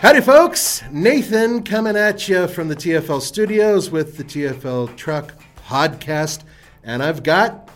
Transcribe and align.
Howdy, 0.00 0.20
folks. 0.20 0.82
Nathan 0.92 1.64
coming 1.64 1.96
at 1.96 2.28
you 2.28 2.46
from 2.46 2.68
the 2.68 2.76
TFL 2.76 3.20
studios 3.20 3.90
with 3.90 4.16
the 4.16 4.24
TFL 4.24 4.94
Truck 4.96 5.34
Podcast. 5.66 6.44
And 6.84 7.02
I've 7.02 7.22
got 7.22 7.70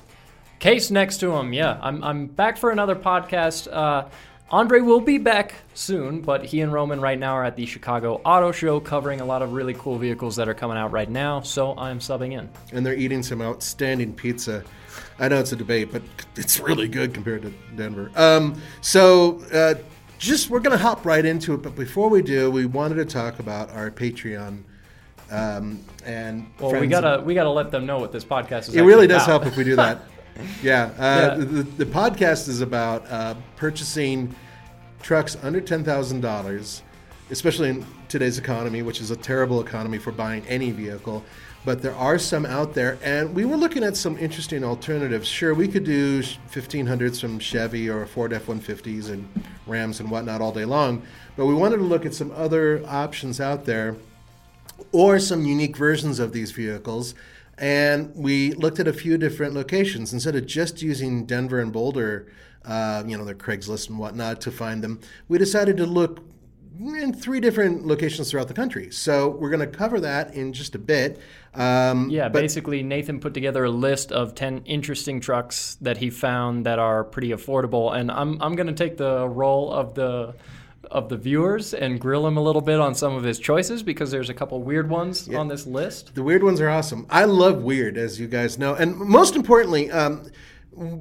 Case 0.60 0.90
next 0.90 1.18
to 1.18 1.32
him. 1.32 1.52
Yeah, 1.54 1.78
I'm, 1.82 2.04
I'm 2.04 2.26
back 2.26 2.58
for 2.58 2.70
another 2.70 2.94
podcast. 2.94 3.66
Uh, 3.72 4.08
Andre 4.50 4.80
will 4.80 5.00
be 5.00 5.16
back 5.16 5.54
soon, 5.74 6.20
but 6.20 6.44
he 6.44 6.60
and 6.60 6.72
Roman 6.72 7.00
right 7.00 7.18
now 7.18 7.32
are 7.32 7.44
at 7.44 7.56
the 7.56 7.64
Chicago 7.64 8.20
Auto 8.24 8.52
Show 8.52 8.78
covering 8.78 9.20
a 9.20 9.24
lot 9.24 9.42
of 9.42 9.54
really 9.54 9.74
cool 9.74 9.96
vehicles 9.96 10.36
that 10.36 10.48
are 10.48 10.54
coming 10.54 10.76
out 10.76 10.92
right 10.92 11.08
now. 11.08 11.40
So 11.40 11.74
I'm 11.78 11.98
subbing 11.98 12.32
in. 12.32 12.48
and 12.72 12.84
they're 12.84 12.94
eating 12.94 13.22
some 13.22 13.40
outstanding 13.40 14.12
pizza. 14.12 14.62
I 15.20 15.28
know 15.28 15.38
it's 15.38 15.52
a 15.52 15.56
debate, 15.56 15.92
but 15.92 16.02
it's 16.36 16.58
really 16.58 16.88
good 16.88 17.12
compared 17.14 17.42
to 17.42 17.52
Denver. 17.76 18.10
Um, 18.16 18.60
so, 18.80 19.42
uh, 19.52 19.74
just 20.18 20.50
we're 20.50 20.60
going 20.60 20.76
to 20.76 20.82
hop 20.82 21.04
right 21.04 21.24
into 21.24 21.54
it. 21.54 21.62
But 21.62 21.76
before 21.76 22.08
we 22.08 22.22
do, 22.22 22.50
we 22.50 22.66
wanted 22.66 22.96
to 22.96 23.04
talk 23.04 23.38
about 23.38 23.70
our 23.70 23.90
Patreon. 23.90 24.62
Um, 25.30 25.84
and 26.04 26.50
Well, 26.58 26.78
we 26.80 26.86
gotta 26.86 27.22
we 27.24 27.34
gotta 27.34 27.50
let 27.50 27.70
them 27.70 27.86
know 27.86 27.98
what 27.98 28.12
this 28.12 28.24
podcast 28.24 28.68
is. 28.68 28.74
It 28.74 28.82
really 28.82 29.06
does 29.06 29.22
about. 29.24 29.42
help 29.42 29.46
if 29.46 29.56
we 29.56 29.64
do 29.64 29.76
that. 29.76 30.02
yeah, 30.62 30.90
uh, 30.98 30.98
Yeah. 30.98 31.34
The, 31.36 31.62
the 31.62 31.86
podcast 31.86 32.48
is 32.48 32.60
about 32.60 33.08
uh, 33.10 33.34
purchasing 33.56 34.34
trucks 35.02 35.36
under 35.42 35.60
ten 35.60 35.84
thousand 35.84 36.20
dollars, 36.20 36.82
especially 37.30 37.68
in 37.68 37.86
today's 38.08 38.38
economy, 38.38 38.82
which 38.82 39.00
is 39.00 39.10
a 39.10 39.16
terrible 39.16 39.60
economy 39.60 39.98
for 39.98 40.10
buying 40.10 40.44
any 40.46 40.72
vehicle. 40.72 41.24
But 41.64 41.82
there 41.82 41.94
are 41.94 42.18
some 42.18 42.46
out 42.46 42.72
there, 42.72 42.98
and 43.02 43.34
we 43.34 43.44
were 43.44 43.56
looking 43.56 43.84
at 43.84 43.94
some 43.94 44.16
interesting 44.16 44.64
alternatives. 44.64 45.28
Sure, 45.28 45.52
we 45.52 45.68
could 45.68 45.84
do 45.84 46.22
1500s 46.22 47.20
from 47.20 47.38
Chevy 47.38 47.90
or 47.90 48.06
Ford 48.06 48.32
F 48.32 48.46
150s 48.46 49.10
and 49.10 49.28
Rams 49.66 50.00
and 50.00 50.10
whatnot 50.10 50.40
all 50.40 50.52
day 50.52 50.64
long, 50.64 51.02
but 51.36 51.44
we 51.44 51.54
wanted 51.54 51.76
to 51.76 51.82
look 51.82 52.06
at 52.06 52.14
some 52.14 52.32
other 52.32 52.82
options 52.86 53.40
out 53.40 53.66
there 53.66 53.96
or 54.92 55.18
some 55.18 55.44
unique 55.44 55.76
versions 55.76 56.18
of 56.18 56.32
these 56.32 56.50
vehicles. 56.50 57.14
And 57.58 58.14
we 58.16 58.52
looked 58.52 58.80
at 58.80 58.88
a 58.88 58.92
few 58.92 59.18
different 59.18 59.52
locations 59.52 60.14
instead 60.14 60.34
of 60.34 60.46
just 60.46 60.80
using 60.80 61.26
Denver 61.26 61.60
and 61.60 61.70
Boulder, 61.70 62.32
uh, 62.64 63.04
you 63.06 63.18
know, 63.18 63.24
their 63.26 63.34
Craigslist 63.34 63.90
and 63.90 63.98
whatnot 63.98 64.40
to 64.42 64.50
find 64.50 64.82
them. 64.82 64.98
We 65.28 65.36
decided 65.36 65.76
to 65.76 65.84
look 65.84 66.20
in 66.78 67.12
three 67.12 67.40
different 67.40 67.86
locations 67.86 68.30
throughout 68.30 68.48
the 68.48 68.54
country. 68.54 68.90
So 68.90 69.28
we're 69.28 69.50
going 69.50 69.60
to 69.60 69.66
cover 69.66 70.00
that 70.00 70.34
in 70.34 70.54
just 70.54 70.74
a 70.74 70.78
bit. 70.78 71.20
Um, 71.54 72.10
Yeah, 72.10 72.28
but- 72.28 72.40
basically 72.42 72.82
Nathan 72.82 73.18
put 73.18 73.34
together 73.34 73.64
a 73.64 73.70
list 73.70 74.12
of 74.12 74.34
10 74.34 74.62
interesting 74.66 75.20
trucks 75.20 75.76
that 75.80 75.96
he 75.98 76.08
found 76.10 76.64
that 76.66 76.78
are 76.78 77.02
pretty 77.02 77.30
affordable 77.30 77.94
and 77.94 78.10
I'm 78.10 78.40
I'm 78.40 78.54
going 78.54 78.68
to 78.68 78.72
take 78.72 78.96
the 78.96 79.28
role 79.28 79.72
of 79.72 79.94
the 79.94 80.34
of 80.90 81.08
the 81.08 81.16
viewers 81.16 81.74
and 81.74 82.00
grill 82.00 82.26
him 82.26 82.36
a 82.36 82.40
little 82.42 82.62
bit 82.62 82.80
on 82.80 82.94
some 82.94 83.14
of 83.14 83.22
his 83.22 83.38
choices 83.38 83.82
because 83.82 84.10
there's 84.10 84.28
a 84.30 84.34
couple 84.34 84.60
weird 84.62 84.88
ones 84.88 85.28
on 85.28 85.46
this 85.48 85.66
list. 85.66 86.14
The 86.14 86.22
weird 86.22 86.42
ones 86.42 86.60
are 86.60 86.68
awesome. 86.68 87.06
I 87.10 87.26
love 87.26 87.62
weird, 87.62 87.96
as 87.96 88.18
you 88.18 88.26
guys 88.26 88.58
know. 88.58 88.74
And 88.74 88.96
most 88.96 89.36
importantly, 89.36 89.90
um, 89.90 90.26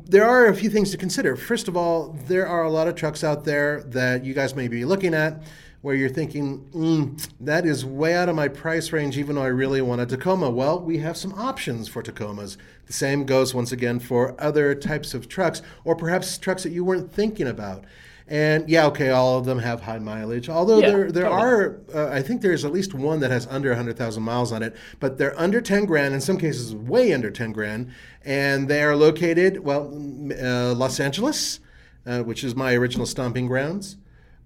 there 0.05 0.25
are 0.27 0.47
a 0.47 0.55
few 0.55 0.69
things 0.69 0.91
to 0.91 0.97
consider. 0.97 1.35
First 1.35 1.67
of 1.67 1.75
all, 1.77 2.15
there 2.27 2.45
are 2.47 2.63
a 2.63 2.69
lot 2.69 2.87
of 2.87 2.95
trucks 2.95 3.23
out 3.23 3.45
there 3.45 3.81
that 3.83 4.23
you 4.25 4.33
guys 4.35 4.53
may 4.55 4.67
be 4.67 4.83
looking 4.85 5.13
at 5.15 5.41
where 5.81 5.95
you're 5.95 6.09
thinking, 6.09 6.59
mm, 6.73 7.29
that 7.39 7.65
is 7.65 7.85
way 7.85 8.13
out 8.13 8.27
of 8.27 8.35
my 8.35 8.47
price 8.47 8.91
range, 8.91 9.17
even 9.17 9.35
though 9.35 9.43
I 9.43 9.47
really 9.47 9.81
want 9.81 10.01
a 10.01 10.05
Tacoma. 10.05 10.49
Well, 10.49 10.79
we 10.79 10.97
have 10.97 11.15
some 11.15 11.33
options 11.33 11.87
for 11.87 12.03
Tacomas. 12.03 12.57
The 12.85 12.93
same 12.93 13.25
goes 13.25 13.53
once 13.53 13.71
again 13.71 13.99
for 13.99 14.35
other 14.41 14.75
types 14.75 15.13
of 15.13 15.29
trucks, 15.29 15.61
or 15.85 15.95
perhaps 15.95 16.37
trucks 16.37 16.63
that 16.63 16.71
you 16.71 16.83
weren't 16.83 17.11
thinking 17.13 17.47
about. 17.47 17.85
And 18.27 18.69
yeah, 18.69 18.85
okay, 18.87 19.09
all 19.09 19.39
of 19.39 19.45
them 19.45 19.57
have 19.59 19.81
high 19.81 19.97
mileage. 19.97 20.49
Although 20.49 20.79
Yeah, 20.79 20.91
there 20.91 21.11
there 21.11 21.23
totally. 21.23 21.41
are, 21.41 21.79
uh, 21.95 22.09
I 22.13 22.21
think 22.21 22.41
there's 22.41 22.63
at 22.63 22.71
least 22.71 22.93
one 22.93 23.21
that 23.21 23.31
has 23.31 23.47
under 23.47 23.69
100,000 23.69 24.21
miles 24.21 24.51
on 24.51 24.61
it, 24.61 24.75
but 24.99 25.17
they're 25.17 25.39
under 25.39 25.61
10 25.61 25.85
grand. 25.85 26.13
In 26.13 26.21
some 26.21 26.37
cases, 26.37 26.75
way 26.75 27.11
under 27.11 27.31
10 27.31 27.53
grand, 27.53 27.89
and 28.23 28.67
they 28.67 28.83
are 28.83 28.95
located 28.95 29.63
well, 29.63 29.87
uh, 30.39 30.75
Los 30.75 30.99
Angeles, 30.99 31.59
uh, 32.05 32.21
which 32.21 32.43
is 32.43 32.55
my 32.55 32.73
original 32.75 33.07
stomping 33.07 33.47
grounds. 33.47 33.97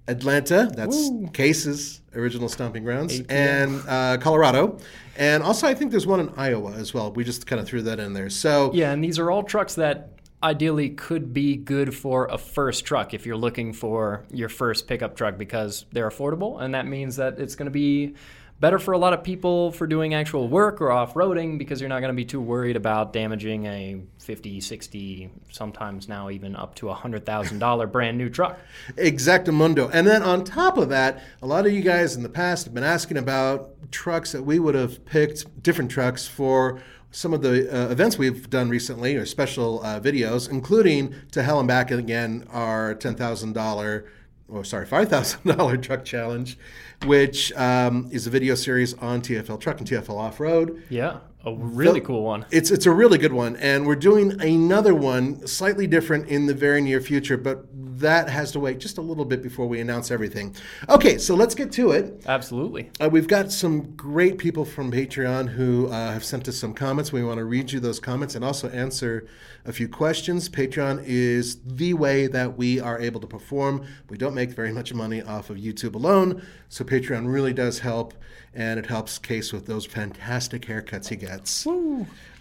Atlanta, 0.07 0.69
that's 0.75 1.09
Case's 1.31 2.01
original 2.13 2.49
stomping 2.49 2.83
grounds, 2.83 3.21
and 3.29 3.81
uh, 3.87 4.17
Colorado, 4.17 4.77
and 5.17 5.43
also 5.43 5.67
I 5.67 5.73
think 5.73 5.91
there's 5.91 6.07
one 6.07 6.19
in 6.19 6.29
Iowa 6.35 6.73
as 6.73 6.93
well. 6.93 7.11
We 7.11 7.23
just 7.23 7.47
kind 7.47 7.59
of 7.59 7.67
threw 7.67 7.81
that 7.83 7.99
in 7.99 8.13
there. 8.13 8.29
So 8.29 8.71
Yeah, 8.73 8.91
and 8.91 9.03
these 9.03 9.17
are 9.19 9.31
all 9.31 9.43
trucks 9.43 9.75
that 9.75 10.09
ideally 10.43 10.89
could 10.89 11.33
be 11.33 11.55
good 11.55 11.95
for 11.95 12.25
a 12.25 12.37
first 12.37 12.83
truck 12.83 13.13
if 13.13 13.25
you're 13.25 13.37
looking 13.37 13.71
for 13.71 14.25
your 14.29 14.49
first 14.49 14.87
pickup 14.87 15.15
truck 15.15 15.37
because 15.37 15.85
they're 15.93 16.09
affordable 16.09 16.61
and 16.61 16.73
that 16.73 16.85
means 16.85 17.15
that 17.15 17.39
it's 17.39 17.55
going 17.55 17.65
to 17.65 17.71
be 17.71 18.13
better 18.63 18.79
for 18.79 18.93
a 18.93 18.97
lot 18.97 19.11
of 19.11 19.25
people 19.25 19.73
for 19.73 19.85
doing 19.85 20.13
actual 20.13 20.47
work 20.47 20.79
or 20.79 20.89
off-roading 20.89 21.57
because 21.57 21.81
you're 21.81 21.89
not 21.89 21.99
going 21.99 22.07
to 22.07 22.15
be 22.15 22.23
too 22.23 22.39
worried 22.39 22.77
about 22.77 23.11
damaging 23.11 23.65
a 23.65 24.01
50 24.19 24.61
60 24.61 25.29
sometimes 25.51 26.07
now 26.07 26.29
even 26.29 26.55
up 26.55 26.73
to 26.73 26.89
a 26.89 26.95
$100000 26.95 27.91
brand 27.91 28.17
new 28.17 28.29
truck 28.29 28.57
Exactamundo. 28.95 29.89
And 29.91 30.07
then 30.07 30.21
on 30.23 30.45
top 30.45 30.77
of 30.77 30.87
that, 30.87 31.21
a 31.41 31.45
lot 31.45 31.65
of 31.65 31.73
you 31.73 31.81
guys 31.81 32.15
in 32.15 32.23
the 32.23 32.29
past 32.29 32.63
have 32.63 32.73
been 32.73 32.85
asking 32.85 33.17
about 33.17 33.91
trucks 33.91 34.31
that 34.31 34.43
we 34.43 34.59
would 34.59 34.75
have 34.75 35.03
picked, 35.03 35.61
different 35.61 35.91
trucks 35.91 36.25
for 36.25 36.81
some 37.11 37.33
of 37.33 37.41
the 37.41 37.69
uh, 37.69 37.89
events 37.89 38.17
we've 38.17 38.49
done 38.49 38.69
recently 38.69 39.17
or 39.17 39.25
special 39.25 39.83
uh, 39.83 39.99
videos, 39.99 40.49
including 40.49 41.13
to 41.31 41.43
hell 41.43 41.59
and 41.59 41.67
back 41.67 41.91
again 41.91 42.47
our 42.49 42.95
$10,000, 42.95 44.03
or 44.47 44.63
sorry, 44.63 44.85
$5,000 44.85 45.81
truck 45.81 46.05
challenge, 46.05 46.57
which 47.05 47.51
um, 47.53 48.07
is 48.11 48.27
a 48.27 48.29
video 48.29 48.55
series 48.55 48.93
on 48.95 49.21
TFL 49.21 49.59
Truck 49.59 49.79
and 49.79 49.87
TFL 49.89 50.17
Off 50.17 50.39
Road. 50.39 50.83
yeah 50.89 51.19
a 51.45 51.53
really 51.53 51.99
The- 51.99 52.05
cool 52.05 52.23
one 52.23 52.45
It's 52.51 52.71
it's 52.71 52.85
a 52.85 52.91
really 52.91 53.17
good 53.17 53.33
one, 53.33 53.57
and 53.57 53.85
we're 53.85 53.95
doing 53.97 54.39
another 54.41 54.95
one 54.95 55.45
slightly 55.45 55.87
different 55.87 56.29
in 56.29 56.45
the 56.45 56.53
very 56.53 56.81
near 56.81 57.01
future, 57.01 57.35
but 57.35 57.65
that 57.99 58.29
has 58.29 58.51
to 58.53 58.59
wait 58.59 58.79
just 58.79 58.97
a 58.97 59.01
little 59.01 59.25
bit 59.25 59.41
before 59.43 59.67
we 59.67 59.79
announce 59.79 60.11
everything. 60.11 60.55
Okay, 60.89 61.17
so 61.17 61.35
let's 61.35 61.55
get 61.55 61.71
to 61.73 61.91
it. 61.91 62.23
absolutely 62.27 62.89
Uh, 62.99 63.09
we've 63.09 63.27
got 63.27 63.51
some 63.51 63.95
great 63.95 64.37
people 64.37 64.65
from 64.65 64.91
Patreon 64.91 65.49
who 65.49 65.87
uh, 65.87 66.11
have 66.13 66.23
sent 66.23 66.47
us 66.47 66.57
some 66.57 66.73
comments. 66.73 67.11
We 67.11 67.23
want 67.23 67.37
to 67.39 67.45
read 67.45 67.71
you 67.71 67.79
those 67.79 67.99
comments 67.99 68.35
and 68.35 68.43
also 68.43 68.69
answer 68.69 69.27
a 69.65 69.71
few 69.71 69.87
questions. 69.87 70.49
Patreon 70.49 71.03
is 71.05 71.57
the 71.65 71.93
way 71.93 72.27
that 72.27 72.57
we 72.57 72.79
are 72.79 72.99
able 72.99 73.19
to 73.21 73.27
perform. 73.27 73.85
We 74.09 74.17
don't 74.17 74.33
make 74.35 74.51
very 74.51 74.71
much 74.73 74.93
money 74.93 75.21
off 75.21 75.49
of 75.49 75.57
YouTube 75.57 75.95
alone, 75.95 76.41
so 76.69 76.83
Patreon 76.83 77.31
really 77.31 77.53
does 77.53 77.79
help, 77.79 78.13
and 78.53 78.77
it 78.79 78.87
helps 78.87 79.17
Case 79.17 79.53
with 79.53 79.65
those 79.65 79.85
fantastic 79.85 80.63
haircuts 80.63 81.07
he 81.07 81.15
gets. 81.15 81.65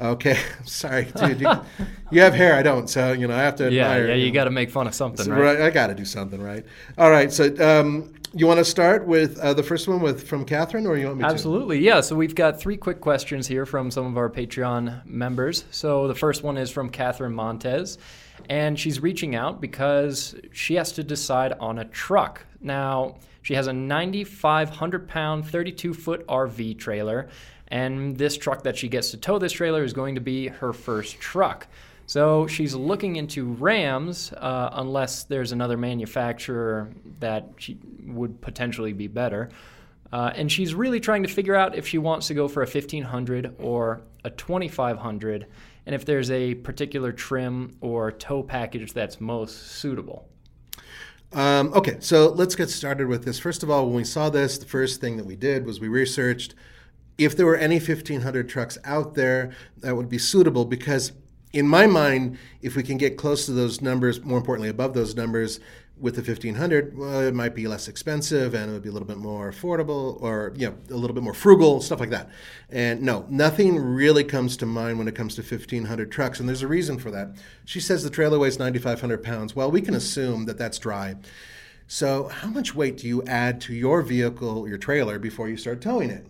Okay, 0.00 0.36
sorry, 0.64 1.04
dude. 1.16 1.40
You, 1.40 1.50
you 2.10 2.20
have 2.22 2.34
hair, 2.34 2.54
I 2.56 2.62
don't, 2.62 2.88
so 2.90 3.12
you 3.12 3.28
know 3.28 3.34
I 3.36 3.42
have 3.42 3.56
to 3.56 3.70
yeah 3.70 3.84
admire. 3.92 4.08
yeah 4.08 4.14
you 4.14 4.32
got 4.32 4.44
to 4.44 4.50
make 4.50 4.70
fun 4.70 4.87
of 4.88 4.94
something 4.94 5.25
So, 5.26 5.32
right 5.32 5.42
right, 5.43 5.61
I 5.61 5.71
got 5.71 5.89
to 5.89 5.94
do 5.94 6.05
something, 6.05 6.41
right? 6.41 6.65
All 6.99 7.11
right. 7.11 7.33
So, 7.33 7.55
um, 7.61 8.12
you 8.35 8.47
want 8.47 8.59
to 8.59 8.65
start 8.65 9.06
with 9.06 9.39
uh, 9.39 9.53
the 9.53 9.62
first 9.62 9.87
one 9.89 10.00
with 10.00 10.27
from 10.27 10.44
Catherine, 10.44 10.87
or 10.87 10.97
you 10.97 11.06
want 11.06 11.19
me 11.19 11.25
to? 11.25 11.29
Absolutely, 11.31 11.81
yeah. 11.81 12.00
So 12.00 12.17
we've 12.17 12.35
got 12.35 12.59
three 12.59 12.77
quick 12.77 13.00
questions 13.00 13.47
here 13.47 13.67
from 13.67 13.91
some 13.91 14.06
of 14.06 14.17
our 14.17 14.31
Patreon 14.31 15.05
members. 15.05 15.65
So 15.71 16.09
the 16.09 16.15
first 16.15 16.43
one 16.43 16.56
is 16.56 16.71
from 16.71 16.89
Catherine 16.89 17.35
Montez, 17.35 17.99
and 18.49 18.79
she's 18.79 19.00
reaching 19.00 19.35
out 19.35 19.61
because 19.61 20.35
she 20.53 20.75
has 20.77 20.93
to 20.93 21.05
decide 21.05 21.53
on 21.61 21.79
a 21.79 21.85
truck. 21.85 22.47
Now, 22.61 23.17
she 23.43 23.55
has 23.55 23.67
a 23.67 23.73
9,500 23.73 25.09
pound, 25.09 25.47
32 25.47 25.93
foot 25.93 26.27
RV 26.27 26.79
trailer, 26.79 27.29
and 27.69 28.17
this 28.17 28.39
truck 28.39 28.62
that 28.62 28.79
she 28.79 28.89
gets 28.89 29.11
to 29.11 29.19
tow 29.19 29.39
this 29.39 29.53
trailer 29.53 29.85
is 29.85 29.93
going 29.93 30.15
to 30.15 30.21
be 30.21 30.49
her 30.49 30.73
first 30.73 31.21
truck. 31.21 31.67
So 32.06 32.46
she's 32.46 32.75
looking 32.75 33.16
into 33.16 33.52
Rams, 33.52 34.32
uh, 34.32 34.70
unless 34.72 35.25
there's 35.25 35.52
another 35.52 35.76
manufacturer 35.76 36.90
that 37.20 37.49
she 37.56 37.78
would 38.04 38.40
potentially 38.40 38.93
be 38.93 39.06
better. 39.06 39.50
Uh, 40.12 40.31
and 40.34 40.52
she's 40.52 40.75
really 40.75 41.00
trying 41.00 41.22
to 41.22 41.28
figure 41.28 41.54
out 41.54 41.75
if 41.75 41.88
she 41.88 41.96
wants 41.99 42.26
to 42.26 42.34
go 42.34 42.49
for 42.49 42.62
a 42.62 42.66
1500 42.66 43.56
or 43.58 44.02
a 44.25 44.31
2500. 44.31 45.46
and 45.87 45.94
if 45.94 46.04
there's 46.04 46.31
a 46.31 46.54
particular 46.56 47.12
trim 47.12 47.76
or 47.81 48.12
tow 48.12 48.43
package 48.43 48.93
that's 48.93 49.20
most 49.20 49.72
suitable. 49.72 50.28
Um, 51.32 51.72
okay, 51.72 51.96
so 52.00 52.28
let's 52.28 52.55
get 52.55 52.69
started 52.69 53.08
with 53.08 53.25
this. 53.25 53.38
First 53.38 53.62
of 53.62 53.70
all, 53.70 53.87
when 53.87 53.96
we 53.96 54.05
saw 54.05 54.28
this, 54.28 54.58
the 54.58 54.66
first 54.66 55.00
thing 55.00 55.16
that 55.16 55.25
we 55.25 55.34
did 55.34 55.64
was 55.64 55.81
we 55.81 55.88
researched 55.88 56.55
if 57.19 57.37
there 57.37 57.46
were 57.46 57.56
any 57.56 57.76
1500 57.76 58.48
trucks 58.48 58.78
out 58.84 59.14
there 59.14 59.52
that 59.78 59.96
would 59.96 60.08
be 60.08 60.19
suitable 60.19 60.64
because 60.64 61.12
in 61.52 61.66
my 61.66 61.87
mind 61.87 62.38
if 62.62 62.76
we 62.76 62.82
can 62.82 62.96
get 62.96 63.16
close 63.16 63.46
to 63.46 63.52
those 63.52 63.81
numbers 63.81 64.22
more 64.22 64.38
importantly 64.38 64.69
above 64.69 64.94
those 64.94 65.14
numbers 65.14 65.60
with 66.02 66.16
the 66.16 66.22
1500 66.22 66.99
well 66.99 67.20
it 67.20 67.32
might 67.34 67.54
be 67.54 67.69
less 67.69 67.87
expensive 67.87 68.54
and 68.54 68.70
it 68.70 68.72
would 68.72 68.82
be 68.82 68.88
a 68.88 68.93
little 68.93 69.06
bit 69.06 69.19
more 69.19 69.52
affordable 69.52 70.20
or 70.20 70.52
you 70.56 70.66
know 70.66 70.75
a 70.90 70.96
little 70.96 71.14
bit 71.14 71.22
more 71.22 71.32
frugal 71.34 71.81
stuff 71.81 72.00
like 72.00 72.10
that. 72.10 72.28
And 72.70 73.02
no 73.02 73.25
nothing 73.28 73.78
really 73.78 74.25
comes 74.25 74.56
to 74.58 74.66
mind 74.66 74.99
when 74.99 75.06
it 75.06 75.14
comes 75.14 75.37
to 75.37 75.43
1500 75.43 76.10
trucks 76.10 76.40
and 76.40 76.49
there's 76.49 76.62
a 76.62 76.69
reason 76.69 76.99
for 76.99 77.10
that. 77.12 77.37
She 77.64 77.78
says 77.78 78.02
the 78.02 78.10
trailer 78.10 78.38
weighs 78.38 78.58
9500 78.58 79.22
pounds. 79.22 79.55
Well 79.55 79.70
we 79.70 79.81
can 79.81 79.94
assume 79.94 80.46
that 80.46 80.58
that's 80.58 80.78
dry. 80.78 81.16
So 81.87 82.28
how 82.28 82.48
much 82.48 82.75
weight 82.75 82.96
do 82.96 83.06
you 83.06 83.22
add 83.25 83.60
to 83.62 83.75
your 83.75 84.02
vehicle 84.02 84.66
your 84.66 84.78
trailer 84.78 85.20
before 85.20 85.48
you 85.48 85.56
start 85.56 85.81
towing 85.81 86.10
it 86.10 86.26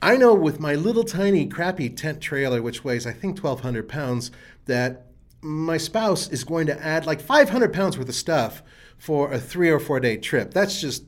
I 0.00 0.16
know 0.16 0.32
with 0.34 0.60
my 0.60 0.74
little 0.74 1.04
tiny 1.04 1.46
crappy 1.46 1.88
tent 1.90 2.20
trailer, 2.20 2.62
which 2.62 2.84
weighs 2.84 3.06
I 3.06 3.12
think 3.12 3.42
1,200 3.42 3.88
pounds, 3.88 4.30
that 4.66 5.06
my 5.40 5.76
spouse 5.76 6.28
is 6.28 6.44
going 6.44 6.66
to 6.66 6.84
add 6.84 7.06
like 7.06 7.20
500 7.20 7.72
pounds 7.72 7.98
worth 7.98 8.08
of 8.08 8.14
stuff 8.14 8.62
for 8.96 9.32
a 9.32 9.38
three 9.40 9.70
or 9.70 9.80
four 9.80 9.98
day 10.00 10.16
trip. 10.16 10.52
That's 10.52 10.80
just 10.80 11.04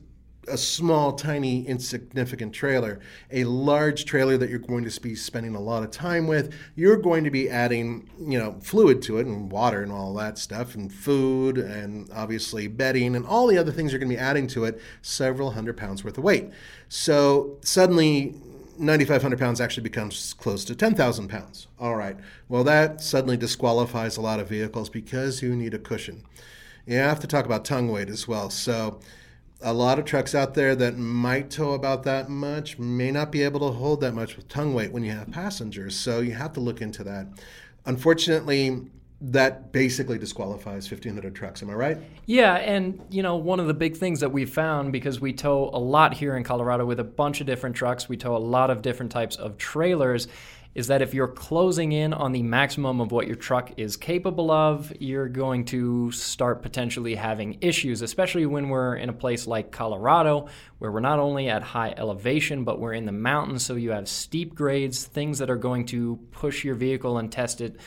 a 0.47 0.57
small, 0.57 1.13
tiny, 1.13 1.65
insignificant 1.67 2.51
trailer. 2.51 2.99
A 3.29 3.43
large 3.43 4.05
trailer 4.05 4.37
that 4.37 4.49
you're 4.49 4.59
going 4.59 4.83
to 4.83 5.01
be 5.01 5.15
spending 5.15 5.55
a 5.55 5.59
lot 5.59 5.83
of 5.83 5.91
time 5.91 6.27
with, 6.27 6.53
you're 6.75 6.97
going 6.97 7.23
to 7.23 7.31
be 7.31 7.49
adding, 7.49 8.09
you 8.19 8.39
know, 8.39 8.57
fluid 8.61 9.01
to 9.03 9.19
it 9.19 9.27
and 9.27 9.51
water 9.51 9.83
and 9.83 9.91
all 9.91 10.13
that 10.15 10.37
stuff, 10.37 10.73
and 10.75 10.91
food 10.91 11.57
and 11.57 12.09
obviously 12.11 12.67
bedding 12.67 13.15
and 13.15 13.25
all 13.25 13.47
the 13.47 13.57
other 13.57 13.71
things 13.71 13.91
you're 13.91 13.99
going 13.99 14.09
to 14.09 14.15
be 14.15 14.21
adding 14.21 14.47
to 14.47 14.65
it, 14.65 14.81
several 15.01 15.51
hundred 15.51 15.77
pounds 15.77 16.03
worth 16.03 16.17
of 16.17 16.23
weight. 16.23 16.49
So 16.89 17.57
suddenly 17.61 18.35
9,500 18.77 19.39
pounds 19.39 19.61
actually 19.61 19.83
becomes 19.83 20.33
close 20.33 20.65
to 20.65 20.75
10,000 20.75 21.27
pounds. 21.27 21.67
All 21.79 21.95
right. 21.95 22.17
Well, 22.49 22.63
that 22.63 23.01
suddenly 23.01 23.37
disqualifies 23.37 24.17
a 24.17 24.21
lot 24.21 24.39
of 24.39 24.47
vehicles 24.49 24.89
because 24.89 25.41
you 25.41 25.55
need 25.55 25.73
a 25.73 25.79
cushion. 25.79 26.23
You 26.85 26.97
have 26.97 27.19
to 27.19 27.27
talk 27.27 27.45
about 27.45 27.65
tongue 27.65 27.89
weight 27.89 28.09
as 28.09 28.27
well. 28.27 28.49
So, 28.49 28.99
a 29.63 29.73
lot 29.73 29.99
of 29.99 30.05
trucks 30.05 30.33
out 30.33 30.55
there 30.55 30.75
that 30.75 30.97
might 30.97 31.51
tow 31.51 31.73
about 31.73 32.01
that 32.03 32.29
much 32.29 32.79
may 32.79 33.11
not 33.11 33.31
be 33.31 33.43
able 33.43 33.59
to 33.59 33.77
hold 33.77 34.01
that 34.01 34.15
much 34.15 34.35
with 34.35 34.47
tongue 34.47 34.73
weight 34.73 34.91
when 34.91 35.03
you 35.03 35.11
have 35.11 35.29
passengers. 35.31 35.95
So, 35.95 36.19
you 36.19 36.33
have 36.33 36.53
to 36.53 36.59
look 36.59 36.81
into 36.81 37.03
that. 37.03 37.27
Unfortunately, 37.85 38.87
that 39.21 39.71
basically 39.71 40.17
disqualifies 40.17 40.89
1500 40.89 41.35
trucks 41.35 41.61
am 41.61 41.69
i 41.69 41.73
right? 41.73 41.97
Yeah 42.25 42.55
and 42.55 42.99
you 43.09 43.21
know 43.21 43.35
one 43.35 43.59
of 43.59 43.67
the 43.67 43.73
big 43.73 43.95
things 43.95 44.19
that 44.21 44.31
we 44.31 44.45
found 44.45 44.91
because 44.91 45.21
we 45.21 45.31
tow 45.31 45.69
a 45.73 45.79
lot 45.79 46.15
here 46.15 46.35
in 46.35 46.43
colorado 46.43 46.85
with 46.85 46.99
a 46.99 47.03
bunch 47.03 47.39
of 47.39 47.47
different 47.47 47.75
trucks 47.75 48.09
we 48.09 48.17
tow 48.17 48.35
a 48.35 48.39
lot 48.39 48.71
of 48.71 48.81
different 48.81 49.11
types 49.11 49.35
of 49.35 49.57
trailers 49.57 50.27
is 50.73 50.87
that 50.87 51.01
if 51.01 51.13
you're 51.13 51.27
closing 51.27 51.91
in 51.91 52.13
on 52.13 52.31
the 52.31 52.41
maximum 52.41 53.01
of 53.01 53.11
what 53.11 53.27
your 53.27 53.35
truck 53.35 53.71
is 53.77 53.95
capable 53.95 54.49
of 54.49 54.91
you're 54.99 55.27
going 55.27 55.65
to 55.65 56.11
start 56.11 56.63
potentially 56.63 57.13
having 57.13 57.59
issues 57.61 58.01
especially 58.01 58.47
when 58.47 58.69
we're 58.69 58.95
in 58.95 59.09
a 59.09 59.13
place 59.13 59.45
like 59.45 59.71
colorado 59.71 60.47
where 60.79 60.91
we're 60.91 60.99
not 60.99 61.19
only 61.19 61.47
at 61.47 61.61
high 61.61 61.93
elevation 61.95 62.63
but 62.63 62.79
we're 62.79 62.93
in 62.93 63.05
the 63.05 63.11
mountains 63.11 63.63
so 63.63 63.75
you 63.75 63.91
have 63.91 64.07
steep 64.07 64.55
grades 64.55 65.05
things 65.05 65.37
that 65.37 65.49
are 65.49 65.57
going 65.57 65.85
to 65.85 66.17
push 66.31 66.63
your 66.63 66.73
vehicle 66.73 67.19
and 67.19 67.31
test 67.31 67.61
it 67.61 67.77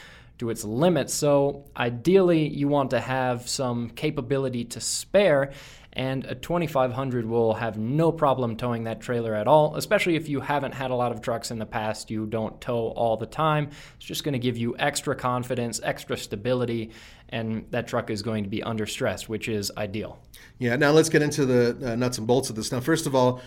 to 0.45 0.51
its 0.51 0.65
limits. 0.65 1.15
So, 1.15 1.65
ideally, 1.77 2.47
you 2.47 2.69
want 2.69 2.91
to 2.91 3.01
have 3.01 3.49
some 3.49 3.89
capability 3.91 4.65
to 4.67 4.81
spare, 4.81 5.53
and 5.95 6.25
a 6.27 6.35
2500 6.35 7.25
will 7.25 7.55
have 7.55 7.79
no 7.79 8.13
problem 8.13 8.57
towing 8.57 8.85
that 8.85 9.01
trailer 9.01 9.35
at 9.35 9.49
all, 9.49 9.77
especially 9.77 10.17
if 10.17 10.29
you 10.29 10.41
haven't 10.41 10.73
had 10.73 10.91
a 10.91 10.95
lot 10.95 11.13
of 11.13 11.23
trucks 11.23 11.51
in 11.51 11.59
the 11.59 11.67
past, 11.67 12.11
you 12.11 12.27
don't 12.27 12.61
tow 12.61 12.89
all 12.89 13.17
the 13.17 13.27
time. 13.27 13.71
It's 13.97 14.05
just 14.05 14.23
going 14.23 14.35
to 14.35 14.39
give 14.39 14.59
you 14.59 14.77
extra 14.79 15.17
confidence, 15.17 15.81
extra 15.83 16.17
stability, 16.17 16.91
and 17.31 17.65
that 17.71 17.87
truck 17.87 18.11
is 18.11 18.23
going 18.23 18.45
to 18.45 18.51
be 18.51 18.63
under 18.63 18.87
stress, 18.87 19.29
which 19.29 19.49
is 19.49 19.73
ideal. 19.79 20.19
Yeah, 20.59 20.77
now 20.77 20.91
let's 20.91 21.09
get 21.09 21.23
into 21.23 21.47
the 21.47 21.93
uh, 21.93 21.97
nuts 21.97 22.19
and 22.19 22.27
bolts 22.27 22.51
of 22.51 22.57
this. 22.57 22.71
Now, 22.71 22.81
first 22.81 23.07
of 23.07 23.15
all, 23.15 23.41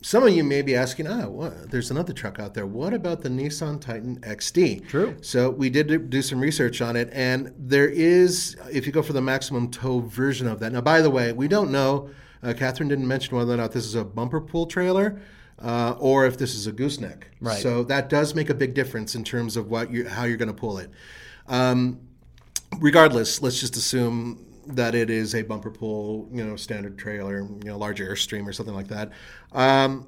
some 0.00 0.22
of 0.22 0.32
you 0.32 0.44
may 0.44 0.62
be 0.62 0.76
asking, 0.76 1.08
ah, 1.08 1.26
what? 1.28 1.70
there's 1.70 1.90
another 1.90 2.12
truck 2.12 2.38
out 2.38 2.54
there. 2.54 2.66
What 2.66 2.94
about 2.94 3.22
the 3.22 3.28
Nissan 3.28 3.80
Titan 3.80 4.20
XD? 4.20 4.88
True. 4.88 5.16
So 5.20 5.50
we 5.50 5.70
did 5.70 6.08
do 6.08 6.22
some 6.22 6.40
research 6.40 6.80
on 6.80 6.94
it, 6.94 7.08
and 7.12 7.52
there 7.58 7.88
is, 7.88 8.56
if 8.70 8.86
you 8.86 8.92
go 8.92 9.02
for 9.02 9.12
the 9.12 9.20
maximum 9.20 9.70
tow 9.70 10.00
version 10.00 10.46
of 10.46 10.60
that. 10.60 10.72
Now, 10.72 10.80
by 10.80 11.00
the 11.00 11.10
way, 11.10 11.32
we 11.32 11.48
don't 11.48 11.72
know. 11.72 12.10
Uh, 12.42 12.54
Catherine 12.56 12.88
didn't 12.88 13.08
mention 13.08 13.36
whether 13.36 13.52
or 13.52 13.56
not 13.56 13.72
this 13.72 13.84
is 13.84 13.96
a 13.96 14.04
bumper 14.04 14.40
pull 14.40 14.66
trailer. 14.66 15.20
Uh, 15.60 15.96
or 15.98 16.24
if 16.24 16.38
this 16.38 16.54
is 16.54 16.68
a 16.68 16.72
gooseneck, 16.72 17.26
right? 17.40 17.60
So 17.60 17.82
that 17.82 18.08
does 18.08 18.32
make 18.32 18.48
a 18.48 18.54
big 18.54 18.74
difference 18.74 19.16
in 19.16 19.24
terms 19.24 19.56
of 19.56 19.68
what 19.68 19.90
you 19.90 20.08
how 20.08 20.22
you're 20.22 20.36
going 20.36 20.46
to 20.46 20.54
pull 20.54 20.78
it. 20.78 20.88
Um, 21.48 21.98
regardless, 22.78 23.42
let's 23.42 23.58
just 23.58 23.74
assume 23.74 24.47
that 24.68 24.94
it 24.94 25.10
is 25.10 25.34
a 25.34 25.42
bumper 25.42 25.70
pull, 25.70 26.28
you 26.32 26.44
know, 26.44 26.56
standard 26.56 26.98
trailer, 26.98 27.40
you 27.40 27.64
know, 27.64 27.78
large 27.78 28.00
Airstream 28.00 28.46
or 28.46 28.52
something 28.52 28.74
like 28.74 28.88
that. 28.88 29.10
Um, 29.52 30.06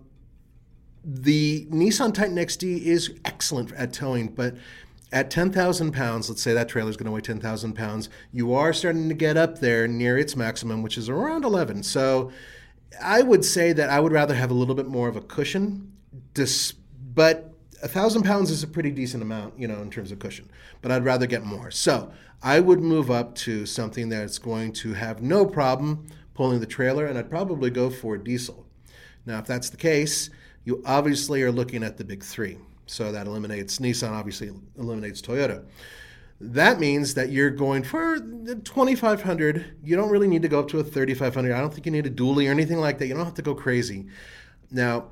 the 1.05 1.67
Nissan 1.67 2.13
Titan 2.13 2.37
XD 2.37 2.83
is 2.83 3.19
excellent 3.25 3.73
at 3.73 3.93
towing, 3.93 4.29
but 4.29 4.55
at 5.13 5.31
10,000 5.31 5.93
pounds, 5.93 6.29
let's 6.29 6.43
say 6.43 6.53
that 6.53 6.69
trailer 6.69 6.91
is 6.91 6.97
going 6.97 7.07
to 7.07 7.13
weigh 7.13 7.21
10,000 7.21 7.73
pounds, 7.73 8.09
you 8.33 8.53
are 8.55 8.73
starting 8.73 9.09
to 9.09 9.15
get 9.15 9.37
up 9.37 9.59
there 9.59 9.89
near 9.89 10.19
its 10.19 10.37
maximum, 10.37 10.83
which 10.83 10.97
is 10.97 11.09
around 11.09 11.45
11. 11.45 11.83
So 11.83 12.31
I 13.03 13.23
would 13.23 13.45
say 13.45 13.73
that 13.73 13.91
I 13.91 13.99
would 13.99 14.13
rather 14.13 14.35
have 14.35 14.51
a 14.51 14.55
little 14.55 14.75
bit 14.75 14.87
more 14.87 15.09
of 15.09 15.17
a 15.17 15.21
cushion, 15.21 15.93
but 17.15 17.50
a 17.83 17.89
thousand 17.89 18.23
pounds 18.23 18.51
is 18.51 18.63
a 18.63 18.67
pretty 18.67 18.91
decent 18.91 19.23
amount, 19.23 19.59
you 19.59 19.67
know, 19.67 19.81
in 19.81 19.91
terms 19.91 20.13
of 20.13 20.19
cushion. 20.19 20.51
But 20.83 20.93
I'd 20.93 21.05
rather 21.05 21.27
get 21.27 21.45
more. 21.45 21.71
So 21.71 22.13
I 22.43 22.61
would 22.61 22.81
move 22.81 23.11
up 23.11 23.35
to 23.37 23.67
something 23.67 24.09
that's 24.09 24.39
going 24.39 24.73
to 24.75 24.95
have 24.95 25.23
no 25.23 25.47
problem 25.47 26.07
pulling 26.35 26.61
the 26.61 26.67
trailer, 26.67 27.07
and 27.07 27.19
I'd 27.19 27.31
probably 27.31 27.71
go 27.71 27.91
for 27.91 28.17
diesel. 28.17 28.67
Now, 29.27 29.39
if 29.39 29.47
that's 29.47 29.71
the 29.71 29.77
case, 29.77 30.31
you 30.65 30.83
obviously 30.87 31.43
are 31.43 31.53
looking 31.53 31.83
at 31.83 31.97
the 31.97 32.05
big 32.05 32.23
three. 32.23 32.59
So 32.87 33.13
that 33.13 33.27
eliminates 33.27 33.79
Nissan, 33.79 34.11
obviously 34.11 34.51
eliminates 34.77 35.23
Toyota. 35.23 35.65
That 36.41 36.81
means 36.81 37.15
that 37.15 37.31
you're 37.31 37.51
going 37.51 37.83
for 37.83 38.19
2500. 38.19 39.77
You 39.85 39.97
don't 39.97 40.09
really 40.11 40.27
need 40.27 40.43
to 40.43 40.49
go 40.49 40.61
up 40.61 40.69
to 40.69 40.79
a 40.79 40.85
3500. 40.85 41.53
I 41.53 41.61
don't 41.61 41.73
think 41.73 41.85
you 41.85 41.93
need 41.93 42.07
a 42.07 42.11
dually 42.11 42.49
or 42.49 42.51
anything 42.51 42.79
like 42.79 42.99
that. 42.99 43.07
You 43.07 43.15
don't 43.15 43.25
have 43.25 43.35
to 43.35 43.43
go 43.43 43.55
crazy. 43.55 44.07
Now, 44.71 45.11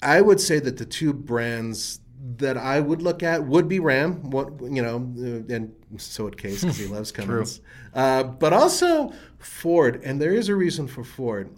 I 0.00 0.20
would 0.20 0.40
say 0.40 0.60
that 0.60 0.76
the 0.76 0.86
two 0.86 1.12
brands 1.12 2.00
that 2.36 2.56
I 2.56 2.80
would 2.80 3.02
look 3.02 3.22
at 3.22 3.44
would 3.44 3.68
be 3.68 3.78
Ram. 3.78 4.30
What 4.30 4.60
you 4.60 4.82
know, 4.82 4.96
uh, 4.96 5.54
and 5.54 5.74
so 5.96 6.24
would 6.24 6.36
Case 6.36 6.62
because 6.62 6.78
he 6.78 6.86
loves 6.94 7.12
Cummins. 7.12 7.60
uh, 7.94 8.24
but 8.24 8.52
also 8.52 9.12
Ford, 9.38 10.00
and 10.04 10.20
there 10.20 10.32
is 10.32 10.48
a 10.48 10.56
reason 10.56 10.86
for 10.86 11.04
Ford. 11.04 11.50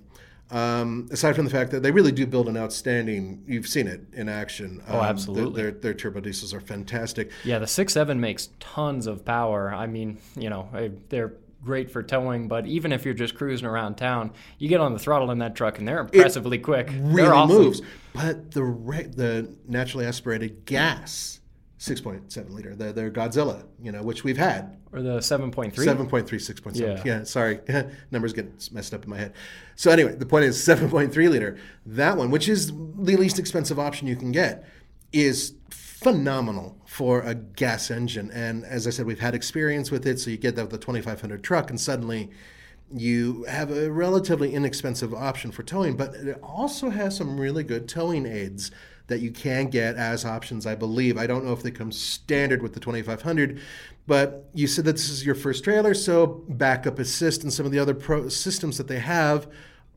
Um, 0.51 1.09
aside 1.13 1.37
from 1.37 1.45
the 1.45 1.51
fact 1.51 1.71
that 1.71 1.85
they 1.85 1.93
really 1.93 2.11
do 2.11 2.27
build 2.27 2.49
an 2.49 2.57
outstanding, 2.57 3.45
you've 3.47 3.69
seen 3.69 3.87
it 3.87 4.01
in 4.13 4.29
action. 4.29 4.83
Oh, 4.89 4.99
um, 4.99 5.05
absolutely. 5.05 5.63
Their, 5.63 5.71
their, 5.71 5.81
their, 5.81 5.95
turbo 5.95 6.19
diesels 6.19 6.53
are 6.53 6.61
fantastic. 6.61 7.31
Yeah, 7.45 7.61
the 7.61 7.69
six 7.69 7.93
seven 7.93 8.21
makes 8.21 8.49
tons 8.59 9.07
of 9.07 9.25
power. 9.25 9.73
I 9.73 9.87
mean, 9.87 10.19
you 10.37 10.51
know, 10.51 10.69
they're 11.09 11.35
great 11.63 11.91
for 11.91 12.03
towing, 12.03 12.49
but 12.49 12.67
even 12.67 12.93
if 12.93 13.05
you're 13.05 13.15
just 13.15 13.35
cruising 13.35 13.67
around 13.67 13.97
town, 13.97 14.33
you 14.59 14.69
get 14.69 14.81
on 14.81 14.93
the 14.93 14.99
throttle 14.99 15.31
in 15.31 15.39
that 15.39 15.55
truck 15.55 15.79
and 15.79 15.87
they're 15.87 16.01
impressively 16.01 16.59
it 16.59 16.63
quick. 16.63 16.91
Really 16.93 17.29
awesome. 17.29 17.57
moves. 17.57 17.83
But 18.13 18.51
the 18.53 18.63
the 19.15 19.57
naturally 19.67 20.07
aspirated 20.07 20.65
gas 20.65 21.41
6.7 21.81 22.51
liter, 22.51 22.77
the, 22.77 22.93
the 22.93 23.11
Godzilla, 23.11 23.65
you 23.83 23.91
know, 23.91 24.03
which 24.03 24.23
we've 24.23 24.37
had. 24.37 24.77
Or 24.93 25.01
the 25.01 25.19
7.3? 25.19 25.73
7.3, 25.73 26.25
6.7. 26.27 26.77
Yeah. 26.77 27.03
yeah, 27.07 27.25
sorry. 27.25 27.61
Numbers 28.11 28.35
get 28.35 28.71
messed 28.71 28.93
up 28.93 29.05
in 29.05 29.11
my 29.11 29.17
head. 29.17 29.33
So, 29.77 29.91
anyway, 29.91 30.15
the 30.15 30.27
point 30.27 30.45
is 30.45 30.59
7.3 30.59 31.31
liter. 31.31 31.57
That 31.87 32.19
one, 32.19 32.31
which 32.31 32.51
is 32.51 32.67
the 32.69 33.17
least 33.17 33.39
expensive 33.39 33.79
option 33.79 34.07
you 34.07 34.17
can 34.17 34.31
get, 34.31 34.69
is 35.11 35.55
phenomenal 36.03 36.79
for 36.87 37.21
a 37.21 37.35
gas 37.35 37.91
engine. 37.91 38.31
And 38.31 38.65
as 38.65 38.87
I 38.87 38.91
said, 38.91 39.07
we've 39.07 39.21
had 39.21 39.35
experience 39.35 39.91
with 39.91 40.07
it. 40.07 40.19
So 40.19 40.31
you 40.31 40.39
get 40.39 40.57
that 40.57 40.63
with 40.63 40.73
the 40.73 40.79
2500 40.79 41.43
truck, 41.45 41.71
and 41.71 41.81
suddenly 41.81 42.31
you 42.93 43.45
have 43.45 43.71
a 43.71 43.91
relatively 43.91 44.55
inexpensive 44.55 45.15
option 45.15 45.53
for 45.53 45.63
towing, 45.63 45.97
but 45.97 46.15
it 46.15 46.39
also 46.43 46.91
has 46.91 47.17
some 47.17 47.39
really 47.39 47.63
good 47.63 47.89
towing 47.89 48.27
aids 48.27 48.71
that 49.07 49.21
you 49.21 49.31
can 49.31 49.69
get 49.69 49.97
as 49.97 50.25
options, 50.25 50.67
I 50.67 50.75
believe. 50.75 51.19
I 51.19 51.27
don't 51.27 51.45
know 51.45 51.53
if 51.53 51.63
they 51.63 51.71
come 51.71 51.93
standard 51.93 52.63
with 52.63 52.75
the 52.75 52.81
2500, 52.81 53.61
but 54.07 54.49
you 54.55 54.67
said 54.67 54.85
that 54.87 54.93
this 54.93 55.11
is 55.11 55.27
your 55.27 55.35
first 55.35 55.63
trailer, 55.65 55.95
so 55.95 56.45
backup 56.49 56.99
assist 56.99 57.43
and 57.43 57.53
some 57.53 57.67
of 57.67 57.73
the 57.73 57.79
other 57.79 57.95
pro 57.95 58.29
systems 58.29 58.79
that 58.79 58.89
they 58.89 58.99
have 58.99 59.49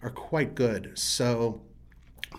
are 0.01 0.10
quite 0.10 0.53
good. 0.53 0.91
So 0.98 1.62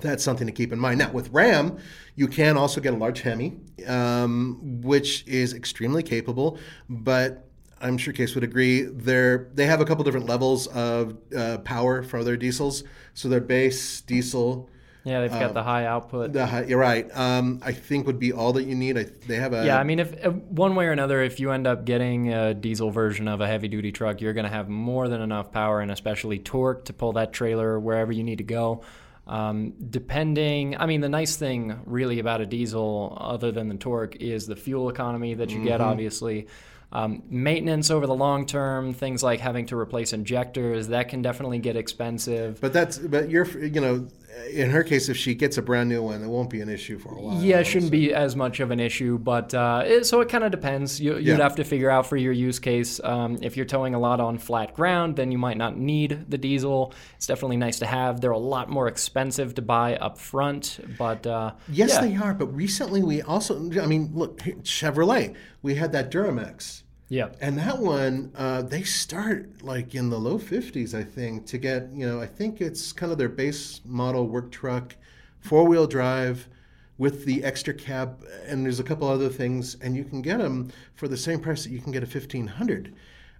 that's 0.00 0.22
something 0.22 0.46
to 0.46 0.52
keep 0.52 0.72
in 0.72 0.78
mind. 0.78 0.98
Now, 0.98 1.10
with 1.12 1.30
RAM, 1.30 1.78
you 2.14 2.28
can 2.28 2.56
also 2.56 2.80
get 2.80 2.94
a 2.94 2.96
large 2.96 3.20
Hemi, 3.22 3.56
um, 3.86 4.80
which 4.82 5.26
is 5.26 5.54
extremely 5.54 6.02
capable, 6.02 6.58
but 6.88 7.48
I'm 7.80 7.98
sure 7.98 8.12
Case 8.12 8.34
would 8.34 8.44
agree. 8.44 8.82
They're 8.82 9.48
they 9.54 9.66
have 9.66 9.80
a 9.80 9.84
couple 9.84 10.04
different 10.04 10.26
levels 10.26 10.66
of 10.68 11.16
uh, 11.36 11.58
power 11.58 12.02
for 12.02 12.24
their 12.24 12.36
diesels. 12.36 12.84
So 13.14 13.28
their 13.28 13.40
base 13.40 14.00
diesel, 14.00 14.70
Yeah, 15.04 15.20
they've 15.20 15.30
got 15.30 15.52
the 15.52 15.62
high 15.62 15.84
output. 15.84 16.32
the 16.32 16.46
high, 16.46 16.64
you're 16.64 16.78
right. 16.78 17.06
Um, 17.14 17.60
I 17.62 17.72
think 17.72 18.06
would 18.06 18.18
be 18.18 18.32
all 18.32 18.52
that 18.54 18.64
you 18.64 18.74
need. 18.74 18.96
I, 18.96 19.06
they 19.26 19.36
have 19.36 19.52
a 19.52 19.66
Yeah, 19.66 19.78
I 19.78 19.84
mean, 19.84 19.98
if 19.98 20.24
uh, 20.24 20.30
one 20.30 20.74
way 20.76 20.86
or 20.86 20.92
another, 20.92 21.22
if 21.22 21.40
you 21.40 21.50
end 21.50 21.66
up 21.66 21.84
getting 21.84 22.32
a 22.32 22.54
diesel 22.54 22.90
version 22.90 23.28
of 23.28 23.40
a 23.40 23.46
heavy 23.46 23.68
duty 23.68 23.92
truck, 23.92 24.20
you're 24.20 24.32
going 24.32 24.46
to 24.46 24.50
have 24.52 24.68
more 24.68 25.08
than 25.08 25.20
enough 25.20 25.52
power 25.52 25.80
and 25.80 25.90
especially 25.90 26.38
torque 26.38 26.86
to 26.86 26.92
pull 26.94 27.12
that 27.14 27.32
trailer 27.32 27.78
wherever 27.78 28.12
you 28.12 28.22
need 28.24 28.38
to 28.38 28.44
go. 28.44 28.82
Um, 29.26 29.72
depending, 29.90 30.76
I 30.76 30.86
mean, 30.86 31.00
the 31.00 31.08
nice 31.08 31.36
thing 31.36 31.80
really 31.86 32.18
about 32.18 32.40
a 32.40 32.46
diesel, 32.46 33.16
other 33.20 33.52
than 33.52 33.68
the 33.68 33.76
torque, 33.76 34.16
is 34.16 34.46
the 34.46 34.56
fuel 34.56 34.90
economy 34.90 35.34
that 35.34 35.50
you 35.50 35.64
get, 35.64 35.80
obviously. 35.80 36.46
Um, 36.92 37.24
maintenance 37.28 37.90
over 37.90 38.06
the 38.06 38.14
long 38.14 38.46
term, 38.46 38.92
things 38.92 39.22
like 39.22 39.40
having 39.40 39.66
to 39.66 39.76
replace 39.76 40.12
injectors, 40.12 40.88
that 40.88 41.08
can 41.08 41.22
definitely 41.22 41.58
get 41.58 41.74
expensive. 41.76 42.60
But 42.60 42.72
that's 42.72 42.98
but 42.98 43.30
you're 43.30 43.46
you 43.58 43.80
know, 43.80 44.06
in 44.50 44.70
her 44.70 44.82
case, 44.84 45.08
if 45.08 45.16
she 45.16 45.34
gets 45.34 45.58
a 45.58 45.62
brand 45.62 45.88
new 45.88 46.02
one, 46.02 46.22
it 46.22 46.28
won't 46.28 46.50
be 46.50 46.60
an 46.60 46.68
issue 46.68 46.98
for 46.98 47.14
a 47.14 47.20
while. 47.20 47.42
Yeah, 47.42 47.58
it 47.60 47.64
shouldn't 47.64 47.90
be 47.90 48.14
as 48.14 48.36
much 48.36 48.60
of 48.60 48.70
an 48.70 48.78
issue, 48.80 49.18
but 49.18 49.52
uh, 49.54 49.82
it, 49.84 50.06
so 50.06 50.20
it 50.20 50.28
kind 50.28 50.44
of 50.44 50.50
depends. 50.50 51.00
You, 51.00 51.14
you'd 51.16 51.26
Yeah. 51.26 51.36
have 51.38 51.56
to 51.56 51.64
figure 51.64 51.90
out 51.90 52.06
for 52.06 52.16
your 52.16 52.32
use 52.32 52.58
case. 52.58 53.00
Um, 53.02 53.38
if 53.42 53.56
you're 53.56 53.66
towing 53.66 53.94
a 53.94 53.98
lot 53.98 54.20
on 54.20 54.38
flat 54.38 54.74
ground, 54.74 55.16
then 55.16 55.32
you 55.32 55.38
might 55.38 55.56
not 55.56 55.76
need 55.76 56.26
the 56.30 56.38
diesel. 56.38 56.92
It's 57.16 57.26
definitely 57.26 57.56
nice 57.56 57.78
to 57.80 57.86
have. 57.86 58.20
They're 58.20 58.30
a 58.30 58.38
lot 58.38 58.68
more 58.70 58.86
expensive 58.88 59.54
to 59.56 59.62
buy 59.62 59.96
up 59.96 60.18
front, 60.18 60.78
but 60.98 61.26
uh, 61.26 61.54
Yes, 61.68 61.90
yeah. 61.94 62.00
they 62.02 62.16
are. 62.16 62.34
But 62.34 62.54
recently, 62.54 63.02
we 63.02 63.22
also, 63.22 63.56
I 63.80 63.86
mean, 63.86 64.10
look, 64.14 64.38
Chevrolet, 64.62 65.34
we 65.62 65.74
had 65.74 65.92
that 65.92 66.10
Duramax. 66.12 66.82
Yeah, 67.08 67.28
And 67.40 67.58
that 67.58 67.78
one, 67.78 68.32
uh, 68.34 68.62
they 68.62 68.82
start 68.82 69.62
like 69.62 69.94
in 69.94 70.08
the 70.08 70.18
low 70.18 70.38
50s, 70.38 70.94
I 70.94 71.04
think, 71.04 71.46
to 71.46 71.58
get, 71.58 71.90
you 71.92 72.06
know, 72.06 72.20
I 72.20 72.26
think 72.26 72.60
it's 72.60 72.92
kind 72.92 73.12
of 73.12 73.18
their 73.18 73.28
base 73.28 73.82
model 73.84 74.26
work 74.26 74.50
truck, 74.50 74.96
four 75.40 75.64
wheel 75.64 75.86
drive 75.86 76.48
with 76.96 77.26
the 77.26 77.44
extra 77.44 77.74
cab. 77.74 78.24
And 78.46 78.64
there's 78.64 78.80
a 78.80 78.84
couple 78.84 79.06
other 79.06 79.28
things. 79.28 79.76
And 79.82 79.94
you 79.94 80.04
can 80.04 80.22
get 80.22 80.38
them 80.38 80.72
for 80.94 81.06
the 81.06 81.16
same 81.16 81.40
price 81.40 81.64
that 81.64 81.70
you 81.70 81.80
can 81.80 81.92
get 81.92 82.02
a 82.02 82.06
1500. 82.06 82.94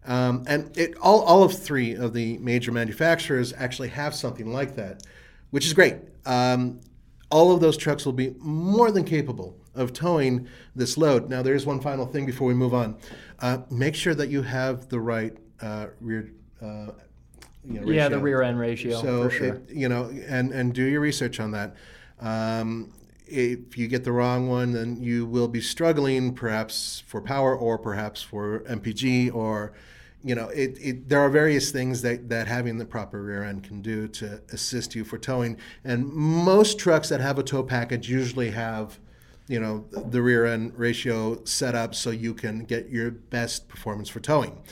Um, 0.07 0.45
and 0.47 0.77
it, 0.77 0.95
all, 0.99 1.23
all 1.23 1.43
of 1.43 1.59
three 1.59 1.95
of 1.95 2.13
the 2.13 2.37
major 2.39 2.71
manufacturers 2.71 3.55
actually 3.57 3.89
have 3.89 4.15
something 4.15 4.53
like 4.53 4.77
that, 4.77 5.03
which 5.51 5.65
is 5.65 5.73
great. 5.73 5.97
Um, 6.27 6.81
all 7.31 7.53
of 7.53 7.61
those 7.61 7.79
trucks 7.79 8.05
will 8.05 8.13
be 8.13 8.35
more 8.39 8.91
than 8.91 9.05
capable 9.05 9.57
of 9.75 9.93
towing 9.93 10.47
this 10.77 10.97
load. 10.97 11.29
Now, 11.29 11.43
there's 11.43 11.67
one 11.67 11.81
final 11.81 12.07
thing 12.07 12.27
before 12.27 12.47
we 12.47 12.55
move 12.55 12.75
on. 12.75 12.97
Uh, 13.41 13.59
make 13.71 13.95
sure 13.95 14.15
that 14.15 14.29
you 14.29 14.43
have 14.43 14.89
the 14.89 15.01
right 15.01 15.37
uh, 15.61 15.87
rear. 16.01 16.31
Uh, 16.63 16.89
you 17.65 17.81
know, 17.81 17.91
yeah, 17.91 18.09
the 18.09 18.19
rear 18.19 18.43
end 18.43 18.59
ratio 18.59 19.01
So, 19.01 19.25
for 19.25 19.31
sure. 19.31 19.55
it, 19.55 19.71
you 19.71 19.89
know, 19.89 20.11
and 20.27 20.53
and 20.53 20.75
do 20.75 20.85
your 20.85 21.01
research 21.01 21.41
on 21.41 21.53
that. 21.53 21.75
Um, 22.21 22.93
if 23.27 23.79
you 23.79 23.89
get 23.89 24.05
the 24.05 24.13
wrong 24.13 24.49
one, 24.49 24.73
then 24.73 25.03
you 25.03 25.25
will 25.25 25.49
be 25.49 25.63
struggling, 25.63 26.35
perhaps 26.35 27.03
for 27.07 27.23
power 27.23 27.57
or 27.57 27.79
perhaps 27.79 28.23
for 28.23 28.61
MPG 28.61 29.35
or. 29.35 29.73
You 30.27 30.35
know, 30.35 30.49
it, 30.49 30.79
it, 30.81 31.09
there 31.11 31.21
are 31.21 31.29
various 31.29 31.71
things 31.71 32.01
that, 32.01 32.31
that 32.31 32.49
having 32.49 32.79
the 32.79 32.87
proper 32.87 33.23
rear 33.23 33.45
end 33.45 33.63
can 33.63 33.83
do 33.83 34.09
to 34.09 34.41
assist 34.53 34.95
you 34.95 35.05
for 35.05 35.19
towing. 35.19 35.59
And 35.85 36.11
most 36.11 36.79
trucks 36.79 37.11
that 37.11 37.21
have 37.21 37.39
a 37.39 37.43
tow 37.43 37.63
package 37.63 38.09
usually 38.09 38.53
have, 38.53 38.99
you 39.47 39.61
know, 39.61 39.85
the 39.91 40.23
rear 40.23 40.47
end 40.47 40.73
ratio 40.77 41.43
set 41.45 41.75
up 41.75 41.95
so 41.95 42.11
you 42.11 42.35
can 42.35 42.65
get 42.65 42.89
your 42.89 43.11
best 43.11 43.69
performance 43.69 44.09
for 44.09 44.21
towing. 44.21 44.63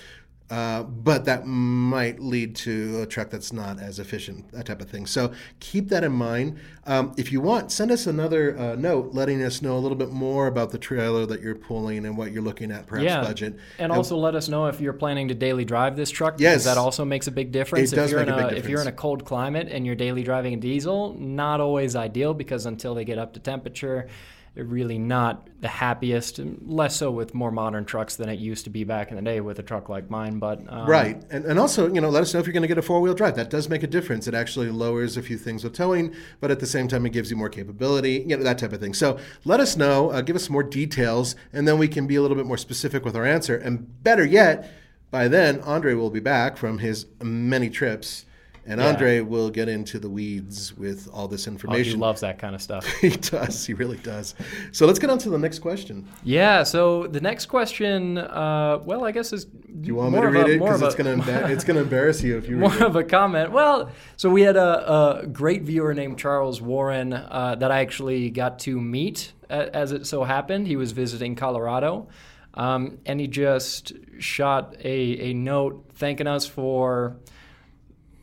Uh, 0.51 0.83
but 0.83 1.25
that 1.25 1.47
might 1.47 2.21
lead 2.21 2.55
to 2.55 3.01
a 3.01 3.07
truck 3.07 3.31
that's 3.31 3.55
not 3.55 3.81
as 3.81 3.99
efficient, 3.99 4.53
that 4.53 4.67
type 4.67 4.83
of 4.83 4.91
thing. 4.91 5.07
So 5.07 5.33
keep 5.61 5.89
that 5.89 6.05
in 6.05 6.13
mind. 6.13 6.59
Um, 6.85 7.15
if 7.17 7.33
you 7.33 7.41
want, 7.41 7.73
send 7.73 7.91
us 7.91 8.07
another 8.07 8.59
uh, 8.59 8.75
note 8.75 9.15
letting 9.15 9.43
us 9.43 9.63
know 9.63 9.79
a 9.79 9.81
little 9.81 9.97
bit 9.97 10.11
more 10.11 10.49
about 10.49 10.71
the 10.71 10.77
trailer 10.77 11.25
that 11.25 11.41
you're 11.41 11.55
pulling 11.55 12.05
and 12.05 12.19
what 12.19 12.33
you're 12.33 12.43
looking 12.43 12.71
at, 12.71 12.87
perhaps 12.87 13.07
yeah, 13.07 13.23
budget. 13.23 13.57
and 13.79 13.91
also 13.91 14.15
let 14.15 14.35
us 14.35 14.51
know 14.51 14.67
if 14.67 14.79
you're 14.79 14.93
planning 14.93 15.29
to 15.29 15.35
daily 15.35 15.65
drive 15.65 15.97
this 15.97 16.11
truck. 16.11 16.37
because 16.37 16.43
Yes. 16.43 16.65
that 16.65 16.77
also 16.77 17.03
makes 17.07 17.29
a 17.29 17.33
big 17.33 17.51
difference. 17.51 17.91
It 17.91 17.95
if 17.95 18.03
does 18.03 18.11
you're 18.11 18.21
make 18.21 18.29
in 18.29 18.35
a 18.35 18.37
big 18.37 18.45
difference. 18.49 18.65
If 18.65 18.71
you're 18.71 18.83
in 18.83 18.89
a 18.89 18.93
cold 18.93 19.25
climate 19.25 19.69
and 19.71 19.87
you're 19.87 19.95
daily 19.95 20.23
driving 20.23 20.53
a 20.53 20.59
diesel, 20.59 21.15
not 21.19 21.63
always 21.63 21.97
ideal 21.97 22.35
because 22.35 22.67
until 22.67 22.95
they 22.95 23.07
get 23.07 23.17
up 23.17 23.33
to 23.35 23.41
temperature, 23.41 24.07
really 24.55 24.99
not 24.99 25.49
the 25.61 25.69
happiest. 25.69 26.39
Less 26.39 26.97
so 26.97 27.11
with 27.11 27.35
more 27.35 27.51
modern 27.51 27.85
trucks 27.85 28.17
than 28.17 28.29
it 28.29 28.39
used 28.39 28.65
to 28.65 28.71
be 28.71 28.85
back 28.85 29.11
in 29.11 29.17
the 29.17 29.23
day 29.23 29.41
with 29.41 29.59
a 29.59 29.63
truck 29.63 29.89
like 29.89 30.11
mine. 30.11 30.39
But 30.39 30.61
um, 30.69 30.89
Right. 30.89 31.23
And, 31.31 31.45
and 31.45 31.59
also, 31.59 31.93
you 31.93 32.01
know, 32.01 32.11
let 32.11 32.23
us 32.23 32.35
know 32.35 32.41
if 32.41 32.47
you're 32.47 32.53
going 32.53 32.63
to 32.63 32.69
get 32.69 32.79
a 32.79 32.83
four 32.83 33.01
wheel 33.01 33.15
drive. 33.15 33.37
That 33.37 33.51
does 33.51 33.69
make 33.69 33.83
a 33.83 33.87
difference. 33.87 34.29
It 34.29 34.35
actually 34.35 34.71
lowers 34.71 35.17
a 35.17 35.23
few 35.23 35.39
things 35.39 35.65
with 35.65 35.73
towing, 35.73 36.15
but 36.41 36.51
at 36.51 36.61
the 36.61 36.67
same 36.67 36.89
time, 36.89 37.07
it 37.07 37.11
gives 37.11 37.31
you 37.31 37.37
more 37.37 37.49
capability, 37.49 38.25
you 38.27 38.37
know, 38.37 38.43
that 38.43 38.59
type 38.59 38.73
of 38.73 38.81
thing. 38.81 38.95
So 38.95 39.19
let 39.45 39.61
us 39.61 39.77
know, 39.77 40.11
uh, 40.11 40.21
give 40.21 40.37
us 40.37 40.51
more 40.51 40.63
details, 40.63 41.35
and 41.53 41.67
then 41.67 41.79
we 41.79 41.89
can 41.89 42.07
be 42.07 42.17
a 42.17 42.23
little 42.23 42.37
bit 42.37 42.47
more 42.47 42.59
specific 42.59 43.05
with 43.05 43.17
our 43.17 43.25
answer. 43.25 43.57
And 43.57 44.03
better 44.03 44.25
yet, 44.25 44.71
by 45.11 45.29
then, 45.29 45.61
Andre 45.61 45.95
will 45.95 46.11
be 46.11 46.21
back 46.21 46.57
from 46.57 46.79
his 46.79 47.07
many 47.23 47.71
trips, 47.71 48.25
and 48.67 48.81
Yeah. 48.81 48.89
Andre 48.89 49.21
will 49.21 49.51
get 49.51 49.69
into 49.69 49.99
the 49.99 50.09
weeds 50.09 50.77
with 50.77 51.09
all 51.13 51.27
this 51.29 51.49
Oh, 51.49 51.73
he 51.75 51.95
loves 51.95 52.21
that 52.21 52.39
kind 52.39 52.55
of 52.55 52.63
stuff. 52.63 52.87
he 53.01 53.11
does. 53.11 53.67
He 53.67 53.75
really 53.75 53.97
does. 53.99 54.35
So 54.71 54.87
let's 54.87 54.99
get 54.99 55.11
on 55.11 55.19
to 55.19 55.31
the 55.31 55.39
next 55.39 55.59
question. 55.59 56.07
yeah. 56.25 56.63
So 56.63 57.07
the 57.09 57.21
next 57.21 57.47
question, 57.47 58.19
uh, 58.19 58.79
well, 58.85 59.05
I 59.05 59.11
guess 59.11 59.33
is 59.33 59.45
Do 59.47 59.87
you 59.89 59.97
want 59.97 60.13
more 60.13 60.31
me 60.31 60.33
to 60.33 60.39
read 60.39 60.51
a, 60.51 60.55
it? 60.55 60.59
Because 60.61 60.83
it's 60.83 60.95
going 60.95 61.19
to 61.21 61.23
emba- 61.25 61.51
it's 61.51 61.65
going 61.65 61.77
to 61.77 61.83
embarrass 61.83 62.23
you 62.23 62.37
if 62.39 62.49
you 62.49 62.57
read 62.59 62.71
more 62.79 62.87
of 62.87 62.97
a 62.97 63.05
comment. 63.05 63.51
Well, 63.53 63.91
so 64.17 64.31
we 64.31 64.43
had 64.43 64.57
a, 64.57 65.21
a 65.23 65.27
great 65.27 65.63
viewer 65.63 65.95
named 65.95 66.19
Charles 66.19 66.61
Warren 66.61 67.13
uh, 67.13 67.57
that 67.59 67.71
I 67.73 67.81
actually 67.81 68.31
got 68.31 68.59
to 68.61 68.81
meet, 68.81 69.33
as 69.51 69.93
it 69.93 70.07
so 70.07 70.25
happened. 70.25 70.67
He 70.69 70.77
was 70.77 70.93
visiting 70.93 71.35
Colorado, 71.35 72.07
um, 72.55 72.99
and 73.07 73.19
he 73.21 73.27
just 73.27 73.93
shot 74.19 74.77
a, 74.85 75.31
a 75.31 75.35
note 75.35 75.85
thanking 75.95 76.27
us 76.27 76.47
for. 76.47 77.17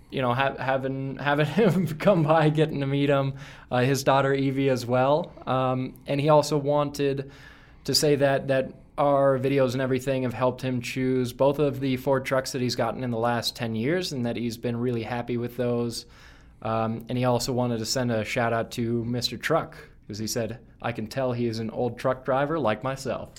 You 0.09 0.21
know, 0.21 0.33
ha- 0.33 0.57
having 0.57 1.17
having 1.17 1.45
him 1.61 1.87
come 1.87 2.23
by, 2.23 2.49
getting 2.49 2.79
to 2.81 2.87
meet 2.87 3.09
him, 3.09 3.33
uh, 3.71 3.79
his 3.79 4.03
daughter 4.03 4.33
Evie 4.33 4.69
as 4.69 4.85
well, 4.85 5.31
um, 5.45 5.95
and 6.07 6.19
he 6.19 6.29
also 6.29 6.57
wanted 6.57 7.31
to 7.85 7.95
say 7.95 8.15
that 8.15 8.47
that 8.47 8.73
our 8.99 9.39
videos 9.39 9.73
and 9.73 9.81
everything 9.81 10.23
have 10.23 10.33
helped 10.33 10.61
him 10.61 10.81
choose 10.81 11.31
both 11.31 11.57
of 11.57 11.79
the 11.79 11.95
Ford 11.95 12.25
trucks 12.25 12.51
that 12.51 12.61
he's 12.61 12.75
gotten 12.75 13.01
in 13.01 13.11
the 13.11 13.17
last 13.17 13.55
10 13.55 13.73
years 13.73 14.11
and 14.11 14.25
that 14.25 14.35
he's 14.35 14.57
been 14.57 14.75
really 14.75 15.03
happy 15.03 15.37
with 15.37 15.55
those. 15.55 16.05
Um, 16.61 17.05
and 17.07 17.17
he 17.17 17.23
also 17.23 17.53
wanted 17.53 17.79
to 17.79 17.85
send 17.85 18.11
a 18.11 18.25
shout 18.25 18.51
out 18.51 18.71
to 18.71 19.05
Mr. 19.05 19.41
Truck 19.41 19.77
because 20.05 20.19
he 20.19 20.27
said, 20.27 20.59
I 20.81 20.91
can 20.91 21.07
tell 21.07 21.31
he 21.31 21.45
is 21.47 21.59
an 21.59 21.69
old 21.69 21.97
truck 21.97 22.25
driver 22.25 22.59
like 22.59 22.83
myself. 22.83 23.29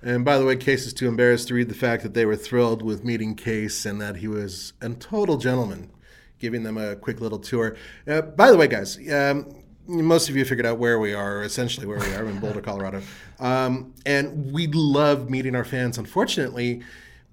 And 0.00 0.24
by 0.24 0.38
the 0.38 0.44
way, 0.44 0.56
Case 0.56 0.86
is 0.86 0.94
too 0.94 1.08
embarrassed 1.08 1.48
to 1.48 1.54
read 1.54 1.68
the 1.68 1.74
fact 1.74 2.04
that 2.04 2.14
they 2.14 2.24
were 2.24 2.36
thrilled 2.36 2.80
with 2.80 3.04
meeting 3.04 3.34
Case 3.34 3.84
and 3.84 4.00
that 4.00 4.16
he 4.16 4.28
was 4.28 4.74
a 4.80 4.90
total 4.90 5.38
gentleman, 5.38 5.90
giving 6.40 6.64
them 6.64 6.76
a 6.76 6.96
quick 6.96 7.20
little 7.20 7.38
tour. 7.38 7.76
Uh, 8.08 8.22
by 8.22 8.50
the 8.50 8.56
way, 8.56 8.66
guys, 8.66 8.98
um, 9.12 9.46
most 9.86 10.28
of 10.28 10.36
you 10.36 10.44
figured 10.44 10.66
out 10.66 10.78
where 10.78 10.98
we 10.98 11.14
are, 11.14 11.42
essentially 11.42 11.86
where 11.86 11.98
we 11.98 12.12
are 12.14 12.24
in 12.26 12.38
Boulder, 12.40 12.60
Colorado. 12.60 13.02
Um, 13.38 13.94
and 14.04 14.52
we 14.52 14.66
love 14.66 15.30
meeting 15.30 15.54
our 15.54 15.64
fans. 15.64 15.98
Unfortunately, 15.98 16.82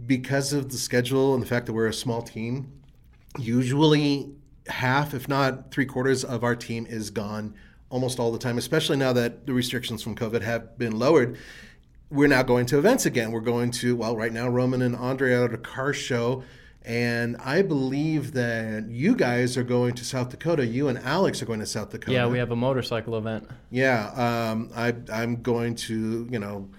because 0.06 0.54
of 0.54 0.70
the 0.70 0.78
schedule 0.78 1.34
and 1.34 1.42
the 1.42 1.48
fact 1.48 1.66
that 1.66 1.74
we're 1.74 1.88
a 1.88 1.94
small 1.94 2.22
team, 2.22 2.72
usually 3.40 4.30
half, 4.68 5.14
if 5.14 5.28
not 5.28 5.72
three 5.72 5.86
quarters, 5.86 6.24
of 6.24 6.44
our 6.44 6.56
team 6.56 6.86
is 6.88 7.10
gone 7.10 7.56
almost 7.90 8.20
all 8.20 8.32
the 8.32 8.40
time, 8.40 8.58
especially 8.58 8.98
now 8.98 9.14
that 9.14 9.46
the 9.46 9.54
restrictions 9.54 10.04
from 10.04 10.16
COVID 10.16 10.42
have 10.42 10.78
been 10.78 10.98
lowered. 11.00 11.38
We're 12.10 12.28
now 12.28 12.44
going 12.44 12.66
to 12.68 12.78
events 12.78 13.06
again. 13.06 13.32
We're 13.32 13.42
going 13.42 13.72
to, 13.72 13.96
well, 13.96 14.16
right 14.16 14.32
now, 14.32 14.48
Roman 14.48 14.82
and 14.82 14.96
Andre 14.96 15.34
are 15.34 15.46
at 15.46 15.54
a 15.54 15.58
car 15.58 15.94
show. 15.94 16.44
And 16.86 17.36
I 17.38 17.64
believe 17.64 18.32
that 18.34 18.88
you 18.90 19.14
guys 19.16 19.58
are 19.58 19.64
going 19.64 19.94
to 19.96 20.06
South 20.06 20.30
Dakota. 20.30 20.66
You 20.66 20.88
and 20.88 20.98
Alex 21.00 21.42
are 21.42 21.46
going 21.46 21.60
to 21.60 21.66
South 21.66 21.90
Dakota. 21.90 22.14
Yeah, 22.14 22.28
we 22.28 22.38
have 22.38 22.52
a 22.52 22.56
motorcycle 22.56 23.18
event. 23.18 23.50
Yeah, 23.72 24.08
um, 24.52 24.72
I, 24.74 24.96
I'm 25.12 25.42
going 25.42 25.76
to, 25.76 26.28
you 26.32 26.40
know, 26.40 26.70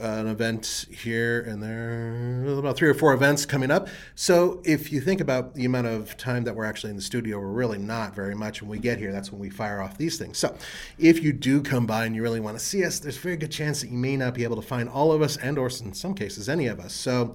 an 0.00 0.28
event 0.28 0.86
here 0.90 1.42
and 1.42 1.62
there, 1.62 2.44
about 2.58 2.76
three 2.76 2.88
or 2.88 2.94
four 2.94 3.12
events 3.12 3.44
coming 3.44 3.70
up. 3.70 3.88
So 4.14 4.62
if 4.64 4.90
you 4.90 5.00
think 5.00 5.20
about 5.20 5.54
the 5.54 5.66
amount 5.66 5.88
of 5.88 6.16
time 6.16 6.44
that 6.44 6.56
we're 6.56 6.64
actually 6.64 6.90
in 6.90 6.96
the 6.96 7.02
studio, 7.02 7.38
we're 7.38 7.48
really 7.48 7.78
not 7.78 8.14
very 8.14 8.34
much. 8.34 8.62
When 8.62 8.70
we 8.70 8.78
get 8.78 8.98
here, 8.98 9.12
that's 9.12 9.30
when 9.30 9.40
we 9.40 9.50
fire 9.50 9.82
off 9.82 9.98
these 9.98 10.18
things. 10.18 10.38
So 10.38 10.56
if 10.98 11.22
you 11.22 11.32
do 11.32 11.60
come 11.60 11.86
by 11.86 12.06
and 12.06 12.16
you 12.16 12.22
really 12.22 12.40
want 12.40 12.58
to 12.58 12.64
see 12.64 12.84
us, 12.84 12.98
there's 12.98 13.18
a 13.18 13.20
very 13.20 13.36
good 13.36 13.52
chance 13.52 13.82
that 13.82 13.90
you 13.90 13.98
may 13.98 14.16
not 14.16 14.32
be 14.32 14.42
able 14.42 14.56
to 14.56 14.62
find 14.62 14.88
all 14.88 15.12
of 15.12 15.20
us 15.20 15.36
and 15.36 15.58
or 15.58 15.66
in 15.66 15.92
some 15.92 16.14
cases 16.14 16.48
any 16.48 16.66
of 16.66 16.80
us. 16.80 16.94
So 16.94 17.34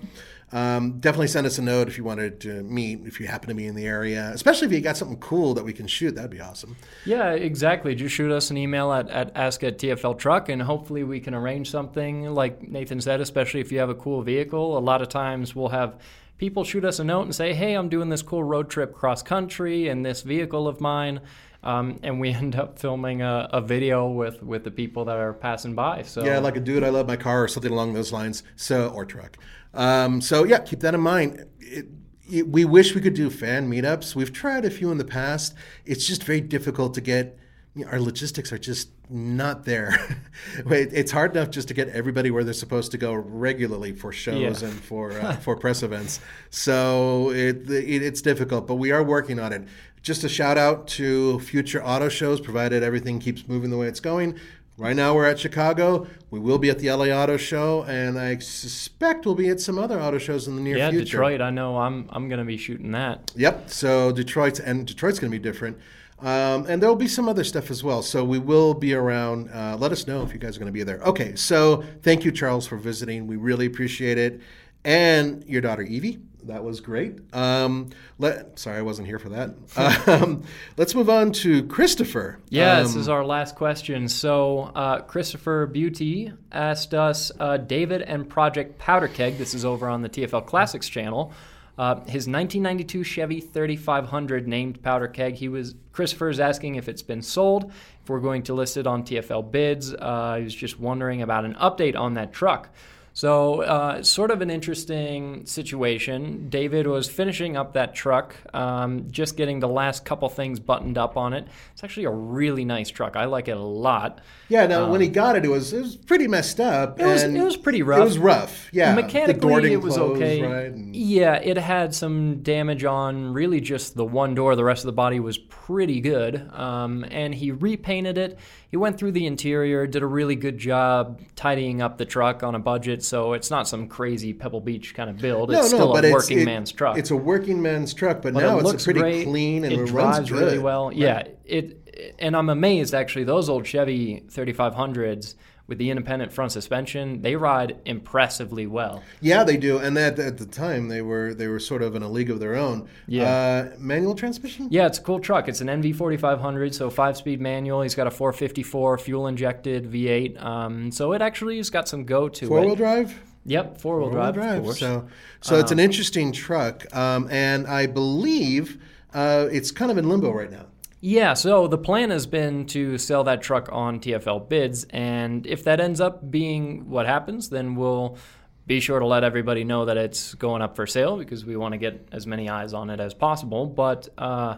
Um, 0.51 0.99
definitely 0.99 1.27
send 1.27 1.47
us 1.47 1.57
a 1.57 1.61
note 1.61 1.87
if 1.87 1.97
you 1.97 2.03
wanted 2.03 2.39
to 2.41 2.63
meet, 2.63 3.01
if 3.05 3.19
you 3.19 3.27
happen 3.27 3.49
to 3.49 3.55
be 3.55 3.65
in 3.65 3.75
the 3.75 3.85
area, 3.85 4.31
especially 4.33 4.67
if 4.67 4.73
you 4.73 4.79
got 4.79 4.95
something 4.95 5.17
cool 5.17 5.53
that 5.55 5.65
we 5.65 5.73
can 5.73 5.87
shoot. 5.87 6.15
That'd 6.15 6.31
be 6.31 6.39
awesome. 6.39 6.75
Yeah, 7.03 7.31
exactly. 7.31 7.95
Just 7.95 8.15
shoot 8.15 8.31
us 8.31 8.51
an 8.51 8.57
email 8.57 8.93
at, 8.93 9.09
at 9.09 9.35
ask 9.35 9.63
at 9.63 9.79
TFL 9.79 10.17
Truck, 10.17 10.49
and 10.49 10.61
hopefully 10.61 11.03
we 11.03 11.19
can 11.19 11.33
arrange 11.33 11.69
something. 11.71 12.33
Like 12.33 12.61
Nathan 12.61 13.01
said, 13.01 13.21
especially 13.21 13.59
if 13.59 13.71
you 13.71 13.79
have 13.79 13.89
a 13.89 13.95
cool 13.95 14.21
vehicle. 14.21 14.77
A 14.77 14.79
lot 14.79 15.01
of 15.01 15.09
times 15.09 15.55
we'll 15.55 15.69
have 15.69 15.99
people 16.37 16.63
shoot 16.63 16.85
us 16.85 16.99
a 16.99 17.03
note 17.03 17.23
and 17.23 17.35
say, 17.35 17.53
hey, 17.53 17.73
I'm 17.73 17.89
doing 17.89 18.09
this 18.09 18.21
cool 18.21 18.43
road 18.43 18.69
trip 18.69 18.93
cross 18.93 19.23
country 19.23 19.87
in 19.87 20.03
this 20.03 20.21
vehicle 20.21 20.67
of 20.67 20.81
mine. 20.81 21.21
Um, 21.63 21.99
and 22.03 22.19
we 22.19 22.29
end 22.33 22.55
up 22.55 22.77
filming 22.77 23.21
a, 23.21 23.49
a, 23.51 23.61
video 23.61 24.07
with, 24.07 24.43
with 24.43 24.63
the 24.63 24.71
people 24.71 25.05
that 25.05 25.17
are 25.17 25.33
passing 25.33 25.73
by. 25.73 26.03
So 26.03 26.23
yeah, 26.23 26.39
like 26.39 26.55
a 26.55 26.59
dude, 26.59 26.83
I 26.83 26.89
love 26.89 27.07
my 27.07 27.15
car 27.15 27.43
or 27.43 27.47
something 27.47 27.71
along 27.71 27.93
those 27.93 28.11
lines. 28.11 28.43
So 28.55 28.89
or 28.89 29.05
truck. 29.05 29.37
Um, 29.75 30.21
so 30.21 30.43
yeah, 30.43 30.59
keep 30.59 30.79
that 30.79 30.93
in 30.93 31.01
mind. 31.01 31.45
It, 31.59 31.87
it, 32.29 32.47
we 32.47 32.65
wish 32.65 32.95
we 32.95 33.01
could 33.01 33.13
do 33.13 33.29
fan 33.29 33.69
meetups. 33.69 34.15
We've 34.15 34.33
tried 34.33 34.65
a 34.65 34.71
few 34.71 34.91
in 34.91 34.97
the 34.97 35.05
past. 35.05 35.53
It's 35.85 36.07
just 36.07 36.23
very 36.23 36.41
difficult 36.41 36.93
to 36.95 37.01
get. 37.01 37.37
You 37.75 37.83
know, 37.83 37.91
our 37.91 37.99
logistics 37.99 38.53
are 38.53 38.57
just 38.57 38.89
not 39.09 39.65
there. 39.65 40.17
it's 40.65 41.11
hard 41.11 41.35
enough 41.35 41.49
just 41.49 41.67
to 41.67 41.73
get 41.73 41.89
everybody 41.89 42.31
where 42.31 42.43
they're 42.45 42.53
supposed 42.53 42.91
to 42.91 42.97
go 42.97 43.13
regularly 43.13 43.91
for 43.91 44.13
shows 44.13 44.61
yeah. 44.61 44.69
and 44.69 44.79
for 44.79 45.11
uh, 45.11 45.35
for 45.41 45.57
press 45.57 45.83
events. 45.83 46.21
So 46.49 47.31
it, 47.31 47.69
it, 47.69 48.01
it's 48.01 48.21
difficult, 48.21 48.65
but 48.65 48.75
we 48.75 48.91
are 48.91 49.03
working 49.03 49.39
on 49.39 49.51
it. 49.51 49.67
Just 50.01 50.23
a 50.23 50.29
shout 50.29 50.57
out 50.57 50.87
to 50.89 51.39
future 51.39 51.83
auto 51.83 52.09
shows, 52.09 52.39
provided 52.39 52.81
everything 52.81 53.19
keeps 53.19 53.47
moving 53.47 53.71
the 53.71 53.77
way 53.77 53.87
it's 53.87 53.99
going. 53.99 54.39
Right 54.77 54.95
now 54.95 55.15
we're 55.15 55.25
at 55.25 55.39
Chicago. 55.39 56.05
We 56.31 56.39
will 56.39 56.57
be 56.57 56.69
at 56.69 56.79
the 56.79 56.91
LA 56.91 57.05
Auto 57.05 57.37
Show, 57.37 57.83
and 57.83 58.19
I 58.19 58.37
suspect 58.39 59.25
we'll 59.25 59.35
be 59.35 59.47
at 59.47 59.61
some 59.61 59.79
other 59.79 60.01
auto 60.01 60.17
shows 60.17 60.49
in 60.49 60.57
the 60.57 60.61
near 60.61 60.77
yeah, 60.77 60.89
future. 60.89 60.99
Yeah, 60.99 61.05
Detroit. 61.05 61.41
I 61.41 61.49
know. 61.49 61.77
I'm 61.77 62.09
I'm 62.11 62.27
going 62.27 62.39
to 62.39 62.45
be 62.45 62.57
shooting 62.57 62.91
that. 62.91 63.31
Yep. 63.35 63.69
So 63.69 64.11
Detroit's 64.11 64.59
and 64.59 64.85
Detroit's 64.85 65.19
going 65.19 65.31
to 65.31 65.37
be 65.37 65.41
different. 65.41 65.77
Um, 66.19 66.65
and 66.67 66.81
there 66.81 66.89
will 66.89 66.95
be 66.95 67.07
some 67.07 67.29
other 67.29 67.43
stuff 67.43 67.69
as 67.69 67.83
well. 67.83 68.01
So 68.01 68.23
we 68.23 68.39
will 68.39 68.73
be 68.73 68.93
around. 68.93 69.49
Uh, 69.49 69.77
let 69.79 69.91
us 69.93 70.07
know 70.07 70.23
if 70.23 70.33
you 70.33 70.39
guys 70.39 70.57
are 70.57 70.59
going 70.59 70.71
to 70.71 70.73
be 70.73 70.83
there. 70.83 70.99
Okay. 71.03 71.35
So 71.35 71.83
thank 72.01 72.25
you, 72.25 72.31
Charles, 72.31 72.67
for 72.67 72.77
visiting. 72.77 73.27
We 73.27 73.37
really 73.37 73.65
appreciate 73.65 74.17
it. 74.17 74.41
And 74.85 75.43
your 75.45 75.61
daughter, 75.61 75.81
Evie 75.81 76.19
that 76.47 76.63
was 76.63 76.79
great. 76.79 77.17
Um, 77.33 77.89
let, 78.19 78.57
sorry, 78.59 78.77
I 78.77 78.81
wasn't 78.81 79.07
here 79.07 79.19
for 79.19 79.29
that. 79.29 79.55
Um, 80.05 80.43
let's 80.77 80.93
move 80.93 81.09
on 81.09 81.31
to 81.31 81.63
Christopher. 81.63 82.39
Yeah, 82.49 82.77
um, 82.77 82.83
this 82.83 82.95
is 82.95 83.09
our 83.09 83.25
last 83.25 83.55
question. 83.55 84.07
So, 84.07 84.71
uh, 84.75 85.01
Christopher 85.01 85.65
Beauty 85.65 86.31
asked 86.51 86.93
us 86.93 87.31
uh, 87.39 87.57
David 87.57 88.03
and 88.03 88.29
Project 88.29 88.77
Powder 88.77 89.07
Keg. 89.07 89.37
This 89.37 89.53
is 89.53 89.65
over 89.65 89.89
on 89.89 90.01
the 90.01 90.09
TFL 90.09 90.45
Classics 90.45 90.87
channel. 90.87 91.33
Uh, 91.77 91.95
his 92.01 92.27
1992 92.27 93.03
Chevy 93.03 93.41
3500 93.41 94.47
named 94.47 94.81
powder 94.81 95.09
keg. 95.09 95.35
He 95.35 95.49
was 95.49 95.75
Christopher 95.91 96.29
is 96.29 96.39
asking 96.39 96.75
if 96.75 96.87
it's 96.87 97.01
been 97.01 97.21
sold. 97.21 97.71
If 98.01 98.09
we're 98.09 98.21
going 98.21 98.43
to 98.43 98.53
list 98.53 98.77
it 98.77 98.87
on 98.87 99.03
TFL 99.03 99.51
bids, 99.51 99.93
uh, 99.93 100.35
he 100.37 100.43
was 100.43 100.55
just 100.55 100.79
wondering 100.79 101.21
about 101.21 101.43
an 101.43 101.55
update 101.55 101.97
on 101.97 102.13
that 102.13 102.31
truck. 102.31 102.69
So, 103.15 103.61
uh, 103.61 104.03
sort 104.03 104.29
of 104.29 104.41
an 104.41 104.49
interesting 104.49 105.45
situation. 105.45 106.49
David 106.49 106.85
was 106.85 107.09
finishing 107.09 107.55
up 107.55 107.71
that 107.71 107.95
truck, 107.95 108.35
um, 108.53 109.09
just 109.09 109.37
getting 109.37 109.61
the 109.61 109.69
last 109.69 110.03
couple 110.03 110.27
things 110.27 110.59
buttoned 110.59 110.97
up 110.97 111.15
on 111.15 111.31
it. 111.31 111.47
It's 111.71 111.81
actually 111.81 112.07
a 112.07 112.11
really 112.11 112.65
nice 112.65 112.89
truck. 112.89 113.15
I 113.15 113.23
like 113.23 113.47
it 113.47 113.55
a 113.55 113.61
lot. 113.61 114.19
Yeah. 114.49 114.67
Now, 114.67 114.83
um, 114.83 114.91
when 114.91 114.99
he 114.99 115.07
um, 115.07 115.13
got 115.13 115.37
it, 115.37 115.45
it 115.45 115.47
was 115.47 115.71
it 115.71 115.81
was 115.81 115.95
pretty 115.95 116.27
messed 116.27 116.59
up. 116.59 116.99
It 116.99 117.05
was 117.05 117.23
it 117.23 117.41
was 117.41 117.55
pretty 117.55 117.83
rough. 117.83 118.01
It 118.01 118.03
was 118.03 118.17
rough. 118.17 118.67
Yeah. 118.73 118.93
Mechanically, 118.93 119.71
it 119.71 119.77
was 119.77 119.95
closed, 119.95 120.21
okay. 120.21 120.41
Right? 120.41 120.75
Yeah, 120.75 121.35
it 121.35 121.55
had 121.55 121.95
some 121.95 122.43
damage 122.43 122.83
on 122.83 123.31
really 123.31 123.61
just 123.61 123.95
the 123.95 124.03
one 124.03 124.35
door. 124.35 124.57
The 124.57 124.65
rest 124.65 124.83
of 124.83 124.87
the 124.87 124.91
body 124.91 125.21
was 125.21 125.37
pretty 125.37 126.01
good. 126.01 126.51
Um, 126.51 127.05
and 127.09 127.33
he 127.33 127.51
repainted 127.51 128.17
it. 128.17 128.37
He 128.75 128.77
went 128.77 128.97
through 128.97 129.13
the 129.13 129.25
interior, 129.25 129.87
did 129.87 130.03
a 130.03 130.05
really 130.05 130.35
good 130.35 130.57
job 130.57 131.21
tidying 131.37 131.81
up 131.81 131.97
the 131.97 132.03
truck 132.03 132.43
on 132.43 132.55
a 132.55 132.59
budget 132.59 133.05
so 133.05 133.31
it's 133.31 133.49
not 133.49 133.69
some 133.69 133.87
crazy 133.87 134.33
Pebble 134.33 134.59
Beach 134.59 134.93
kind 134.93 135.09
of 135.09 135.17
build. 135.17 135.49
It's 135.49 135.61
no, 135.61 135.67
still 135.77 135.93
no, 135.93 136.09
a 136.09 136.11
working 136.11 136.39
it, 136.39 136.45
man's 136.45 136.73
truck. 136.73 136.97
It's 136.97 137.09
a 137.09 137.15
working 137.15 137.61
man's 137.61 137.93
truck, 137.93 138.21
but, 138.21 138.33
but 138.33 138.41
now 138.41 138.59
it 138.59 138.73
it's 138.73 138.83
pretty 138.83 138.99
great. 138.99 139.27
clean 139.27 139.63
and 139.63 139.71
it, 139.71 139.79
it 139.79 139.87
drives 139.87 140.29
runs 140.29 140.31
really 140.33 140.59
well. 140.59 140.89
Right. 140.89 140.97
Yeah, 140.97 141.23
it 141.45 142.13
and 142.19 142.35
I'm 142.35 142.49
amazed 142.49 142.93
actually 142.93 143.23
those 143.23 143.47
old 143.47 143.65
Chevy 143.65 144.25
3500s 144.27 145.35
with 145.67 145.77
the 145.77 145.89
independent 145.89 146.31
front 146.31 146.51
suspension, 146.51 147.21
they 147.21 147.35
ride 147.35 147.77
impressively 147.85 148.67
well. 148.67 149.03
Yeah, 149.19 149.43
they 149.43 149.57
do. 149.57 149.77
And 149.79 149.97
at, 149.97 150.19
at 150.19 150.37
the 150.37 150.45
time, 150.45 150.89
they 150.89 151.01
were 151.01 151.33
they 151.33 151.47
were 151.47 151.59
sort 151.59 151.81
of 151.81 151.95
in 151.95 152.03
a 152.03 152.09
league 152.09 152.29
of 152.29 152.39
their 152.39 152.55
own. 152.55 152.87
Yeah. 153.07 153.71
Uh, 153.73 153.75
manual 153.79 154.15
transmission? 154.15 154.67
Yeah, 154.69 154.85
it's 154.85 154.99
a 154.99 155.01
cool 155.01 155.19
truck. 155.19 155.47
It's 155.47 155.61
an 155.61 155.67
NV4500, 155.67 156.73
so 156.73 156.89
five 156.89 157.17
speed 157.17 157.41
manual. 157.41 157.81
He's 157.81 157.95
got 157.95 158.07
a 158.07 158.11
454 158.11 158.97
fuel 158.99 159.27
injected 159.27 159.91
V8. 159.91 160.43
Um, 160.43 160.91
so 160.91 161.13
it 161.13 161.21
actually 161.21 161.57
has 161.57 161.69
got 161.69 161.87
some 161.87 162.05
go 162.05 162.29
to 162.29 162.47
Four 162.47 162.61
wheel 162.61 162.75
drive? 162.75 163.19
Yep, 163.45 163.79
four 163.79 163.99
wheel 163.99 164.09
drive. 164.09 164.33
drive. 164.33 164.65
So, 164.75 165.07
so 165.41 165.55
um, 165.55 165.61
it's 165.61 165.71
an 165.71 165.79
um, 165.79 165.85
interesting 165.85 166.31
truck, 166.31 166.83
um, 166.95 167.27
and 167.29 167.67
I 167.67 167.85
believe 167.85 168.81
uh, 169.13 169.47
it's 169.51 169.71
kind 169.71 169.91
of 169.91 169.97
in 169.97 170.09
limbo 170.09 170.31
right 170.31 170.51
now. 170.51 170.65
Yeah, 171.07 171.35
so 171.35 171.67
the 171.67 171.77
plan 171.77 172.09
has 172.09 172.25
been 172.25 172.65
to 172.65 172.97
sell 172.97 173.25
that 173.25 173.43
truck 173.43 173.69
on 173.71 173.99
TFL 173.99 174.49
bids, 174.49 174.85
and 174.85 175.45
if 175.45 175.63
that 175.65 175.79
ends 175.79 176.01
up 176.01 176.31
being 176.31 176.89
what 176.89 177.05
happens, 177.05 177.49
then 177.49 177.75
we'll 177.75 178.17
be 178.65 178.79
sure 178.79 178.97
to 178.97 179.05
let 179.05 179.23
everybody 179.23 179.63
know 179.63 179.85
that 179.85 179.97
it's 179.97 180.33
going 180.33 180.63
up 180.63 180.75
for 180.75 180.87
sale 180.87 181.17
because 181.17 181.45
we 181.45 181.57
want 181.57 181.73
to 181.73 181.77
get 181.77 182.09
as 182.11 182.25
many 182.25 182.49
eyes 182.49 182.73
on 182.73 182.89
it 182.89 182.99
as 182.99 183.13
possible. 183.13 183.67
But 183.67 184.09
uh, 184.17 184.57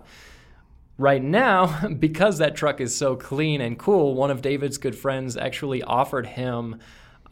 right 0.98 1.22
now, 1.22 1.86
because 2.00 2.38
that 2.38 2.56
truck 2.56 2.80
is 2.80 2.96
so 2.96 3.18
clean 3.18 3.60
and 3.60 3.78
cool, 3.78 4.16
one 4.16 4.32
of 4.32 4.42
David's 4.42 4.78
good 4.78 4.96
friends 4.96 5.36
actually 5.36 5.84
offered 5.84 6.28
him. 6.28 6.80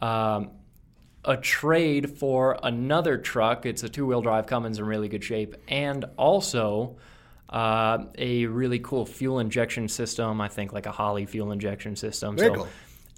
Um, 0.02 0.50
a 1.24 1.38
trade 1.38 2.18
for 2.18 2.58
another 2.62 3.16
truck. 3.16 3.64
It's 3.64 3.82
a 3.82 3.88
two 3.88 4.04
wheel 4.04 4.20
drive 4.20 4.46
Cummins 4.46 4.78
in 4.78 4.84
really 4.84 5.08
good 5.08 5.24
shape, 5.24 5.56
and 5.68 6.04
also 6.18 6.98
uh, 7.50 8.04
a 8.18 8.46
really 8.46 8.78
cool 8.80 9.06
fuel 9.06 9.38
injection 9.38 9.88
system. 9.88 10.40
I 10.40 10.48
think 10.48 10.72
like 10.72 10.86
a 10.86 10.92
Holley 10.92 11.26
fuel 11.26 11.52
injection 11.52 11.96
system. 11.96 12.36
Very 12.36 12.50
so 12.50 12.54
cool. 12.54 12.68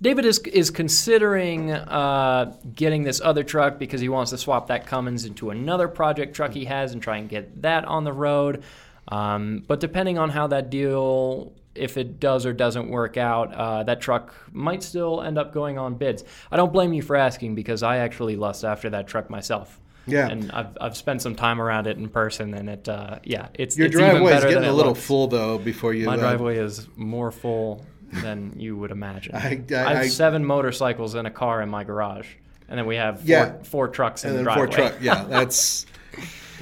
David 0.00 0.26
is 0.26 0.38
is 0.38 0.70
considering 0.70 1.72
uh, 1.72 2.54
getting 2.74 3.02
this 3.02 3.20
other 3.20 3.42
truck 3.42 3.78
because 3.78 4.00
he 4.00 4.08
wants 4.08 4.30
to 4.30 4.38
swap 4.38 4.68
that 4.68 4.86
Cummins 4.86 5.24
into 5.24 5.50
another 5.50 5.88
project 5.88 6.36
truck 6.36 6.52
he 6.52 6.66
has 6.66 6.92
and 6.92 7.02
try 7.02 7.16
and 7.16 7.28
get 7.28 7.62
that 7.62 7.84
on 7.84 8.04
the 8.04 8.12
road. 8.12 8.62
Um, 9.08 9.64
but 9.66 9.80
depending 9.80 10.18
on 10.18 10.30
how 10.30 10.46
that 10.48 10.70
deal, 10.70 11.52
if 11.74 11.96
it 11.96 12.20
does 12.20 12.46
or 12.46 12.52
doesn't 12.52 12.88
work 12.88 13.16
out, 13.16 13.52
uh, 13.52 13.82
that 13.84 14.00
truck 14.00 14.34
might 14.52 14.82
still 14.82 15.22
end 15.22 15.38
up 15.38 15.52
going 15.52 15.78
on 15.78 15.94
bids. 15.94 16.22
I 16.52 16.56
don't 16.56 16.72
blame 16.72 16.92
you 16.92 17.02
for 17.02 17.16
asking 17.16 17.54
because 17.54 17.82
I 17.82 17.98
actually 17.98 18.36
lust 18.36 18.64
after 18.64 18.90
that 18.90 19.08
truck 19.08 19.30
myself. 19.30 19.80
Yeah, 20.08 20.28
and 20.28 20.50
I've, 20.52 20.76
I've 20.80 20.96
spent 20.96 21.22
some 21.22 21.34
time 21.34 21.60
around 21.60 21.86
it 21.86 21.96
in 21.96 22.08
person, 22.08 22.54
and 22.54 22.68
it 22.68 22.88
uh, 22.88 23.18
yeah, 23.24 23.48
it's 23.54 23.76
your 23.76 23.86
it's 23.86 23.96
driveway 23.96 24.34
is 24.34 24.44
getting 24.44 24.64
a 24.64 24.72
little 24.72 24.92
looks. 24.92 25.04
full 25.04 25.28
though. 25.28 25.58
Before 25.58 25.92
you, 25.94 26.06
my 26.06 26.14
uh, 26.14 26.18
driveway 26.18 26.58
is 26.58 26.88
more 26.96 27.30
full 27.30 27.84
than 28.12 28.54
you 28.56 28.76
would 28.76 28.90
imagine. 28.90 29.34
I, 29.34 29.38
I, 29.38 29.74
I 29.74 29.94
have 29.94 30.04
I, 30.04 30.08
seven 30.08 30.44
motorcycles 30.44 31.14
and 31.14 31.26
a 31.26 31.30
car 31.30 31.62
in 31.62 31.68
my 31.68 31.84
garage, 31.84 32.28
and 32.68 32.78
then 32.78 32.86
we 32.86 32.96
have 32.96 33.18
four, 33.18 33.26
yeah, 33.26 33.62
four 33.62 33.88
trucks 33.88 34.24
in 34.24 34.30
and 34.30 34.38
the 34.38 34.42
driveway. 34.44 34.66
Four 34.66 34.74
truck, 34.74 34.94
yeah, 35.00 35.24
that's 35.28 35.86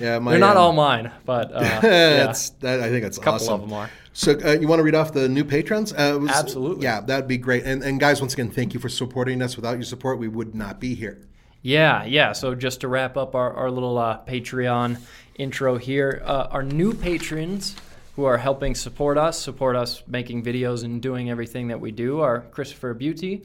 yeah. 0.01 0.19
My, 0.19 0.33
They're 0.33 0.41
not 0.41 0.57
um, 0.57 0.63
all 0.63 0.73
mine, 0.73 1.13
but 1.25 1.53
uh, 1.53 1.61
yeah. 1.83 2.33
that, 2.61 2.81
I 2.81 2.89
think 2.89 3.03
that's 3.03 3.19
a 3.19 3.21
couple 3.21 3.47
awesome. 3.47 3.55
of 3.55 3.61
them 3.63 3.73
are. 3.73 3.91
So 4.17 4.33
uh, 4.33 4.53
you 4.53 4.67
want 4.67 4.79
to 4.79 4.83
read 4.83 4.95
off 4.95 5.13
the 5.13 5.29
new 5.29 5.45
patrons? 5.45 5.93
Uh, 5.93 6.17
was, 6.19 6.31
Absolutely. 6.31 6.85
Yeah, 6.85 7.03
that'd 7.03 7.29
be 7.29 7.37
great. 7.37 7.65
And, 7.65 7.83
and 7.83 8.01
guys, 8.01 8.19
once 8.19 8.33
again, 8.33 8.51
thank 8.51 8.73
you 8.73 8.81
for 8.81 8.89
supporting 8.89 9.43
us. 9.43 9.57
Without 9.57 9.75
your 9.75 9.83
support, 9.83 10.19
we 10.19 10.27
would 10.27 10.55
not 10.55 10.81
be 10.81 10.95
here. 10.95 11.21
Yeah, 11.67 12.05
yeah. 12.05 12.33
So 12.33 12.55
just 12.55 12.83
to 12.83 12.89
wrap 12.89 13.17
up 13.17 13.35
our, 13.35 13.53
our 13.53 13.73
little 13.73 13.99
uh, 13.99 14.21
Patreon 14.25 15.01
intro 15.35 15.77
here, 15.77 16.23
uh, 16.25 16.47
our 16.53 16.63
new 16.63 16.95
patrons 16.95 17.75
who 18.15 18.23
are 18.23 18.39
helping 18.39 18.77
support 18.77 19.19
us, 19.19 19.37
support 19.37 19.75
us 19.75 20.05
making 20.07 20.45
videos 20.45 20.85
and 20.85 21.03
doing 21.03 21.29
everything 21.29 21.67
that 21.67 21.81
we 21.81 21.91
do 21.91 22.21
are 22.21 22.43
Christopher 22.53 22.95
Beauty, 22.95 23.43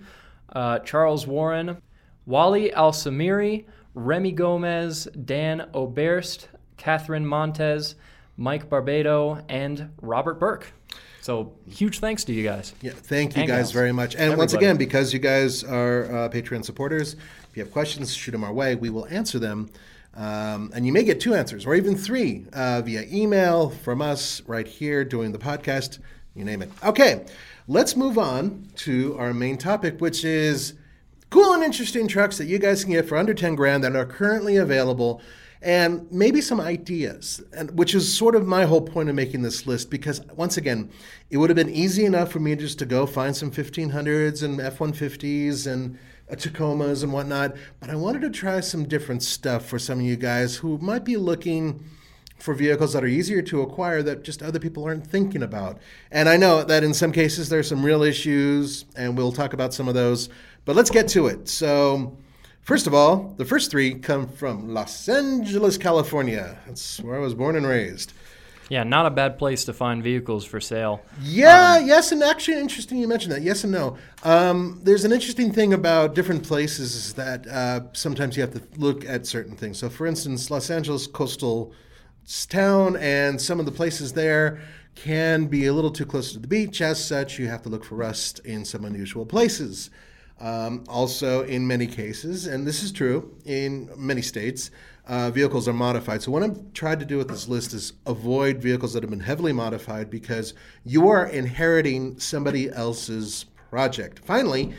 uh, 0.53 0.77
Charles 0.79 1.25
Warren, 1.25 1.81
Wally 2.27 2.71
Al 2.73 2.91
Samiri, 2.91 3.65
Remy 3.95 4.33
Gomez, 4.33 5.05
Dan 5.25 5.67
Oberst, 5.73 6.47
Catherine 6.77 7.25
Montez, 7.25 7.95
Mike 8.37 8.69
Barbado, 8.69 9.43
and 9.49 9.89
Robert 9.99 10.39
Burke. 10.39 10.71
So 11.21 11.53
huge 11.69 11.99
thanks 11.99 12.23
to 12.25 12.33
you 12.33 12.43
guys. 12.43 12.73
Yeah, 12.81 12.93
thank 12.93 13.37
you 13.37 13.45
guys 13.45 13.71
very 13.71 13.91
much. 13.91 14.15
And 14.15 14.23
Everybody. 14.23 14.39
once 14.39 14.53
again, 14.53 14.77
because 14.77 15.13
you 15.13 15.19
guys 15.19 15.63
are 15.63 16.05
uh, 16.05 16.29
Patreon 16.29 16.65
supporters, 16.65 17.13
if 17.13 17.55
you 17.55 17.63
have 17.63 17.71
questions, 17.71 18.13
shoot 18.13 18.31
them 18.31 18.43
our 18.43 18.51
way. 18.51 18.75
We 18.75 18.89
will 18.89 19.05
answer 19.07 19.37
them. 19.37 19.69
Um, 20.15 20.71
and 20.73 20.85
you 20.85 20.91
may 20.91 21.03
get 21.03 21.21
two 21.21 21.35
answers 21.35 21.65
or 21.65 21.75
even 21.75 21.95
three 21.95 22.45
uh, 22.53 22.81
via 22.81 23.05
email 23.11 23.69
from 23.69 24.01
us 24.01 24.41
right 24.47 24.67
here 24.67 25.05
doing 25.05 25.31
the 25.31 25.37
podcast, 25.37 25.99
you 26.35 26.43
name 26.43 26.61
it. 26.61 26.71
Okay, 26.83 27.25
let's 27.67 27.95
move 27.95 28.17
on 28.17 28.67
to 28.77 29.15
our 29.17 29.33
main 29.33 29.57
topic, 29.57 30.01
which 30.01 30.25
is 30.25 30.73
cool 31.29 31.53
and 31.53 31.63
interesting 31.63 32.07
trucks 32.07 32.37
that 32.39 32.45
you 32.45 32.59
guys 32.59 32.83
can 32.83 32.93
get 32.93 33.07
for 33.07 33.15
under 33.15 33.33
10 33.33 33.55
grand 33.55 33.83
that 33.83 33.95
are 33.95 34.05
currently 34.05 34.57
available 34.57 35.21
and 35.61 36.11
maybe 36.11 36.41
some 36.41 36.59
ideas, 36.59 37.41
and 37.55 37.77
which 37.77 37.93
is 37.93 38.11
sort 38.11 38.35
of 38.35 38.47
my 38.47 38.65
whole 38.65 38.81
point 38.81 39.09
of 39.09 39.15
making 39.15 39.43
this 39.43 39.67
list. 39.67 39.91
Because 39.91 40.21
once 40.35 40.57
again, 40.57 40.89
it 41.29 41.37
would 41.37 41.49
have 41.49 41.55
been 41.55 41.69
easy 41.69 42.05
enough 42.05 42.31
for 42.31 42.39
me 42.39 42.55
just 42.55 42.79
to 42.79 42.85
go 42.85 43.05
find 43.05 43.35
some 43.35 43.51
1500s 43.51 44.41
and 44.41 44.59
F150s 44.59 45.71
and 45.71 45.99
uh, 46.31 46.35
Tacomas 46.35 47.03
and 47.03 47.13
whatnot, 47.13 47.55
but 47.79 47.89
I 47.89 47.95
wanted 47.95 48.21
to 48.21 48.29
try 48.29 48.59
some 48.61 48.85
different 48.87 49.21
stuff 49.21 49.65
for 49.65 49.77
some 49.77 49.99
of 49.99 50.05
you 50.05 50.15
guys 50.15 50.55
who 50.57 50.77
might 50.77 51.03
be 51.03 51.17
looking 51.17 51.83
for 52.39 52.53
vehicles 52.53 52.93
that 52.93 53.03
are 53.03 53.07
easier 53.07 53.41
to 53.43 53.61
acquire 53.61 54.01
that 54.01 54.23
just 54.23 54.41
other 54.41 54.59
people 54.59 54.83
aren't 54.83 55.05
thinking 55.05 55.43
about. 55.43 55.77
And 56.11 56.27
I 56.27 56.37
know 56.37 56.63
that 56.63 56.83
in 56.83 56.93
some 56.93 57.11
cases 57.11 57.49
there's 57.49 57.67
some 57.67 57.83
real 57.83 58.01
issues, 58.01 58.85
and 58.95 59.15
we'll 59.15 59.31
talk 59.31 59.53
about 59.53 59.73
some 59.73 59.87
of 59.87 59.93
those. 59.93 60.29
But 60.65 60.75
let's 60.75 60.89
get 60.89 61.07
to 61.09 61.27
it. 61.27 61.47
So, 61.47 62.17
first 62.61 62.87
of 62.87 62.93
all, 62.93 63.33
the 63.37 63.45
first 63.45 63.71
three 63.71 63.95
come 63.95 64.27
from 64.27 64.73
Los 64.73 65.07
Angeles, 65.07 65.77
California. 65.77 66.57
That's 66.67 66.99
where 66.99 67.15
I 67.15 67.19
was 67.19 67.33
born 67.33 67.55
and 67.55 67.65
raised. 67.65 68.13
Yeah, 68.71 68.83
not 68.83 69.05
a 69.05 69.09
bad 69.09 69.37
place 69.37 69.65
to 69.65 69.73
find 69.73 70.01
vehicles 70.01 70.45
for 70.45 70.61
sale. 70.61 71.01
Yeah, 71.21 71.79
um, 71.79 71.87
yes, 71.87 72.13
and 72.13 72.23
actually, 72.23 72.57
interesting 72.57 72.99
you 72.99 73.07
mentioned 73.07 73.33
that. 73.33 73.41
Yes 73.41 73.65
and 73.65 73.73
no. 73.73 73.97
Um, 74.23 74.79
there's 74.81 75.03
an 75.03 75.11
interesting 75.11 75.51
thing 75.51 75.73
about 75.73 76.15
different 76.15 76.43
places 76.43 77.13
that 77.15 77.45
uh, 77.47 77.81
sometimes 77.91 78.37
you 78.37 78.43
have 78.43 78.53
to 78.53 78.61
look 78.77 79.03
at 79.03 79.27
certain 79.27 79.57
things. 79.57 79.77
So, 79.77 79.89
for 79.89 80.07
instance, 80.07 80.49
Los 80.49 80.69
Angeles 80.69 81.05
coastal 81.05 81.73
town, 82.47 82.95
and 82.95 83.41
some 83.41 83.59
of 83.59 83.65
the 83.65 83.73
places 83.73 84.13
there 84.13 84.61
can 84.95 85.47
be 85.47 85.65
a 85.65 85.73
little 85.73 85.91
too 85.91 86.05
close 86.05 86.31
to 86.31 86.39
the 86.39 86.47
beach. 86.47 86.81
As 86.81 87.03
such, 87.03 87.39
you 87.39 87.49
have 87.49 87.63
to 87.63 87.69
look 87.69 87.83
for 87.83 87.95
rust 87.95 88.39
in 88.45 88.63
some 88.63 88.85
unusual 88.85 89.25
places. 89.25 89.89
Um, 90.41 90.83
also, 90.89 91.43
in 91.43 91.67
many 91.67 91.85
cases, 91.85 92.47
and 92.47 92.65
this 92.65 92.81
is 92.81 92.91
true 92.91 93.31
in 93.45 93.91
many 93.95 94.23
states, 94.23 94.71
uh, 95.05 95.29
vehicles 95.29 95.67
are 95.67 95.73
modified. 95.73 96.23
So, 96.23 96.31
what 96.31 96.41
I've 96.41 96.73
tried 96.73 96.99
to 96.99 97.05
do 97.05 97.19
with 97.19 97.27
this 97.27 97.47
list 97.47 97.75
is 97.75 97.93
avoid 98.07 98.57
vehicles 98.59 98.93
that 98.93 99.03
have 99.03 99.11
been 99.11 99.19
heavily 99.19 99.53
modified 99.53 100.09
because 100.09 100.55
you 100.83 101.09
are 101.09 101.27
inheriting 101.27 102.19
somebody 102.19 102.71
else's 102.71 103.45
project. 103.69 104.17
Finally, 104.25 104.73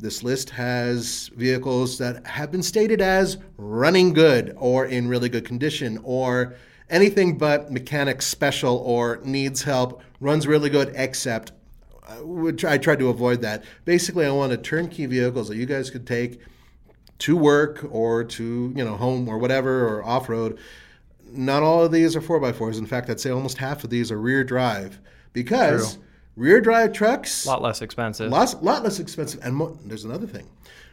this 0.00 0.24
list 0.24 0.50
has 0.50 1.30
vehicles 1.36 1.96
that 1.98 2.26
have 2.26 2.50
been 2.50 2.62
stated 2.62 3.00
as 3.00 3.38
running 3.56 4.12
good 4.12 4.52
or 4.56 4.86
in 4.86 5.06
really 5.06 5.28
good 5.28 5.44
condition 5.44 6.00
or 6.02 6.56
anything 6.90 7.38
but 7.38 7.70
mechanic 7.70 8.20
special 8.20 8.78
or 8.78 9.20
needs 9.24 9.62
help, 9.62 10.02
runs 10.20 10.48
really 10.48 10.70
good, 10.70 10.92
except 10.96 11.52
I 12.06 12.78
tried 12.78 12.98
to 12.98 13.08
avoid 13.08 13.42
that. 13.42 13.64
Basically, 13.84 14.26
I 14.26 14.30
wanted 14.30 14.62
turnkey 14.62 15.06
vehicles 15.06 15.48
that 15.48 15.56
you 15.56 15.66
guys 15.66 15.90
could 15.90 16.06
take 16.06 16.40
to 17.20 17.36
work 17.36 17.86
or 17.90 18.24
to 18.24 18.72
you 18.76 18.84
know 18.84 18.96
home 18.96 19.28
or 19.28 19.38
whatever 19.38 19.88
or 19.88 20.04
off 20.04 20.28
road. 20.28 20.58
Not 21.30 21.62
all 21.62 21.82
of 21.84 21.92
these 21.92 22.14
are 22.14 22.20
four 22.20 22.44
x 22.44 22.58
fours. 22.58 22.78
In 22.78 22.86
fact, 22.86 23.10
I'd 23.10 23.20
say 23.20 23.30
almost 23.30 23.58
half 23.58 23.84
of 23.84 23.90
these 23.90 24.12
are 24.12 24.18
rear 24.18 24.44
drive 24.44 25.00
because 25.32 25.94
True. 25.94 26.04
rear 26.36 26.60
drive 26.60 26.92
trucks 26.92 27.46
a 27.46 27.48
lot 27.48 27.62
less 27.62 27.82
expensive. 27.82 28.30
Lots, 28.30 28.54
lot 28.56 28.82
less 28.84 29.00
expensive, 29.00 29.40
and 29.42 29.56
mo- 29.56 29.78
there's 29.84 30.04
another 30.04 30.26
thing, 30.26 30.48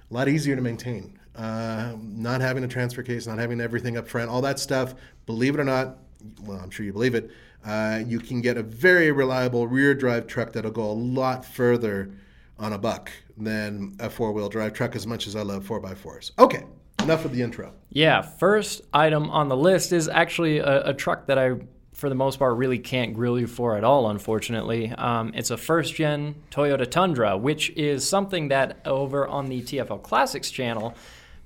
a 0.10 0.14
lot 0.14 0.28
easier 0.28 0.56
to 0.56 0.62
maintain. 0.62 1.18
Uh, 1.36 1.94
not 2.02 2.42
having 2.42 2.64
a 2.64 2.68
transfer 2.68 3.04
case, 3.04 3.26
not 3.26 3.38
having 3.38 3.62
everything 3.62 3.98
up 3.98 4.08
front, 4.08 4.30
all 4.30 4.42
that 4.42 4.60
stuff. 4.60 4.96
Believe 5.26 5.56
it 5.56 5.62
or 5.62 5.64
not, 5.64 5.98
well, 6.42 6.60
I'm 6.60 6.70
sure 6.70 6.86
you 6.86 6.92
believe 6.92 7.16
it 7.16 7.32
uh, 7.66 8.02
you 8.06 8.20
can 8.20 8.42
get 8.42 8.58
a 8.58 8.64
very 8.64 9.12
reliable 9.12 9.68
rear 9.68 9.94
drive 9.94 10.28
truck 10.28 10.54
that'll 10.54 10.72
go 10.72 10.90
a 10.90 10.94
lot 10.94 11.46
further 11.46 12.12
on 12.58 12.74
a 12.74 12.78
buck 12.78 13.12
than 13.38 13.96
a 14.00 14.10
four 14.10 14.32
wheel 14.32 14.50
drive 14.50 14.74
truck, 14.74 14.96
as 14.96 15.06
much 15.06 15.28
as 15.28 15.36
I 15.36 15.42
love 15.42 15.68
4x4s. 15.68 16.32
Okay, 16.40 16.64
enough 17.02 17.26
of 17.26 17.34
the 17.34 17.42
intro. 17.42 17.74
Yeah, 17.90 18.22
first 18.22 18.82
item 18.94 19.30
on 19.30 19.48
the 19.48 19.58
list 19.58 19.92
is 19.92 20.08
actually 20.08 20.60
a, 20.60 20.90
a 20.90 20.94
truck 20.94 21.28
that 21.28 21.38
I, 21.38 21.56
for 21.94 22.10
the 22.10 22.16
most 22.16 22.40
part, 22.40 22.58
really 22.58 22.80
can't 22.80 23.14
grill 23.14 23.40
you 23.40 23.48
for 23.48 23.78
at 23.78 23.84
all, 23.84 24.10
unfortunately. 24.10 24.92
Um, 24.92 25.32
it's 25.36 25.52
a 25.52 25.58
first 25.58 25.96
gen 25.96 26.36
Toyota 26.52 26.90
Tundra, 26.90 27.38
which 27.38 27.72
is 27.72 28.08
something 28.08 28.50
that 28.50 28.80
over 28.86 29.28
on 29.28 29.50
the 29.50 29.62
TFL 29.62 30.02
Classics 30.04 30.52
channel, 30.52 30.96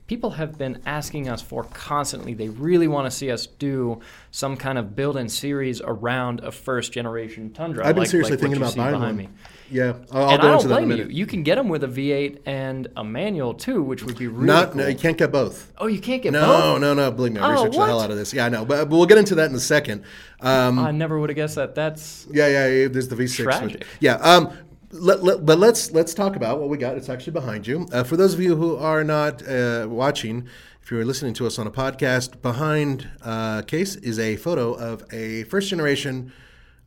people 0.07 0.31
have 0.31 0.57
been 0.57 0.81
asking 0.85 1.27
us 1.29 1.41
for 1.41 1.63
constantly. 1.63 2.33
They 2.33 2.49
really 2.49 2.87
want 2.87 3.05
to 3.05 3.11
see 3.11 3.31
us 3.31 3.47
do 3.47 4.01
some 4.31 4.57
kind 4.57 4.77
of 4.77 4.95
build 4.95 5.17
in 5.17 5.29
series 5.29 5.81
around 5.81 6.41
a 6.41 6.51
first 6.51 6.91
generation 6.91 7.51
Tundra. 7.51 7.85
I've 7.85 7.95
been 7.95 8.03
like, 8.03 8.09
seriously 8.09 8.37
like 8.37 8.41
thinking 8.41 8.61
about 8.61 8.75
buying 8.75 8.99
one. 8.99 9.17
Me. 9.17 9.29
Yeah, 9.71 9.93
I'll, 10.11 10.25
I'll 10.25 10.29
and 10.29 10.41
I 10.41 10.45
don't 10.45 10.67
blame 10.67 10.91
you. 10.91 11.07
You 11.09 11.25
can 11.25 11.41
get 11.41 11.55
them 11.55 11.69
with 11.69 11.83
a 11.83 11.87
V8 11.87 12.41
and 12.45 12.87
a 12.95 13.03
manual 13.03 13.55
too, 13.55 13.81
which 13.81 14.03
would 14.03 14.17
be 14.17 14.27
really 14.27 14.45
Not, 14.45 14.71
cool. 14.71 14.81
No, 14.81 14.87
you 14.87 14.95
can't 14.95 15.17
get 15.17 15.31
both. 15.31 15.71
Oh, 15.79 15.87
you 15.87 15.99
can't 15.99 16.21
get 16.21 16.33
no, 16.33 16.45
both? 16.45 16.81
No, 16.81 16.93
no, 16.93 16.93
no. 16.93 17.11
Believe 17.11 17.33
me, 17.33 17.39
I 17.39 17.47
oh, 17.47 17.51
researched 17.51 17.77
what? 17.77 17.85
the 17.85 17.91
hell 17.91 18.01
out 18.01 18.11
of 18.11 18.17
this. 18.17 18.33
Yeah, 18.33 18.45
I 18.45 18.49
know, 18.49 18.63
but, 18.63 18.89
but 18.89 18.95
we'll 18.95 19.07
get 19.07 19.17
into 19.17 19.35
that 19.35 19.49
in 19.49 19.55
a 19.55 19.59
second. 19.59 20.03
Um, 20.41 20.77
I 20.77 20.91
never 20.91 21.19
would 21.19 21.29
have 21.29 21.35
guessed 21.35 21.55
that. 21.55 21.73
That's 21.73 22.27
yeah, 22.31 22.47
yeah. 22.47 22.87
there's 22.87 23.07
the 23.07 23.15
V6. 23.15 23.43
Tragic. 23.43 23.85
Yeah. 23.99 24.15
Um, 24.15 24.55
let, 24.91 25.23
let, 25.23 25.45
but 25.45 25.57
let's 25.59 25.91
let's 25.91 26.13
talk 26.13 26.35
about 26.35 26.59
what 26.59 26.69
we 26.69 26.77
got. 26.77 26.97
It's 26.97 27.09
actually 27.09 27.33
behind 27.33 27.67
you. 27.67 27.87
Uh, 27.91 28.03
for 28.03 28.17
those 28.17 28.33
of 28.33 28.39
you 28.39 28.55
who 28.55 28.75
are 28.77 29.03
not 29.03 29.47
uh, 29.47 29.87
watching, 29.89 30.47
if 30.81 30.91
you're 30.91 31.05
listening 31.05 31.33
to 31.35 31.47
us 31.47 31.57
on 31.59 31.67
a 31.67 31.71
podcast, 31.71 32.41
behind 32.41 33.09
uh, 33.21 33.61
Case 33.63 33.95
is 33.95 34.19
a 34.19 34.35
photo 34.35 34.73
of 34.73 35.03
a 35.11 35.43
first 35.45 35.69
generation 35.69 36.31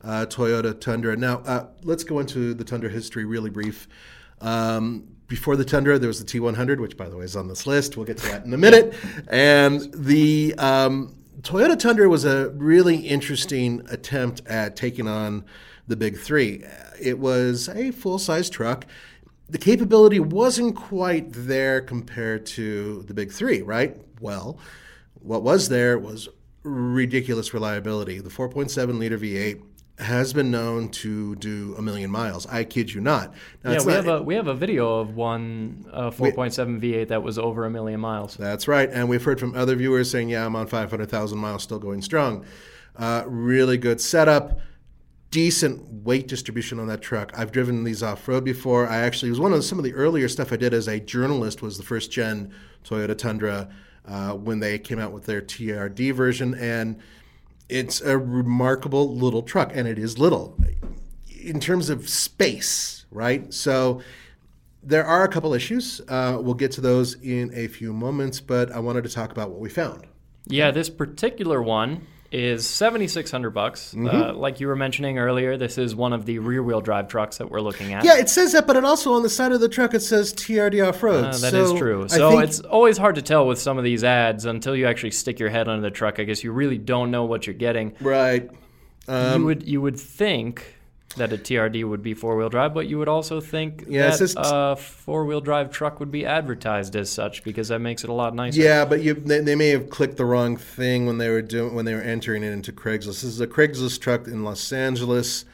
uh, 0.03 0.25
Toyota 0.27 0.79
Tundra. 0.79 1.15
Now, 1.15 1.39
uh, 1.39 1.67
let's 1.83 2.03
go 2.03 2.19
into 2.19 2.53
the 2.53 2.63
Tundra 2.63 2.89
history 2.89 3.25
really 3.25 3.49
brief. 3.49 3.87
Um, 4.41 5.07
before 5.27 5.55
the 5.55 5.65
Tundra, 5.65 5.99
there 5.99 6.07
was 6.07 6.23
the 6.23 6.39
T100, 6.39 6.79
which, 6.79 6.97
by 6.97 7.07
the 7.07 7.17
way, 7.17 7.25
is 7.25 7.35
on 7.35 7.47
this 7.47 7.67
list. 7.67 7.97
We'll 7.97 8.05
get 8.05 8.17
to 8.17 8.27
that 8.29 8.45
in 8.45 8.53
a 8.53 8.57
minute. 8.57 8.95
And 9.27 9.93
the 9.93 10.55
um, 10.57 11.15
Toyota 11.41 11.77
Tundra 11.77 12.09
was 12.09 12.25
a 12.25 12.49
really 12.49 12.97
interesting 12.97 13.85
attempt 13.89 14.41
at 14.47 14.75
taking 14.75 15.07
on 15.07 15.45
the 15.89 15.97
big 15.97 16.17
three. 16.17 16.63
It 17.01 17.19
was 17.19 17.67
a 17.67 17.91
full 17.91 18.19
size 18.19 18.49
truck. 18.49 18.85
The 19.49 19.57
capability 19.57 20.19
wasn't 20.19 20.75
quite 20.75 21.31
there 21.33 21.81
compared 21.81 22.45
to 22.47 23.03
the 23.03 23.13
big 23.13 23.31
three, 23.31 23.61
right? 23.61 23.97
Well, 24.21 24.59
what 25.15 25.43
was 25.43 25.67
there 25.69 25.99
was 25.99 26.29
ridiculous 26.63 27.53
reliability. 27.53 28.19
The 28.19 28.29
4.7 28.29 28.99
liter 28.99 29.17
V8 29.17 29.61
has 29.99 30.31
been 30.31 30.49
known 30.49 30.89
to 30.89 31.35
do 31.35 31.75
a 31.77 31.81
million 31.81 32.09
miles. 32.09 32.45
I 32.45 32.63
kid 32.63 32.93
you 32.93 33.01
not. 33.01 33.33
Now, 33.63 33.71
yeah, 33.71 33.79
we 33.79 33.85
not, 33.85 34.05
have 34.05 34.07
a 34.07 34.23
we 34.23 34.35
have 34.35 34.47
a 34.47 34.53
video 34.53 34.99
of 34.99 35.15
one 35.15 35.85
uh, 35.91 36.09
4.7 36.11 36.79
V8 36.79 37.09
that 37.09 37.21
was 37.21 37.37
over 37.37 37.65
a 37.65 37.69
million 37.69 37.99
miles. 37.99 38.35
That's 38.35 38.67
right, 38.67 38.89
and 38.89 39.09
we've 39.09 39.23
heard 39.23 39.39
from 39.39 39.55
other 39.55 39.75
viewers 39.75 40.09
saying, 40.09 40.29
"Yeah, 40.29 40.45
I'm 40.45 40.55
on 40.55 40.67
500,000 40.67 41.37
miles, 41.37 41.63
still 41.63 41.79
going 41.79 42.01
strong." 42.01 42.45
Uh, 42.95 43.23
really 43.27 43.77
good 43.77 43.99
setup 43.99 44.59
decent 45.31 45.81
weight 46.03 46.27
distribution 46.27 46.79
on 46.79 46.87
that 46.87 47.01
truck. 47.01 47.31
I've 47.37 47.51
driven 47.51 47.83
these 47.83 48.01
off 48.01 48.27
road 48.27 48.43
before. 48.43 48.87
I 48.87 48.97
actually 48.97 49.29
was 49.29 49.39
one 49.39 49.51
of 49.51 49.59
the, 49.59 49.63
some 49.63 49.77
of 49.77 49.83
the 49.83 49.93
earlier 49.93 50.27
stuff 50.27 50.51
I 50.51 50.57
did 50.57 50.73
as 50.73 50.87
a 50.87 50.99
journalist 50.99 51.61
was 51.61 51.77
the 51.77 51.83
first 51.83 52.11
gen 52.11 52.53
Toyota 52.83 53.17
Tundra 53.17 53.69
uh, 54.07 54.31
when 54.31 54.59
they 54.59 54.79
came 54.79 54.99
out 54.99 55.11
with 55.11 55.25
their 55.25 55.41
TRD 55.41 56.13
version, 56.13 56.55
and 56.55 56.99
it's 57.67 58.01
a 58.01 58.17
remarkable 58.17 59.15
little 59.15 59.43
truck, 59.43 59.71
and 59.75 59.87
it 59.87 59.99
is 59.99 60.17
little 60.17 60.57
in 61.39 61.59
terms 61.59 61.89
of 61.89 62.09
space, 62.09 63.05
right? 63.11 63.53
So. 63.53 64.01
There 64.81 65.05
are 65.05 65.25
a 65.25 65.27
couple 65.27 65.53
issues. 65.53 65.99
Uh, 66.07 66.37
we'll 66.41 66.53
get 66.53 66.71
to 66.71 66.81
those 66.81 67.15
in 67.15 67.51
a 67.53 67.67
few 67.67 67.91
moments, 67.91 68.39
but 68.39 68.71
I 68.71 68.79
wanted 68.79 69.03
to 69.03 69.09
talk 69.09 69.29
about 69.29 69.49
what 69.49 69.59
we 69.59 69.69
found. 69.69 70.07
Yeah, 70.47 70.71
this 70.71 70.89
particular 70.89 71.61
one 71.61 72.07
is 72.31 72.67
7600 72.67 73.49
bucks. 73.49 73.93
Mm-hmm. 73.93 74.07
Uh, 74.07 74.33
like 74.33 74.59
you 74.59 74.67
were 74.67 74.75
mentioning 74.75 75.17
earlier, 75.17 75.57
this 75.57 75.77
is 75.77 75.95
one 75.95 76.13
of 76.13 76.25
the 76.25 76.39
rear 76.39 76.61
wheel 76.61 76.81
drive 76.81 77.07
trucks 77.07 77.37
that 77.37 77.49
we're 77.49 77.61
looking 77.61 77.93
at. 77.93 78.03
Yeah, 78.03 78.17
it 78.17 78.29
says 78.29 78.51
that, 78.53 78.67
but 78.67 78.75
it 78.75 78.85
also 78.85 79.13
on 79.13 79.23
the 79.23 79.29
side 79.29 79.51
of 79.51 79.61
the 79.61 79.69
truck 79.69 79.93
it 79.93 80.01
says 80.01 80.33
TRD 80.33 80.87
off 80.87 81.01
road. 81.01 81.25
Uh, 81.25 81.31
that 81.31 81.51
so 81.51 81.73
is 81.73 81.79
true. 81.79 82.07
So 82.07 82.39
it's 82.39 82.59
always 82.59 82.97
hard 82.97 83.15
to 83.15 83.21
tell 83.21 83.47
with 83.47 83.59
some 83.59 83.77
of 83.77 83.83
these 83.83 84.03
ads 84.03 84.45
until 84.45 84.75
you 84.75 84.87
actually 84.87 85.11
stick 85.11 85.39
your 85.39 85.49
head 85.49 85.67
under 85.67 85.81
the 85.81 85.91
truck. 85.91 86.19
I 86.19 86.23
guess 86.23 86.43
you 86.43 86.51
really 86.51 86.77
don't 86.77 87.11
know 87.11 87.25
what 87.25 87.47
you're 87.47 87.53
getting. 87.55 87.95
Right. 87.99 88.49
Um, 89.07 89.41
you 89.41 89.45
would 89.47 89.67
you 89.67 89.81
would 89.81 89.99
think 89.99 90.78
that 91.15 91.33
a 91.33 91.37
TRD 91.37 91.87
would 91.87 92.03
be 92.03 92.13
four 92.13 92.37
wheel 92.37 92.49
drive, 92.49 92.73
but 92.73 92.87
you 92.87 92.99
would 92.99 93.07
also 93.07 93.41
think 93.41 93.85
yeah, 93.87 94.15
that 94.15 94.33
a 94.37 94.75
four 94.75 95.25
wheel 95.25 95.41
drive 95.41 95.71
truck 95.71 95.99
would 95.99 96.11
be 96.11 96.25
advertised 96.25 96.95
as 96.95 97.09
such 97.09 97.43
because 97.43 97.69
that 97.69 97.79
makes 97.79 98.03
it 98.03 98.09
a 98.09 98.13
lot 98.13 98.35
nicer. 98.35 98.61
Yeah, 98.61 98.85
but 98.85 99.01
you, 99.01 99.15
they, 99.15 99.41
they, 99.41 99.55
may 99.55 99.69
have 99.69 99.89
clicked 99.89 100.17
the 100.17 100.25
wrong 100.25 100.55
thing 100.55 101.07
when 101.07 101.17
they 101.17 101.29
were 101.29 101.41
doing 101.41 101.73
when 101.73 101.85
they 101.85 101.95
were 101.95 102.01
entering 102.01 102.43
it 102.43 102.51
into 102.51 102.71
Craigslist. 102.71 103.05
This 103.05 103.23
is 103.23 103.41
a 103.41 103.47
Craigslist 103.47 104.01
truck 104.01 104.27
in 104.27 104.43
Los 104.43 104.71
Angeles. 104.71 105.45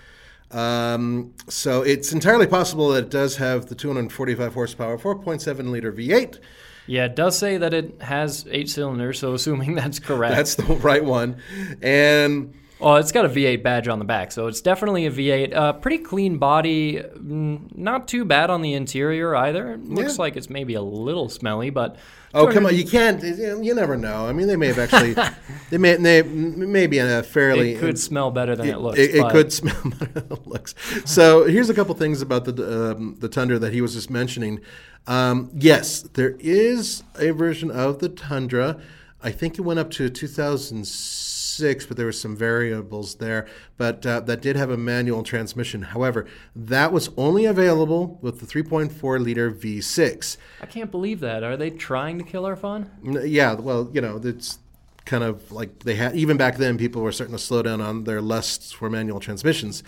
Um, 0.51 1.33
so 1.47 1.81
it's 1.81 2.11
entirely 2.11 2.47
possible 2.47 2.89
that 2.89 3.05
it 3.05 3.09
does 3.09 3.37
have 3.37 3.65
the 3.67 3.75
245 3.75 4.53
horsepower, 4.53 4.97
4.7 4.97 5.69
liter 5.69 5.91
V8. 5.91 6.39
Yeah, 6.87 7.05
it 7.05 7.15
does 7.15 7.37
say 7.37 7.57
that 7.57 7.73
it 7.73 8.01
has 8.01 8.45
eight 8.51 8.69
cylinders, 8.69 9.19
so 9.19 9.33
assuming 9.33 9.75
that's 9.75 9.99
correct. 9.99 10.35
that's 10.35 10.55
the 10.55 10.63
right 10.63 11.03
one. 11.03 11.37
And 11.81 12.53
Well, 12.85 12.97
it's 12.97 13.11
got 13.11 13.25
a 13.25 13.29
V8 13.29 13.63
badge 13.63 13.87
on 13.87 13.97
the 13.97 14.05
back, 14.05 14.31
so 14.31 14.45
it's 14.45 14.61
definitely 14.61 15.07
a 15.07 15.11
V8. 15.11 15.55
Uh, 15.55 15.73
pretty 15.73 15.97
clean 15.97 16.37
body, 16.37 16.97
mm, 17.01 17.75
not 17.75 18.07
too 18.07 18.25
bad 18.25 18.51
on 18.51 18.61
the 18.61 18.73
interior 18.73 19.35
either. 19.35 19.71
It 19.73 19.89
looks 19.89 20.17
Yeah. 20.17 20.21
like 20.21 20.35
it's 20.37 20.51
maybe 20.51 20.75
a 20.75 20.83
little 20.83 21.27
smelly, 21.27 21.71
but 21.71 21.97
Oh 22.35 22.51
come 22.51 22.67
on! 22.67 22.75
You 22.75 22.85
can't. 22.85 23.23
You 23.23 23.73
never 23.73 23.97
know. 23.97 24.27
I 24.27 24.33
mean, 24.33 24.47
they 24.47 24.55
may 24.55 24.67
have 24.67 24.77
actually. 24.77 25.13
they 25.71 25.79
may. 25.79 25.95
They 25.95 26.21
may 26.21 26.85
be 26.85 26.99
in 26.99 27.07
a 27.07 27.23
fairly. 27.23 27.71
it 27.73 27.79
could 27.79 27.97
smell 27.97 28.29
better 28.29 28.55
than 28.55 28.67
it, 28.67 28.77
looks. 28.77 28.99
It, 28.99 29.15
it 29.15 29.31
could 29.31 29.51
smell 29.51 29.81
better 29.85 30.19
than 30.19 30.31
it 30.31 30.45
looks. 30.45 30.75
So 31.05 31.45
here's 31.45 31.69
a 31.69 31.73
couple 31.73 31.95
things 31.95 32.21
about 32.21 32.45
the 32.45 32.91
um, 32.91 33.15
the 33.19 33.29
Tundra 33.29 33.57
that 33.57 33.73
he 33.73 33.81
was 33.81 33.93
just 33.95 34.11
mentioning. 34.11 34.59
Um, 35.07 35.49
yes, 35.55 36.01
there 36.01 36.35
is 36.39 37.03
a 37.17 37.31
version 37.31 37.71
of 37.71 37.97
the 37.97 38.09
Tundra. 38.09 38.77
I 39.23 39.31
think 39.31 39.57
it 39.57 39.61
went 39.61 39.79
up 39.79 39.89
to 39.91 40.07
2006, 40.09 41.24
but 41.59 41.97
there 41.97 42.05
were 42.05 42.11
some 42.11 42.35
variables 42.35 43.15
there. 43.15 43.47
But 43.77 44.05
uh, 44.05 44.21
that 44.21 44.41
did 44.41 44.55
have 44.55 44.69
a 44.69 44.77
manual 44.77 45.23
transmission. 45.23 45.81
However, 45.81 46.25
that 46.55 46.91
was 46.91 47.09
only 47.17 47.45
available 47.45 48.19
with 48.21 48.39
the 48.39 48.45
3.4 48.45 49.19
liter 49.19 49.51
V6. 49.51 50.37
I 50.61 50.65
can't 50.65 50.91
believe 50.91 51.19
that. 51.21 51.43
Are 51.43 51.57
they 51.57 51.69
trying 51.69 52.17
to 52.17 52.23
kill 52.23 52.45
our 52.45 52.55
fun? 52.55 52.89
Yeah, 53.25 53.53
well, 53.53 53.89
you 53.93 54.01
know, 54.01 54.19
it's 54.23 54.59
kind 55.05 55.23
of 55.23 55.51
like 55.51 55.79
they 55.79 55.95
had 55.95 56.15
even 56.15 56.37
back 56.37 56.57
then. 56.57 56.77
People 56.77 57.01
were 57.01 57.11
starting 57.11 57.35
to 57.35 57.41
slow 57.41 57.61
down 57.61 57.81
on 57.81 58.03
their 58.03 58.21
lusts 58.21 58.71
for 58.71 58.89
manual 58.89 59.19
transmissions. 59.19 59.83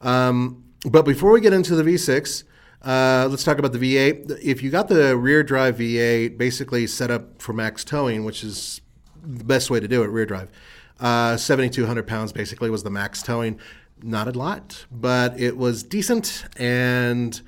Um, 0.00 0.64
but 0.88 1.04
before 1.04 1.32
we 1.32 1.40
get 1.40 1.52
into 1.52 1.74
the 1.74 1.82
V6, 1.82 2.44
uh, 2.82 3.28
let's 3.30 3.44
talk 3.44 3.58
about 3.58 3.72
the 3.72 3.78
V8. 3.78 4.40
If 4.42 4.62
you 4.62 4.70
got 4.70 4.88
the 4.88 5.16
rear 5.16 5.42
drive 5.42 5.76
V8, 5.76 6.38
basically 6.38 6.86
set 6.86 7.10
up 7.10 7.42
for 7.42 7.52
max 7.52 7.84
towing, 7.84 8.24
which 8.24 8.42
is 8.42 8.80
the 9.22 9.44
best 9.44 9.70
way 9.70 9.80
to 9.80 9.88
do 9.88 10.02
it, 10.02 10.06
rear 10.06 10.24
drive. 10.24 10.50
Uh, 11.00 11.36
7,200 11.36 12.06
pounds 12.06 12.32
basically 12.32 12.70
was 12.70 12.82
the 12.82 12.90
max 12.90 13.22
towing. 13.22 13.58
Not 14.02 14.28
a 14.28 14.38
lot, 14.38 14.86
but 14.90 15.38
it 15.40 15.56
was 15.56 15.82
decent 15.82 16.44
and 16.56 17.40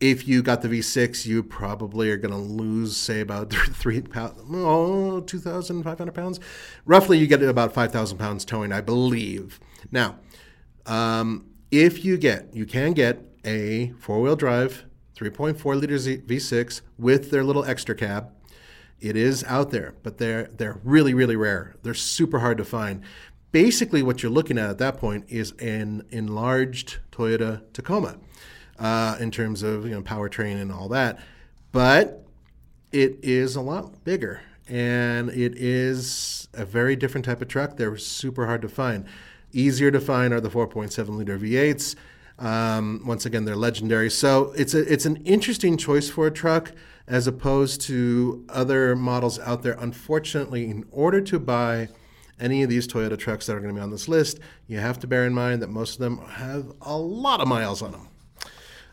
if 0.00 0.26
you 0.26 0.42
got 0.42 0.62
the 0.62 0.68
V6, 0.68 1.26
you 1.26 1.42
probably 1.42 2.10
are 2.10 2.16
going 2.16 2.32
to 2.32 2.40
lose, 2.40 2.96
say, 2.96 3.20
about 3.20 3.52
three 3.72 4.00
pounds, 4.00 4.40
oh, 4.50 5.20
2,500 5.20 6.12
pounds. 6.12 6.40
Roughly, 6.86 7.18
you 7.18 7.26
get 7.26 7.42
about 7.42 7.74
5,000 7.74 8.18
pounds 8.18 8.44
towing, 8.44 8.72
I 8.72 8.80
believe. 8.80 9.60
Now, 9.92 10.16
um, 10.86 11.46
if 11.70 12.04
you 12.04 12.16
get, 12.16 12.54
you 12.54 12.64
can 12.64 12.94
get 12.94 13.22
a 13.44 13.90
four 13.98 14.20
wheel 14.20 14.36
drive, 14.36 14.84
3.4 15.16 15.78
liter 15.78 15.98
Z- 15.98 16.22
V6 16.26 16.80
with 16.98 17.30
their 17.30 17.44
little 17.44 17.64
extra 17.64 17.94
cab. 17.94 18.32
It 19.00 19.16
is 19.16 19.44
out 19.44 19.70
there, 19.70 19.94
but 20.02 20.18
they're 20.18 20.44
they're 20.56 20.78
really 20.84 21.14
really 21.14 21.36
rare. 21.36 21.74
They're 21.82 21.94
super 21.94 22.40
hard 22.40 22.58
to 22.58 22.64
find. 22.64 23.02
Basically, 23.52 24.02
what 24.02 24.22
you're 24.22 24.30
looking 24.30 24.58
at 24.58 24.70
at 24.70 24.78
that 24.78 24.98
point 24.98 25.24
is 25.28 25.52
an 25.52 26.06
enlarged 26.10 26.98
Toyota 27.10 27.62
Tacoma 27.72 28.18
uh, 28.78 29.16
in 29.18 29.30
terms 29.30 29.62
of 29.62 29.84
you 29.84 29.92
know 29.92 30.02
powertrain 30.02 30.60
and 30.60 30.70
all 30.70 30.88
that, 30.88 31.18
but 31.72 32.24
it 32.92 33.18
is 33.22 33.56
a 33.56 33.60
lot 33.60 34.04
bigger 34.04 34.40
and 34.70 35.30
it 35.30 35.56
is 35.56 36.48
a 36.54 36.64
very 36.64 36.94
different 36.94 37.24
type 37.24 37.42
of 37.42 37.48
truck. 37.48 37.76
They're 37.76 37.96
super 37.96 38.46
hard 38.46 38.62
to 38.62 38.68
find. 38.68 39.04
Easier 39.52 39.90
to 39.90 40.00
find 40.00 40.32
are 40.32 40.40
the 40.40 40.48
4.7 40.48 41.08
liter 41.08 41.36
V8s. 41.36 41.96
Um, 42.38 43.02
once 43.04 43.26
again, 43.26 43.44
they're 43.44 43.56
legendary. 43.56 44.10
So 44.10 44.52
it's 44.56 44.72
a 44.72 44.80
it's 44.90 45.04
an 45.06 45.16
interesting 45.24 45.76
choice 45.76 46.08
for 46.08 46.26
a 46.26 46.30
truck 46.30 46.72
as 47.10 47.26
opposed 47.26 47.80
to 47.82 48.44
other 48.48 48.94
models 48.94 49.38
out 49.40 49.62
there. 49.62 49.76
Unfortunately, 49.80 50.70
in 50.70 50.86
order 50.92 51.20
to 51.20 51.38
buy 51.40 51.88
any 52.38 52.62
of 52.62 52.70
these 52.70 52.86
Toyota 52.86 53.18
trucks 53.18 53.46
that 53.46 53.56
are 53.56 53.60
going 53.60 53.74
to 53.74 53.78
be 53.78 53.82
on 53.82 53.90
this 53.90 54.08
list, 54.08 54.38
you 54.68 54.78
have 54.78 54.98
to 55.00 55.06
bear 55.06 55.26
in 55.26 55.34
mind 55.34 55.60
that 55.60 55.68
most 55.68 55.94
of 55.94 55.98
them 55.98 56.18
have 56.26 56.72
a 56.80 56.96
lot 56.96 57.40
of 57.40 57.48
miles 57.48 57.82
on 57.82 57.90
them. 57.92 58.08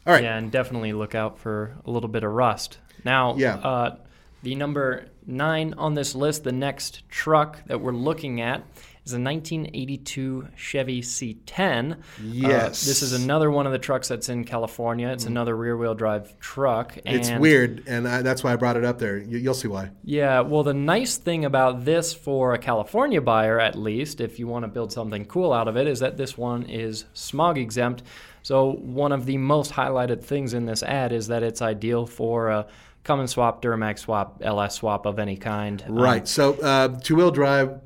All 0.06 0.13
right. 0.13 0.23
Yeah, 0.23 0.36
and 0.38 0.51
definitely 0.51 0.93
look 0.93 1.13
out 1.15 1.38
for 1.38 1.77
a 1.86 1.91
little 1.91 2.10
bit 2.10 2.23
of 2.23 2.32
rust. 2.32 2.80
Now, 3.06 3.36
Yeah. 3.38 3.56
uh, 3.58 3.95
the 4.41 4.56
number 4.56 5.06
nine 5.25 5.75
on 5.77 5.93
this 5.93 6.15
list, 6.15 6.43
the 6.43 6.51
next 6.51 7.08
truck 7.10 7.63
that 7.67 7.82
we're 7.82 7.91
looking 7.91 8.41
at 8.41 8.63
is 9.08 9.13
a 9.13 9.22
1982 9.22 10.48
Chevy 10.56 11.02
C10. 11.02 11.93
Uh, 11.93 11.96
Yes. 12.24 12.86
this 12.86 13.02
is 13.02 13.13
another 13.13 13.50
one 13.50 13.65
of 13.65 13.72
the 13.72 13.80
trucks 13.80 14.08
that's 14.08 14.30
in 14.30 14.43
California. 14.43 15.08
It's 15.10 15.26
another 15.26 15.56
rear-wheel 15.56 15.96
drive 15.96 16.38
truck. 16.39 16.98
It's 17.06 17.30
weird, 17.32 17.84
and 17.88 18.08
I, 18.08 18.22
that's 18.22 18.43
why 18.43 18.54
I 18.54 18.56
brought 18.58 18.78
it 18.78 18.84
up 18.86 19.00
there. 19.00 19.17
You, 19.17 19.38
you'll 19.38 19.54
see 19.54 19.67
why. 19.67 19.91
Yeah, 20.04 20.41
well, 20.41 20.63
the 20.63 20.74
nice 20.74 21.17
thing 21.17 21.46
about 21.46 21.86
this 21.86 22.13
for 22.13 22.54
a 22.54 22.58
California 22.58 23.22
buyer, 23.22 23.60
at 23.60 23.76
least, 23.78 24.20
if 24.22 24.39
you 24.39 24.48
want 24.48 24.63
to 24.63 24.67
build 24.67 24.91
something 24.91 25.26
cool 25.26 25.54
out 25.54 25.67
of 25.67 25.78
it, 25.78 25.88
is 25.88 26.00
that 26.00 26.17
this 26.17 26.38
one 26.38 26.63
is 26.63 27.06
smog 27.13 27.58
exempt. 27.58 28.04
So, 28.43 28.72
one 28.74 29.12
of 29.12 29.26
the 29.26 29.38
most 29.38 29.72
highlighted 29.74 30.24
things 30.24 30.54
in 30.54 30.65
this 30.65 30.84
ad 30.84 31.12
is 31.12 31.28
that 31.28 31.43
it's 31.43 31.62
ideal 31.62 32.06
for 32.06 32.50
a 32.50 32.67
Cummins 33.04 33.32
swap, 33.32 33.62
Duramax 33.62 34.00
swap, 34.00 34.41
LS 34.43 34.76
swap 34.76 35.06
of 35.06 35.17
any 35.17 35.38
kind. 35.38 35.82
Um, 35.88 35.96
Right. 35.96 36.28
So 36.28 36.54
uh, 36.62 36.89
two 37.02 37.15
wheel 37.15 37.32
drive, 37.32 37.80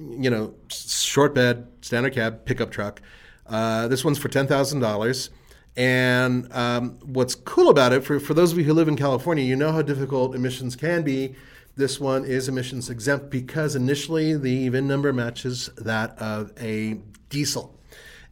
you 0.00 0.30
know, 0.30 0.54
short 0.68 1.34
bed, 1.34 1.68
standard 1.82 2.14
cab, 2.14 2.44
pickup 2.44 2.70
truck. 2.70 3.00
Uh, 3.46 3.88
this 3.88 4.04
one's 4.04 4.18
for 4.18 4.28
ten 4.28 4.46
thousand 4.46 4.80
dollars. 4.80 5.30
And 5.76 6.52
um, 6.52 6.98
what's 7.04 7.34
cool 7.34 7.68
about 7.68 7.92
it, 7.92 8.04
for, 8.04 8.18
for 8.18 8.34
those 8.34 8.50
of 8.52 8.58
you 8.58 8.64
who 8.64 8.74
live 8.74 8.88
in 8.88 8.96
California, 8.96 9.44
you 9.44 9.54
know 9.54 9.70
how 9.70 9.82
difficult 9.82 10.34
emissions 10.34 10.74
can 10.74 11.02
be. 11.02 11.36
This 11.76 12.00
one 12.00 12.24
is 12.24 12.48
emissions 12.48 12.90
exempt 12.90 13.30
because 13.30 13.76
initially 13.76 14.36
the 14.36 14.68
VIN 14.68 14.88
number 14.88 15.12
matches 15.12 15.70
that 15.76 16.18
of 16.18 16.52
a 16.60 16.98
diesel. 17.28 17.78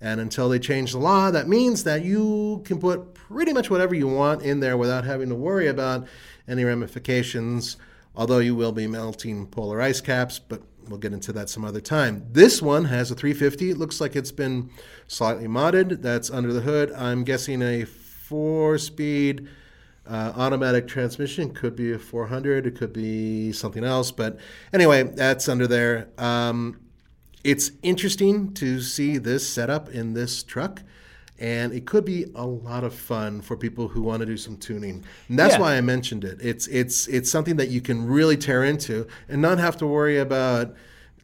And 0.01 0.21
until 0.21 0.49
they 0.49 0.59
change 0.59 0.93
the 0.93 0.99
law, 0.99 1.31
that 1.31 1.49
means 1.49 1.85
that 1.85 2.05
you 2.05 2.63
can 2.65 2.79
put 2.79 3.15
pretty 3.15 3.53
much 3.53 3.71
whatever 3.71 3.95
you 3.95 4.09
want 4.09 4.43
in 4.43 4.61
there 4.61 4.77
without 4.77 5.05
having 5.05 5.29
to 5.29 5.35
worry 5.35 5.69
about 5.69 6.07
any 6.47 6.65
ramifications, 6.65 7.77
although 8.15 8.39
you 8.39 8.55
will 8.55 8.73
be 8.73 8.87
melting 8.87 9.47
polar 9.47 9.81
ice 9.81 10.01
caps, 10.01 10.39
but 10.39 10.63
we'll 10.89 10.99
get 10.99 11.13
into 11.13 11.33
that 11.33 11.49
some 11.49 11.65
other 11.65 11.81
time. 11.81 12.27
This 12.31 12.61
one 12.63 12.87
has 12.87 13.11
a 13.11 13.15
350. 13.15 13.71
It 13.71 13.79
looks 13.79 14.01
like 14.01 14.17
it's 14.17 14.33
been 14.33 14.71
slightly 15.07 15.47
modded. 15.47 16.03
That's 16.03 16.31
under 16.31 16.53
the 16.53 16.63
hood. 16.63 16.93
I'm 16.93 17.25
guessing 17.25 17.63
a 17.63 17.85
four 17.85 18.79
speed 18.79 19.49
uh, 20.09 20.33
automatic 20.37 20.89
transmission. 20.89 21.53
Could 21.53 21.77
be 21.77 21.93
a 21.93 21.99
400, 21.99 22.67
it 22.67 22.77
could 22.77 22.93
be 22.93 23.53
something 23.53 23.85
else. 23.85 24.11
But 24.11 24.39
anyway, 24.73 25.03
that's 25.03 25.49
under 25.49 25.67
there. 25.67 26.09
Um, 26.19 26.81
it's 27.45 27.73
interesting 27.83 28.53
to 28.55 28.81
see 28.81 29.19
this 29.19 29.49
setup 29.49 29.89
in 29.91 30.15
this 30.15 30.43
truck, 30.43 30.83
and 31.41 31.73
it 31.73 31.87
could 31.87 32.05
be 32.05 32.27
a 32.35 32.45
lot 32.47 32.85
of 32.85 32.93
fun 32.95 33.41
for 33.41 33.57
people 33.57 33.89
who 33.89 34.03
want 34.03 34.21
to 34.21 34.27
do 34.27 34.37
some 34.37 34.57
tuning. 34.57 35.05
And 35.29 35.39
that's 35.39 35.55
Yeah. 35.55 35.61
why 35.61 35.77
I 35.77 35.81
mentioned 35.81 36.25
it. 36.25 36.39
It's 36.41 36.67
it's 36.69 37.07
it's 37.09 37.31
something 37.31 37.57
that 37.57 37.69
you 37.69 37.81
can 37.81 38.07
really 38.07 38.37
tear 38.37 38.65
into 38.65 39.07
and 39.29 39.41
not 39.41 39.59
have 39.59 39.77
to 39.79 39.87
worry 39.87 40.19
about 40.19 40.75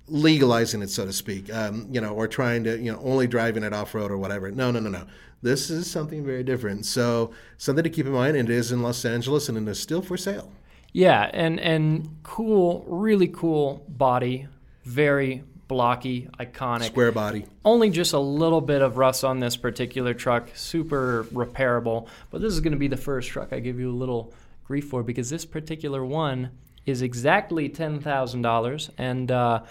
legalizing 0.09 0.83
it, 0.83 0.91
so 0.91 1.05
to 1.07 1.13
speak. 1.13 1.53
Um, 1.53 1.89
you 1.91 2.01
know, 2.01 2.11
or 2.15 2.29
trying 2.29 2.65
to 2.65 2.79
you 2.79 2.93
know 2.93 3.01
only 3.03 3.27
driving 3.27 3.63
it 3.63 3.73
off 3.73 3.95
road 3.95 4.11
or 4.11 4.19
whatever. 4.19 4.51
No, 4.51 4.71
no, 4.71 4.81
no, 4.81 4.91
no. 4.91 5.05
This 5.43 5.69
is 5.71 5.91
something 5.91 6.25
very 6.25 6.43
different. 6.43 6.87
So 6.87 7.31
something 7.59 7.85
to 7.85 7.91
keep 7.91 8.07
in 8.07 8.13
mind. 8.13 8.37
And 8.37 8.49
it 8.49 8.55
is 8.55 8.73
in 8.73 8.83
Los 8.83 9.05
Angeles, 9.05 9.49
and 9.49 9.59
it 9.59 9.71
is 9.71 9.79
still 9.79 10.01
for 10.03 10.17
sale. 10.17 10.51
Yeah, 10.93 11.29
and 11.33 11.59
and 11.61 12.09
cool, 12.23 12.85
really 12.87 13.29
cool 13.29 13.85
body, 13.89 14.47
very 14.85 15.43
blocky, 15.75 16.29
iconic. 16.39 16.85
Square 16.85 17.13
body. 17.13 17.45
Only 17.65 17.91
just 17.91 18.13
a 18.13 18.19
little 18.21 18.61
bit 18.61 18.81
of 18.81 18.97
rust 18.97 19.25
on 19.25 19.41
this 19.41 19.57
particular 19.57 20.15
truck, 20.15 20.49
super 20.55 21.25
repairable. 21.33 22.07
But 22.31 22.41
this 22.41 22.53
is 22.53 22.61
going 22.61 22.75
to 22.75 22.79
be 22.79 22.87
the 22.87 22.97
first 22.97 23.29
truck 23.29 23.53
I 23.53 23.59
give 23.59 23.81
you 23.81 23.91
a 23.91 23.99
little 23.99 24.33
grief 24.65 24.89
for 24.89 25.03
because 25.03 25.31
this 25.31 25.45
particular 25.45 26.05
one 26.05 26.51
is 26.87 27.03
exactly 27.03 27.69
ten 27.69 28.01
thousand 28.01 28.43
dollars, 28.43 28.89
and 28.99 29.33
uh, 29.33 29.63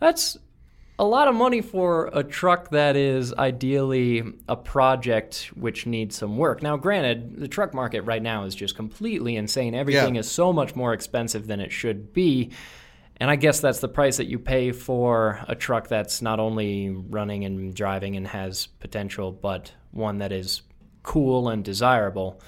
that's 0.00 0.38
a 0.98 1.04
lot 1.04 1.28
of 1.28 1.34
money 1.34 1.60
for 1.60 2.08
a 2.14 2.22
truck 2.22 2.70
that 2.70 2.96
is 2.96 3.34
ideally 3.34 4.22
a 4.48 4.56
project 4.56 5.50
which 5.54 5.84
needs 5.86 6.16
some 6.16 6.36
work. 6.38 6.62
Now, 6.62 6.76
granted, 6.76 7.36
the 7.40 7.48
truck 7.48 7.74
market 7.74 8.02
right 8.02 8.22
now 8.22 8.44
is 8.44 8.54
just 8.54 8.74
completely 8.76 9.36
insane. 9.36 9.74
Everything 9.74 10.14
Yeah. 10.14 10.20
is 10.20 10.30
so 10.30 10.52
much 10.52 10.74
more 10.76 10.92
expensive 10.94 11.46
than 11.46 11.60
it 11.60 11.72
should 11.72 12.12
be. 12.12 12.50
And 13.22 13.30
I 13.30 13.36
guess 13.36 13.60
that's 13.60 13.78
the 13.78 13.86
price 13.86 14.16
that 14.16 14.26
you 14.26 14.40
pay 14.40 14.72
for 14.72 15.44
a 15.46 15.54
truck 15.54 15.86
that's 15.86 16.22
not 16.22 16.40
only 16.40 16.90
running 16.90 17.44
and 17.44 17.72
driving 17.72 18.16
and 18.16 18.26
has 18.26 18.66
potential, 18.66 19.30
but 19.30 19.70
one 19.92 20.18
that 20.18 20.32
is 20.32 20.62
cool 21.04 21.48
and 21.48 21.64
desirable. 21.64 22.40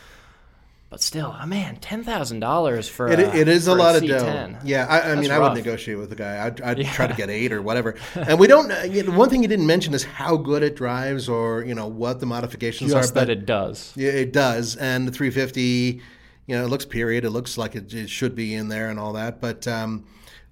But 0.91 1.01
still, 1.01 1.33
oh 1.41 1.47
man, 1.47 1.77
ten 1.77 2.03
thousand 2.03 2.41
dollars 2.41 2.89
for 2.89 3.07
It, 3.07 3.21
a, 3.21 3.37
it 3.37 3.47
is 3.47 3.69
a 3.69 3.71
for 3.71 3.79
lot 3.79 3.95
of 3.95 4.05
dough. 4.05 4.57
Yeah, 4.65 4.87
I, 4.91 5.13
I 5.13 5.15
mean, 5.15 5.29
That's 5.29 5.35
I 5.35 5.39
would 5.39 5.55
negotiate 5.55 5.97
with 5.97 6.11
the 6.11 6.17
guy. 6.17 6.45
I'd, 6.45 6.61
I'd 6.61 6.85
try 6.87 7.07
to 7.07 7.15
get 7.15 7.31
eight 7.31 7.53
or 7.53 7.63
whatever. 7.63 7.95
And 8.17 8.41
we 8.41 8.49
don't. 8.49 8.73
Uh, 8.73 8.83
you 8.83 9.05
know, 9.05 9.17
one 9.17 9.31
thing 9.31 9.43
you 9.43 9.49
didn't 9.49 9.69
mention 9.69 9.95
is 9.95 10.03
how 10.03 10.37
good 10.37 10.65
it 10.65 10.75
drives, 10.75 11.29
or 11.29 11.63
you 11.63 11.77
know 11.77 11.87
what 11.87 12.19
the 12.19 12.27
modifications 12.27 12.91
Just 12.91 13.13
are. 13.13 13.15
that 13.15 13.21
but 13.29 13.31
it 13.31 13.47
does. 13.47 13.93
yeah, 13.95 14.11
it 14.11 14.33
does. 14.33 14.75
And 14.75 15.07
the 15.07 15.13
350, 15.13 16.01
you 16.49 16.57
know, 16.57 16.65
it 16.65 16.69
looks 16.69 16.85
period. 16.85 17.25
It 17.25 17.31
looks 17.31 17.57
like 17.57 17.77
it, 17.77 17.95
it 17.95 18.11
should 18.11 18.35
be 18.35 18.57
in 18.57 18.67
there 18.67 18.91
and 18.91 18.99
all 18.99 19.13
that. 19.13 19.41
But 19.41 19.69
um, 19.69 20.05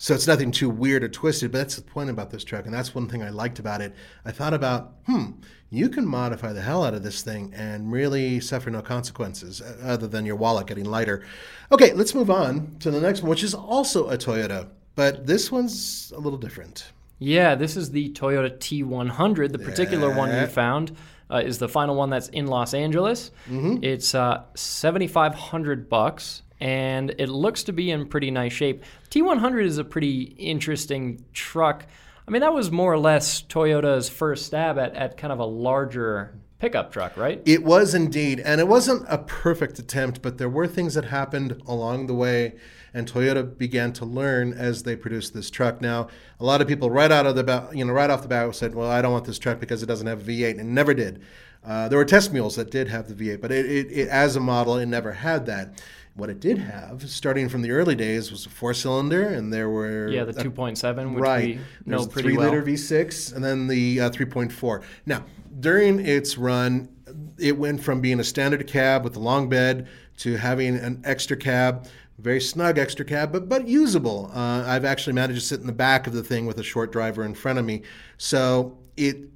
So 0.02 0.14
it's 0.16 0.26
nothing 0.26 0.50
too 0.50 0.68
weird 0.68 1.04
or 1.04 1.08
twisted, 1.08 1.52
but 1.52 1.58
that's 1.58 1.76
the 1.76 1.82
point 1.82 2.10
about 2.10 2.28
this 2.28 2.42
truck, 2.42 2.64
and 2.64 2.74
that's 2.74 2.92
one 2.92 3.06
thing 3.08 3.22
I 3.22 3.28
liked 3.30 3.60
about 3.60 3.80
it. 3.80 3.94
I 4.24 4.32
thought 4.32 4.52
about, 4.52 4.94
hmm, 5.06 5.26
you 5.70 5.88
can 5.88 6.04
modify 6.04 6.52
the 6.52 6.60
hell 6.60 6.82
out 6.82 6.92
of 6.92 7.04
this 7.04 7.22
thing 7.22 7.52
and 7.54 7.92
really 7.92 8.40
suffer 8.40 8.68
no 8.68 8.82
consequences 8.82 9.60
uh, 9.62 9.76
other 9.84 10.08
than 10.08 10.26
your 10.26 10.34
wallet 10.34 10.66
getting 10.66 10.86
lighter. 10.86 11.24
Okay, 11.70 11.92
let's 11.92 12.16
move 12.16 12.32
on 12.32 12.74
to 12.80 12.90
the 12.90 13.00
next 13.00 13.22
one, 13.22 13.30
which 13.30 13.44
is 13.44 13.54
also 13.54 14.08
a 14.10 14.18
Toyota, 14.18 14.66
but 14.96 15.24
this 15.24 15.52
one's 15.52 16.12
a 16.16 16.18
little 16.18 16.36
different. 16.36 16.90
Yeah, 17.20 17.54
this 17.54 17.76
is 17.76 17.92
the 17.92 18.10
Toyota 18.10 18.58
T100. 18.58 19.52
The 19.52 19.60
particular 19.60 20.12
one 20.12 20.30
Yeah. 20.30 20.46
we 20.46 20.50
found 20.50 20.96
uh, 21.30 21.42
is 21.44 21.58
the 21.58 21.68
final 21.68 21.94
one 21.94 22.10
that's 22.10 22.26
in 22.26 22.48
Los 22.48 22.74
Angeles. 22.74 23.30
Mm-hmm. 23.48 23.84
It's 23.84 24.16
uh, 24.16 24.42
7,500 24.56 25.88
bucks, 25.88 26.42
and 26.62 27.16
it 27.18 27.28
looks 27.28 27.64
to 27.64 27.72
be 27.72 27.90
in 27.90 28.06
pretty 28.06 28.30
nice 28.30 28.52
shape. 28.52 28.84
T100 29.10 29.64
is 29.64 29.78
a 29.78 29.84
pretty 29.84 30.22
interesting 30.38 31.24
truck. 31.32 31.84
I 32.26 32.30
mean, 32.30 32.40
that 32.42 32.54
was 32.54 32.70
more 32.70 32.92
or 32.92 32.98
less 32.98 33.42
Toyota's 33.42 34.08
first 34.08 34.46
stab 34.46 34.78
at, 34.78 34.94
at 34.94 35.16
kind 35.16 35.32
of 35.32 35.40
a 35.40 35.44
larger 35.44 36.38
pickup 36.60 36.92
truck, 36.92 37.16
right? 37.16 37.42
It 37.44 37.64
was 37.64 37.96
indeed, 37.96 38.38
and 38.38 38.60
it 38.60 38.68
wasn't 38.68 39.04
a 39.08 39.18
perfect 39.18 39.80
attempt, 39.80 40.22
but 40.22 40.38
there 40.38 40.48
were 40.48 40.68
things 40.68 40.94
that 40.94 41.06
happened 41.06 41.60
along 41.66 42.06
the 42.06 42.14
way, 42.14 42.54
and 42.94 43.10
Toyota 43.10 43.58
began 43.58 43.92
to 43.94 44.04
learn 44.04 44.52
as 44.52 44.84
they 44.84 44.94
produced 44.94 45.34
this 45.34 45.50
truck. 45.50 45.80
Now, 45.80 46.06
a 46.38 46.44
lot 46.44 46.60
of 46.60 46.68
people 46.68 46.90
right 46.90 47.10
out 47.10 47.26
of 47.26 47.34
the 47.34 47.42
bat, 47.42 47.74
you 47.74 47.84
know, 47.84 47.92
right 47.92 48.08
off 48.08 48.22
the 48.22 48.28
bat 48.28 48.54
said, 48.54 48.76
"Well, 48.76 48.88
I 48.88 49.02
don't 49.02 49.10
want 49.10 49.24
this 49.24 49.40
truck 49.40 49.58
because 49.58 49.82
it 49.82 49.86
doesn't 49.86 50.06
have 50.06 50.20
a 50.20 50.30
V8," 50.30 50.52
and 50.52 50.60
it 50.60 50.64
never 50.72 50.94
did. 50.94 51.22
Uh, 51.64 51.88
there 51.88 51.98
were 51.98 52.04
test 52.04 52.32
mules 52.32 52.56
that 52.56 52.70
did 52.70 52.88
have 52.88 53.08
the 53.08 53.14
V8, 53.14 53.40
but 53.40 53.52
it, 53.52 53.66
it, 53.66 53.86
it, 53.90 54.08
as 54.08 54.34
a 54.34 54.40
model, 54.40 54.76
it 54.78 54.86
never 54.86 55.12
had 55.12 55.46
that. 55.46 55.82
What 56.14 56.28
it 56.28 56.40
did 56.40 56.58
have, 56.58 57.08
starting 57.08 57.48
from 57.48 57.62
the 57.62 57.70
early 57.70 57.94
days, 57.94 58.30
was 58.30 58.44
a 58.44 58.50
four-cylinder, 58.50 59.28
and 59.28 59.50
there 59.50 59.70
were 59.70 60.08
Yeah, 60.08 60.24
the 60.24 60.34
2.7, 60.34 61.14
which 61.14 61.22
right. 61.22 61.58
we 61.86 61.90
know 61.90 62.06
pretty 62.06 62.28
three 62.28 62.36
well. 62.36 62.50
liter 62.50 62.62
V6 62.62 63.34
and 63.34 63.42
then 63.42 63.66
the 63.66 64.00
uh, 64.00 64.10
3.4. 64.10 64.82
Now, 65.06 65.24
during 65.58 66.04
its 66.04 66.36
run, 66.36 66.90
it 67.38 67.56
went 67.56 67.82
from 67.82 68.02
being 68.02 68.20
a 68.20 68.24
standard 68.24 68.66
cab 68.66 69.04
with 69.04 69.16
a 69.16 69.20
long 69.20 69.48
bed 69.48 69.88
to 70.18 70.36
having 70.36 70.76
an 70.76 71.00
extra 71.04 71.36
cab, 71.36 71.86
very 72.18 72.40
snug 72.40 72.78
extra 72.78 73.04
cab, 73.04 73.32
but 73.32 73.48
but 73.48 73.66
usable. 73.66 74.30
Uh, 74.34 74.64
I've 74.66 74.84
actually 74.84 75.14
managed 75.14 75.40
to 75.40 75.46
sit 75.46 75.60
in 75.60 75.66
the 75.66 75.72
back 75.72 76.06
of 76.06 76.12
the 76.12 76.22
thing 76.22 76.46
with 76.46 76.58
a 76.58 76.62
short 76.62 76.92
driver 76.92 77.24
in 77.24 77.34
front 77.34 77.58
of 77.58 77.64
me, 77.64 77.82
so 78.18 78.78
it 78.96 79.30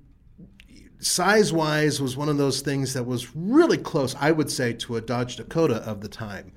size 0.99 1.53
wise 1.53 2.01
was 2.01 2.17
one 2.17 2.29
of 2.29 2.39
those 2.39 2.61
things 2.61 2.95
that 2.95 3.05
was 3.05 3.35
really 3.35 3.79
close, 3.79 4.15
I 4.19 4.31
would 4.33 4.51
say, 4.51 4.73
to 4.75 4.97
a 4.97 5.01
Dodge 5.01 5.37
Dakota 5.37 5.77
of 5.77 6.01
the 6.01 6.09
time. 6.09 6.53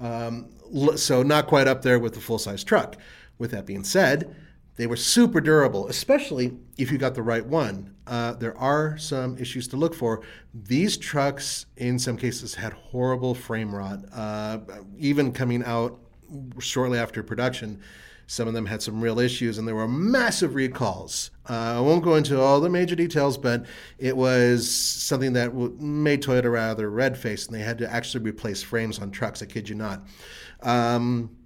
Um, 0.00 0.48
so 0.96 1.22
not 1.22 1.46
quite 1.46 1.68
up 1.68 1.82
there 1.82 1.98
with 1.98 2.14
the 2.14 2.20
full 2.20 2.38
size 2.38 2.64
truck. 2.64 2.96
With 3.38 3.50
that 3.52 3.66
being 3.66 3.84
said, 3.84 4.34
they 4.76 4.86
were 4.86 4.96
super 4.96 5.40
durable, 5.40 5.88
especially 5.88 6.56
if 6.78 6.90
you 6.90 6.98
got 6.98 7.14
the 7.14 7.22
right 7.22 7.44
one. 7.44 7.94
Uh, 8.06 8.32
there 8.32 8.56
are 8.56 8.96
some 8.96 9.36
issues 9.38 9.68
to 9.68 9.76
look 9.76 9.94
for. 9.94 10.22
These 10.54 10.96
trucks, 10.96 11.66
in 11.76 11.98
some 11.98 12.16
cases, 12.16 12.54
had 12.54 12.72
horrible 12.72 13.34
frame 13.34 13.74
rot, 13.74 14.00
uh, 14.12 14.58
even 14.96 15.32
coming 15.32 15.62
out 15.64 16.00
shortly 16.58 16.98
after 16.98 17.22
production. 17.22 17.80
Some 18.26 18.48
of 18.48 18.54
them 18.54 18.66
had 18.66 18.80
some 18.80 19.00
real 19.00 19.18
issues, 19.18 19.58
and 19.58 19.66
there 19.66 19.74
were 19.74 19.88
massive 19.88 20.54
recalls. 20.54 21.30
Uh, 21.50 21.78
I 21.78 21.80
won't 21.80 22.04
go 22.04 22.14
into 22.14 22.40
all 22.40 22.60
the 22.60 22.70
major 22.70 22.94
details, 22.94 23.36
but 23.36 23.66
it 23.98 24.16
was 24.16 24.70
something 24.70 25.32
that 25.32 25.46
w- 25.46 25.76
made 25.80 26.22
Toyota 26.22 26.52
rather 26.52 26.88
red 26.88 27.18
faced, 27.18 27.48
and 27.48 27.58
they 27.58 27.62
had 27.62 27.76
to 27.78 27.92
actually 27.92 28.22
replace 28.22 28.62
frames 28.62 29.00
on 29.00 29.10
trucks. 29.10 29.42
I 29.42 29.46
kid 29.46 29.68
you 29.68 29.74
not. 29.74 30.06
Um, 30.62 31.36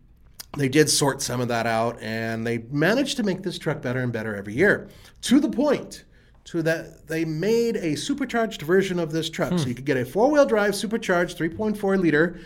they 0.58 0.68
did 0.68 0.90
sort 0.90 1.22
some 1.22 1.40
of 1.40 1.48
that 1.48 1.66
out, 1.66 1.98
and 2.02 2.46
they 2.46 2.58
managed 2.70 3.16
to 3.16 3.22
make 3.22 3.42
this 3.42 3.58
truck 3.58 3.80
better 3.80 4.00
and 4.00 4.12
better 4.12 4.36
every 4.36 4.52
year, 4.52 4.90
to 5.22 5.40
the 5.40 5.48
point 5.48 6.04
to 6.44 6.60
that 6.60 7.08
they 7.08 7.24
made 7.24 7.76
a 7.76 7.96
supercharged 7.96 8.60
version 8.60 8.98
of 8.98 9.10
this 9.10 9.30
truck, 9.30 9.58
so 9.58 9.66
you 9.66 9.74
could 9.74 9.86
get 9.86 9.96
a 9.96 10.04
four-wheel 10.04 10.44
drive 10.44 10.74
supercharged 10.76 11.38
3.4 11.38 11.98
liter 11.98 12.40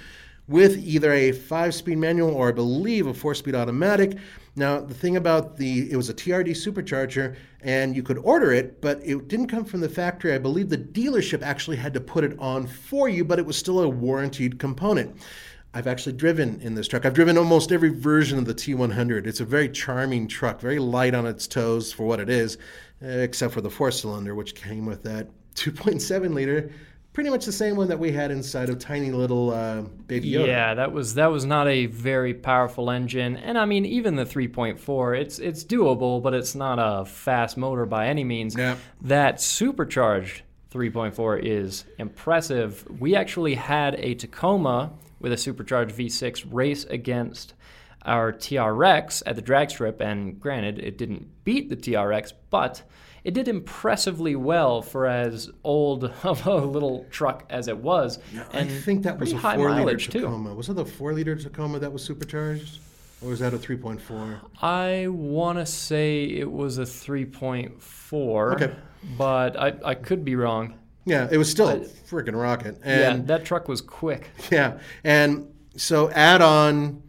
with 0.46 0.78
either 0.78 1.12
a 1.12 1.32
five-speed 1.32 1.98
manual 1.98 2.30
or 2.30 2.50
I 2.50 2.52
believe 2.52 3.08
a 3.08 3.14
four-speed 3.14 3.56
automatic. 3.56 4.16
Now 4.58 4.80
the 4.80 4.94
thing 4.94 5.16
about 5.16 5.56
the 5.56 5.90
it 5.90 5.96
was 5.96 6.10
a 6.10 6.14
TRD 6.14 6.50
supercharger 6.50 7.36
and 7.60 7.94
you 7.94 8.02
could 8.02 8.18
order 8.18 8.52
it, 8.52 8.80
but 8.80 9.00
it 9.04 9.28
didn't 9.28 9.46
come 9.46 9.64
from 9.64 9.80
the 9.80 9.88
factory. 9.88 10.34
I 10.34 10.38
believe 10.38 10.68
the 10.68 10.76
dealership 10.78 11.42
actually 11.42 11.76
had 11.76 11.94
to 11.94 12.00
put 12.00 12.24
it 12.24 12.38
on 12.38 12.66
for 12.66 13.08
you, 13.08 13.24
but 13.24 13.38
it 13.38 13.46
was 13.46 13.56
still 13.56 13.80
a 13.80 13.88
warranted 13.88 14.58
component. 14.58 15.16
I've 15.74 15.86
actually 15.86 16.14
driven 16.14 16.60
in 16.60 16.74
this 16.74 16.88
truck. 16.88 17.06
I've 17.06 17.14
driven 17.14 17.38
almost 17.38 17.72
every 17.72 17.90
version 17.90 18.38
of 18.38 18.46
the 18.46 18.54
T100. 18.54 19.26
It's 19.26 19.40
a 19.40 19.44
very 19.44 19.68
charming 19.68 20.26
truck, 20.26 20.60
very 20.60 20.78
light 20.78 21.14
on 21.14 21.26
its 21.26 21.46
toes 21.46 21.92
for 21.92 22.04
what 22.06 22.20
it 22.20 22.30
is, 22.30 22.58
except 23.00 23.52
for 23.52 23.60
the 23.60 23.70
four 23.70 23.90
cylinder, 23.90 24.34
which 24.34 24.54
came 24.54 24.86
with 24.86 25.02
that 25.04 25.28
2.7 25.54 26.34
liter, 26.34 26.70
pretty 27.18 27.30
much 27.30 27.46
the 27.46 27.50
same 27.50 27.74
one 27.74 27.88
that 27.88 27.98
we 27.98 28.12
had 28.12 28.30
inside 28.30 28.70
of 28.70 28.78
tiny 28.78 29.10
little 29.10 29.50
uh, 29.50 29.80
Baby 30.06 30.30
Yoda. 30.30 30.46
Yeah, 30.46 30.74
that 30.74 30.92
was 30.92 31.14
that 31.14 31.32
was 31.32 31.44
not 31.44 31.66
a 31.66 31.86
very 31.86 32.32
powerful 32.32 32.92
engine, 32.92 33.36
and 33.38 33.58
I 33.58 33.64
mean 33.64 33.84
even 33.84 34.14
the 34.14 34.24
3.4, 34.24 35.20
it's 35.20 35.40
it's 35.40 35.64
doable, 35.64 36.22
but 36.22 36.32
it's 36.32 36.54
not 36.54 36.78
a 36.78 37.04
fast 37.04 37.56
motor 37.56 37.86
by 37.86 38.06
any 38.06 38.22
means. 38.22 38.54
Yeah. 38.54 38.76
That 39.00 39.40
supercharged 39.40 40.42
3.4 40.72 41.42
is 41.42 41.86
impressive. 41.98 42.86
We 43.00 43.16
actually 43.16 43.56
had 43.56 43.96
a 43.96 44.14
Tacoma 44.14 44.92
with 45.18 45.32
a 45.32 45.36
supercharged 45.36 45.96
V6 45.96 46.46
race 46.52 46.84
against 46.84 47.54
our 48.02 48.32
TRX 48.32 49.24
at 49.26 49.34
the 49.34 49.42
drag 49.42 49.70
strip, 49.70 50.00
and 50.00 50.38
granted, 50.38 50.78
it 50.78 50.96
didn't 50.96 51.42
beat 51.42 51.68
the 51.68 51.76
TRX, 51.76 52.32
but 52.50 52.84
it 53.24 53.34
did 53.34 53.48
impressively 53.48 54.36
well 54.36 54.82
for 54.82 55.06
as 55.06 55.50
old 55.64 56.04
of 56.22 56.46
a 56.46 56.54
little 56.56 57.06
truck 57.10 57.44
as 57.50 57.68
it 57.68 57.78
was. 57.78 58.18
I 58.52 58.58
and 58.60 58.70
think 58.70 59.02
that 59.04 59.18
was 59.18 59.32
a 59.32 59.36
high 59.36 59.56
four 59.56 59.68
liter 59.70 59.80
mileage 59.80 60.08
too. 60.08 60.20
Tacoma. 60.20 60.54
Was 60.54 60.68
it 60.68 60.74
the 60.74 60.84
four 60.84 61.12
liter 61.12 61.36
Tacoma 61.36 61.78
that 61.78 61.92
was 61.92 62.02
supercharged? 62.02 62.80
Or 63.20 63.30
was 63.30 63.40
that 63.40 63.52
a 63.52 63.58
3.4? 63.58 64.40
I 64.62 65.08
want 65.08 65.58
to 65.58 65.66
say 65.66 66.22
it 66.24 66.50
was 66.50 66.78
a 66.78 66.82
3.4. 66.82 68.54
Okay. 68.54 68.74
But 69.16 69.58
I, 69.58 69.74
I 69.84 69.94
could 69.94 70.24
be 70.24 70.36
wrong. 70.36 70.78
Yeah, 71.04 71.26
it 71.30 71.36
was 71.38 71.50
still 71.50 71.68
a 71.68 71.78
freaking 71.80 72.40
rocket. 72.40 72.78
yeah, 72.84 73.10
And 73.12 73.26
that 73.28 73.44
truck 73.44 73.66
was 73.66 73.80
quick. 73.80 74.30
Yeah, 74.52 74.78
and 75.02 75.48
so 75.76 76.10
add 76.10 76.42
on 76.42 77.02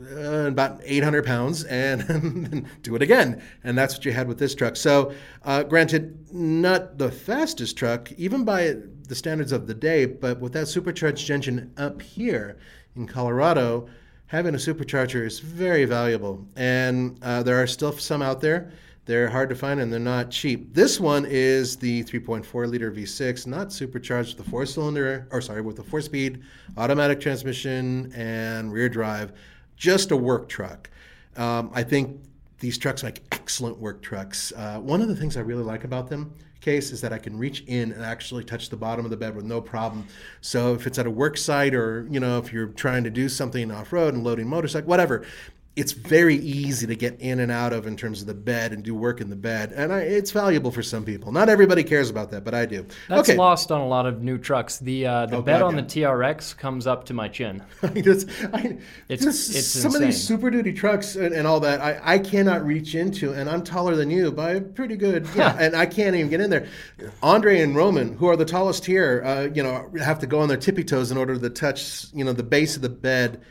uh, 0.00 0.46
about 0.46 0.80
800 0.84 1.24
pounds 1.24 1.64
and 1.64 2.66
do 2.82 2.94
it 2.94 3.02
again, 3.02 3.42
and 3.64 3.76
that's 3.76 3.94
what 3.94 4.04
you 4.04 4.12
had 4.12 4.28
with 4.28 4.38
this 4.38 4.54
truck. 4.54 4.76
So, 4.76 5.12
uh, 5.44 5.62
granted, 5.64 6.32
not 6.32 6.98
the 6.98 7.10
fastest 7.10 7.76
truck, 7.76 8.12
even 8.12 8.44
by 8.44 8.76
the 9.08 9.14
standards 9.14 9.52
of 9.52 9.66
the 9.66 9.74
day, 9.74 10.06
but 10.06 10.40
with 10.40 10.52
that 10.52 10.68
supercharged 10.68 11.30
engine 11.30 11.72
up 11.76 12.00
here 12.00 12.58
in 12.96 13.06
Colorado, 13.06 13.88
having 14.26 14.54
a 14.54 14.58
supercharger 14.58 15.26
is 15.26 15.40
very 15.40 15.84
valuable, 15.84 16.46
and 16.56 17.18
uh, 17.22 17.42
there 17.42 17.60
are 17.60 17.66
still 17.66 17.92
some 17.92 18.22
out 18.22 18.40
there. 18.40 18.70
They're 19.08 19.30
hard 19.30 19.48
to 19.48 19.54
find 19.54 19.80
and 19.80 19.90
they're 19.90 19.98
not 19.98 20.30
cheap. 20.30 20.74
This 20.74 21.00
one 21.00 21.24
is 21.26 21.76
the 21.76 22.04
3.4 22.04 22.68
liter 22.68 22.92
V6, 22.92 23.46
not 23.46 23.72
supercharged 23.72 24.36
with 24.36 24.46
four 24.48 24.66
cylinder, 24.66 25.26
or 25.30 25.40
sorry, 25.40 25.62
with 25.62 25.78
a 25.78 25.82
four 25.82 26.02
speed 26.02 26.42
automatic 26.76 27.18
transmission 27.18 28.12
and 28.14 28.70
rear 28.70 28.90
drive. 28.90 29.32
Just 29.78 30.10
a 30.10 30.16
work 30.16 30.48
truck. 30.48 30.90
Um, 31.36 31.70
I 31.72 31.84
think 31.84 32.20
these 32.58 32.76
trucks 32.76 33.04
make 33.04 33.22
excellent 33.30 33.78
work 33.78 34.02
trucks. 34.02 34.52
Uh, 34.56 34.80
one 34.80 35.00
of 35.00 35.08
the 35.08 35.14
things 35.14 35.36
I 35.36 35.40
really 35.40 35.62
like 35.62 35.84
about 35.84 36.10
them, 36.10 36.34
Case, 36.60 36.90
is 36.90 37.00
that 37.02 37.12
I 37.12 37.18
can 37.18 37.38
reach 37.38 37.62
in 37.68 37.92
and 37.92 38.04
actually 38.04 38.42
touch 38.42 38.68
the 38.68 38.76
bottom 38.76 39.04
of 39.04 39.12
the 39.12 39.16
bed 39.16 39.36
with 39.36 39.44
no 39.44 39.60
problem. 39.60 40.06
So 40.40 40.74
if 40.74 40.88
it's 40.88 40.98
at 40.98 41.06
a 41.06 41.10
work 41.10 41.36
site 41.36 41.72
or, 41.72 42.08
you 42.10 42.18
know, 42.18 42.38
if 42.38 42.52
you're 42.52 42.66
trying 42.66 43.04
to 43.04 43.10
do 43.10 43.28
something 43.28 43.70
off 43.70 43.92
road 43.92 44.14
and 44.14 44.24
loading 44.24 44.48
motorcycle, 44.48 44.88
whatever, 44.88 45.24
it's 45.78 45.92
very 45.92 46.34
easy 46.34 46.88
to 46.88 46.96
get 46.96 47.20
in 47.20 47.38
and 47.38 47.52
out 47.52 47.72
of 47.72 47.86
in 47.86 47.96
terms 47.96 48.20
of 48.20 48.26
the 48.26 48.34
bed 48.34 48.72
and 48.72 48.82
do 48.82 48.96
work 48.96 49.20
in 49.20 49.30
the 49.30 49.36
bed. 49.36 49.70
And 49.70 49.92
I, 49.92 50.00
it's 50.00 50.32
valuable 50.32 50.72
for 50.72 50.82
some 50.82 51.04
people. 51.04 51.30
Not 51.30 51.48
everybody 51.48 51.84
cares 51.84 52.10
about 52.10 52.32
that, 52.32 52.42
but 52.42 52.52
I 52.52 52.66
do. 52.66 52.84
That's 53.08 53.28
okay. 53.28 53.38
lost 53.38 53.70
on 53.70 53.80
a 53.80 53.86
lot 53.86 54.04
of 54.04 54.20
new 54.20 54.38
trucks. 54.38 54.78
The 54.78 55.06
uh, 55.06 55.26
the 55.26 55.36
Oh, 55.36 55.42
bed 55.42 55.60
God, 55.60 55.66
on 55.68 55.74
yeah. 55.76 55.82
the 55.82 55.86
TRX 55.86 56.56
comes 56.56 56.88
up 56.88 57.04
to 57.06 57.14
my 57.14 57.28
chin. 57.28 57.62
I 57.84 58.00
just, 58.00 58.28
I, 58.52 58.78
It's- 59.08 59.22
just 59.22 59.54
it's 59.54 59.66
some 59.68 59.94
of 59.94 60.00
these 60.00 60.20
super 60.20 60.50
duty 60.50 60.72
trucks 60.72 61.14
and, 61.14 61.32
and 61.32 61.46
all 61.46 61.60
that 61.60 61.80
I, 61.80 62.00
I 62.14 62.18
cannot 62.18 62.66
reach 62.66 62.96
into 62.96 63.32
and 63.32 63.48
I'm 63.48 63.62
taller 63.62 63.94
than 63.94 64.10
you 64.10 64.32
by 64.32 64.50
a 64.54 64.60
pretty 64.60 64.96
good 64.96 65.28
yeah, 65.36 65.56
and 65.60 65.76
I 65.76 65.86
can't 65.86 66.16
even 66.16 66.28
get 66.28 66.40
in 66.40 66.50
there. 66.50 66.66
Andre 67.22 67.60
and 67.60 67.76
Roman, 67.76 68.16
who 68.16 68.26
are 68.26 68.36
the 68.36 68.44
tallest 68.44 68.84
here, 68.84 69.22
uh, 69.24 69.42
you 69.54 69.62
know, 69.62 69.88
have 70.02 70.18
to 70.18 70.26
go 70.26 70.40
on 70.40 70.48
their 70.48 70.56
tippy 70.56 70.82
toes 70.82 71.12
in 71.12 71.16
order 71.16 71.38
to 71.38 71.50
touch, 71.50 72.06
you 72.12 72.24
know, 72.24 72.32
the 72.32 72.42
base 72.42 72.74
of 72.74 72.82
the 72.82 72.88
bed 72.88 73.42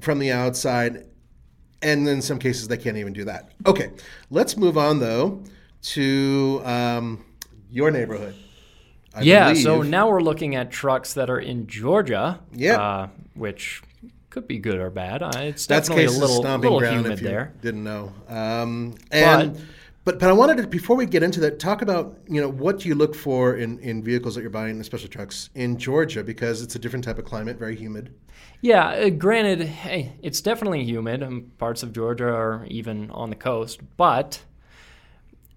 from 0.00 0.18
the 0.18 0.32
outside. 0.32 1.04
And 1.82 2.08
in 2.08 2.20
some 2.22 2.38
cases 2.38 2.68
they 2.68 2.76
can't 2.76 2.96
even 2.96 3.12
do 3.12 3.24
that. 3.24 3.52
Okay, 3.66 3.90
let's 4.30 4.56
move 4.56 4.76
on 4.76 4.98
though 4.98 5.42
to 5.82 6.60
um, 6.64 7.24
your 7.70 7.90
neighborhood. 7.90 8.34
I 9.14 9.22
yeah, 9.22 9.54
so 9.54 9.82
now 9.82 10.08
we're 10.08 10.20
looking 10.20 10.54
at 10.54 10.70
trucks 10.70 11.14
that 11.14 11.30
are 11.30 11.38
in 11.40 11.66
Georgia. 11.66 12.40
Yeah. 12.52 12.80
Uh, 12.80 13.08
which 13.34 13.82
could 14.30 14.46
be 14.46 14.58
good 14.58 14.78
or 14.78 14.90
bad. 14.90 15.22
Uh, 15.22 15.30
it's 15.36 15.66
That's 15.66 15.88
definitely 15.88 16.16
a 16.16 16.18
little, 16.20 16.40
stomping 16.42 16.62
little 16.70 16.78
ground 16.80 16.96
humid 16.98 17.12
if 17.12 17.22
you 17.22 17.28
there. 17.28 17.54
didn't 17.62 17.84
know. 17.84 18.12
Um, 18.28 18.94
and 19.10 19.54
But- 19.54 19.62
but, 20.08 20.18
but 20.18 20.30
I 20.30 20.32
wanted 20.32 20.56
to 20.56 20.66
before 20.66 20.96
we 20.96 21.04
get 21.04 21.22
into 21.22 21.38
that 21.40 21.58
talk 21.58 21.82
about 21.82 22.16
you 22.26 22.40
know 22.40 22.48
what 22.48 22.82
you 22.82 22.94
look 22.94 23.14
for 23.14 23.56
in, 23.56 23.78
in 23.80 24.02
vehicles 24.02 24.36
that 24.36 24.40
you're 24.40 24.48
buying, 24.48 24.80
especially 24.80 25.10
trucks 25.10 25.50
in 25.54 25.76
Georgia 25.76 26.24
because 26.24 26.62
it's 26.62 26.74
a 26.74 26.78
different 26.78 27.04
type 27.04 27.18
of 27.18 27.26
climate, 27.26 27.58
very 27.58 27.76
humid. 27.76 28.14
Yeah, 28.62 28.88
uh, 28.88 29.10
granted, 29.10 29.60
hey, 29.60 30.14
it's 30.22 30.40
definitely 30.40 30.82
humid. 30.82 31.22
Um, 31.22 31.52
parts 31.58 31.82
of 31.82 31.92
Georgia 31.92 32.28
are 32.28 32.64
even 32.68 33.10
on 33.10 33.28
the 33.28 33.36
coast, 33.36 33.80
but 33.98 34.40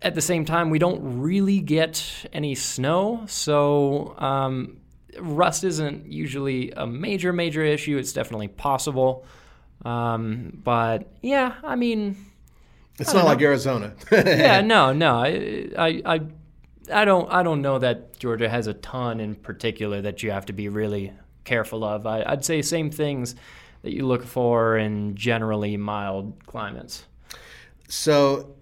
at 0.02 0.16
the 0.16 0.22
same 0.22 0.44
time, 0.44 0.70
we 0.70 0.80
don't 0.80 1.22
really 1.22 1.62
get 1.62 2.28
any 2.34 2.54
snow, 2.54 3.24
so 3.28 4.16
um, 4.18 4.82
rust 5.18 5.64
isn't 5.64 6.12
usually 6.12 6.72
a 6.72 6.86
major, 6.86 7.32
major 7.32 7.64
issue. 7.64 7.98
It's 7.98 8.12
definitely 8.12 8.50
possible, 8.50 9.26
um, 9.86 10.60
but 10.62 11.10
yeah, 11.22 11.56
I 11.64 11.78
mean, 11.78 12.18
It's 13.02 13.14
not 13.14 13.26
like 13.26 13.42
Arizona. 13.42 13.94
yeah, 14.12 14.62
no, 14.62 14.94
no, 14.94 15.16
I, 15.18 15.70
I, 15.78 16.02
I, 16.06 16.22
I 16.94 17.06
don't, 17.06 17.32
I 17.32 17.44
don't 17.44 17.62
know 17.62 17.80
that 17.80 18.18
Georgia 18.20 18.48
has 18.48 18.68
a 18.68 18.76
ton 18.76 19.20
in 19.20 19.36
particular 19.36 20.02
that 20.02 20.22
you 20.24 20.32
have 20.32 20.46
to 20.46 20.54
be 20.54 20.70
really 20.70 21.12
careful 21.44 21.84
of. 21.84 22.06
I, 22.06 22.24
I'd 22.24 22.46
say 22.46 22.62
same 22.62 22.92
things 22.92 23.36
that 23.82 23.94
you 23.94 24.06
look 24.06 24.24
for 24.24 24.78
in 24.78 25.16
generally 25.16 25.78
mild 25.78 26.46
climates. 26.46 27.06
So, 27.88 28.56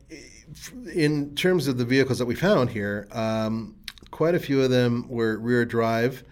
in 0.96 1.36
terms 1.36 1.68
of 1.68 1.78
the 1.78 1.86
vehicles 1.86 2.18
that 2.18 2.26
we 2.26 2.36
found 2.36 2.70
here, 2.70 3.08
um, 3.12 3.76
quite 4.10 4.36
a 4.36 4.40
few 4.40 4.62
of 4.62 4.70
them 4.70 5.06
were 5.08 5.38
rear 5.38 5.66
drive. 5.66 6.24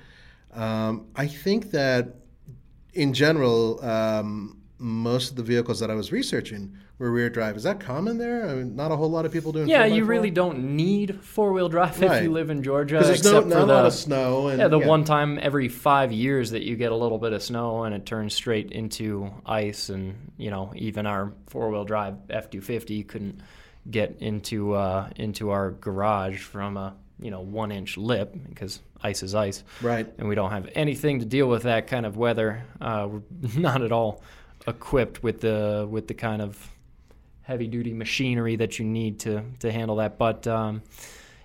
Um, 0.54 1.08
I 1.16 1.28
think 1.28 1.72
that 1.72 2.16
in 2.94 3.14
general, 3.14 3.84
um, 3.86 4.62
most 4.80 5.32
of 5.32 5.36
the 5.36 5.44
vehicles 5.44 5.80
that 5.80 5.92
I 5.92 5.94
was 5.94 6.12
researching 6.12 6.76
were 7.00 7.12
rear 7.12 7.30
drive. 7.30 7.56
Is 7.56 7.64
that 7.64 7.80
common 7.80 8.18
there? 8.18 8.50
I 8.50 8.56
mean, 8.56 8.76
not 8.76 8.92
a 8.92 8.96
whole 8.96 9.10
lot 9.10 9.26
of 9.26 9.32
people 9.32 9.52
doing. 9.52 9.68
Yeah, 9.68 9.86
you 9.86 10.04
really 10.06 10.32
don't 10.32 10.76
need 10.76 11.24
four 11.24 11.54
wheel 11.54 11.70
drive 11.70 12.02
if 12.02 12.24
you 12.24 12.32
live 12.32 12.50
in 12.50 12.64
Georgia, 12.64 12.96
there's 13.04 13.24
no, 13.24 13.30
except 13.40 13.48
not 13.48 13.56
for 13.56 13.62
a 13.62 13.66
lot 13.66 13.86
of 13.86 13.94
snow. 13.94 14.48
And, 14.48 14.60
yeah 14.60 14.68
the 14.68 14.80
one 14.80 15.04
time 15.04 15.38
every 15.42 15.70
five 15.70 16.12
years 16.12 16.52
that 16.52 16.64
you 16.64 16.76
get 16.76 16.92
a 16.92 16.96
little 16.96 17.18
bit 17.20 17.34
of 17.34 17.44
snow 17.44 17.84
and 17.84 17.94
it 17.94 18.06
turns 18.06 18.34
straight 18.34 18.72
into 18.72 19.30
ice, 19.46 19.90
and 19.90 20.32
you 20.38 20.50
know 20.50 20.74
even 20.76 21.06
our 21.06 21.34
four 21.48 21.70
wheel 21.70 21.86
drive 21.86 22.16
F 22.30 22.50
two 22.50 22.62
fifty 22.62 23.04
couldn't 23.04 23.42
get 23.90 24.18
into 24.20 24.74
uh, 24.74 25.10
into 25.18 25.52
our 25.52 25.72
garage 25.72 26.42
from 26.42 26.78
a 26.78 26.96
you 27.20 27.32
know 27.32 27.42
one 27.42 27.72
inch 27.72 27.98
lip 27.98 28.36
because 28.50 28.80
ice 29.04 29.22
is 29.22 29.36
ice, 29.36 29.64
Right. 29.82 30.12
and 30.18 30.28
we 30.28 30.34
don't 30.34 30.50
have 30.52 30.68
anything 30.74 31.20
to 31.20 31.26
deal 31.26 31.48
with 31.48 31.64
that 31.64 31.86
kind 31.86 32.06
of 32.08 32.18
weather. 32.18 32.64
Uh, 32.82 33.08
we're 33.10 33.22
not 33.60 33.84
at 33.84 33.92
all 33.92 34.24
equipped 34.66 35.22
with 35.24 35.42
the 35.42 35.88
with 35.90 36.08
the 36.08 36.14
kind 36.16 36.42
of 36.42 36.58
heavy 37.48 37.66
duty 37.66 37.94
machinery 37.94 38.58
that 38.58 38.78
you 38.78 38.86
need 38.86 39.22
to 39.22 39.42
to 39.60 39.72
handle 39.72 39.96
that. 39.96 40.18
But 40.18 40.46
um, 40.48 40.82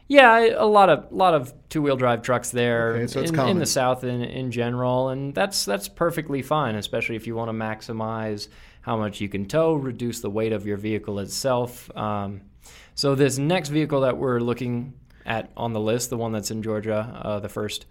yeah, 0.08 0.54
a 0.56 0.66
lot 0.66 0.90
of 0.90 1.12
lot 1.12 1.32
of 1.32 1.54
two 1.68 1.80
wheel 1.80 1.96
drive 1.96 2.22
trucks 2.22 2.50
there 2.50 2.94
Okay, 2.94 3.06
so 3.06 3.20
in, 3.20 3.38
in 3.48 3.58
the 3.58 3.66
south 3.66 4.02
in 4.02 4.20
in 4.20 4.50
general, 4.50 5.10
and 5.10 5.32
that's 5.32 5.64
that's 5.64 5.88
perfectly 5.88 6.42
fine, 6.42 6.74
especially 6.74 7.16
if 7.16 7.26
you 7.26 7.36
want 7.36 7.48
to 7.48 7.52
maximize 7.52 8.48
how 8.82 8.96
much 8.96 9.20
you 9.20 9.28
can 9.28 9.46
tow, 9.46 9.74
reduce 9.74 10.20
the 10.20 10.30
weight 10.30 10.52
of 10.52 10.66
your 10.66 10.76
vehicle 10.76 11.20
itself. 11.20 11.88
Um, 11.96 12.40
so 12.96 13.14
this 13.14 13.38
next 13.38 13.68
vehicle 13.68 14.00
that 14.00 14.18
we're 14.18 14.40
looking 14.40 14.94
at 15.24 15.52
on 15.56 15.72
the 15.72 15.80
list, 15.80 16.10
the 16.10 16.16
one 16.16 16.32
that's 16.32 16.50
in 16.50 16.64
Georgia, 16.64 17.20
uh, 17.22 17.38
the 17.38 17.48
first, 17.48 17.86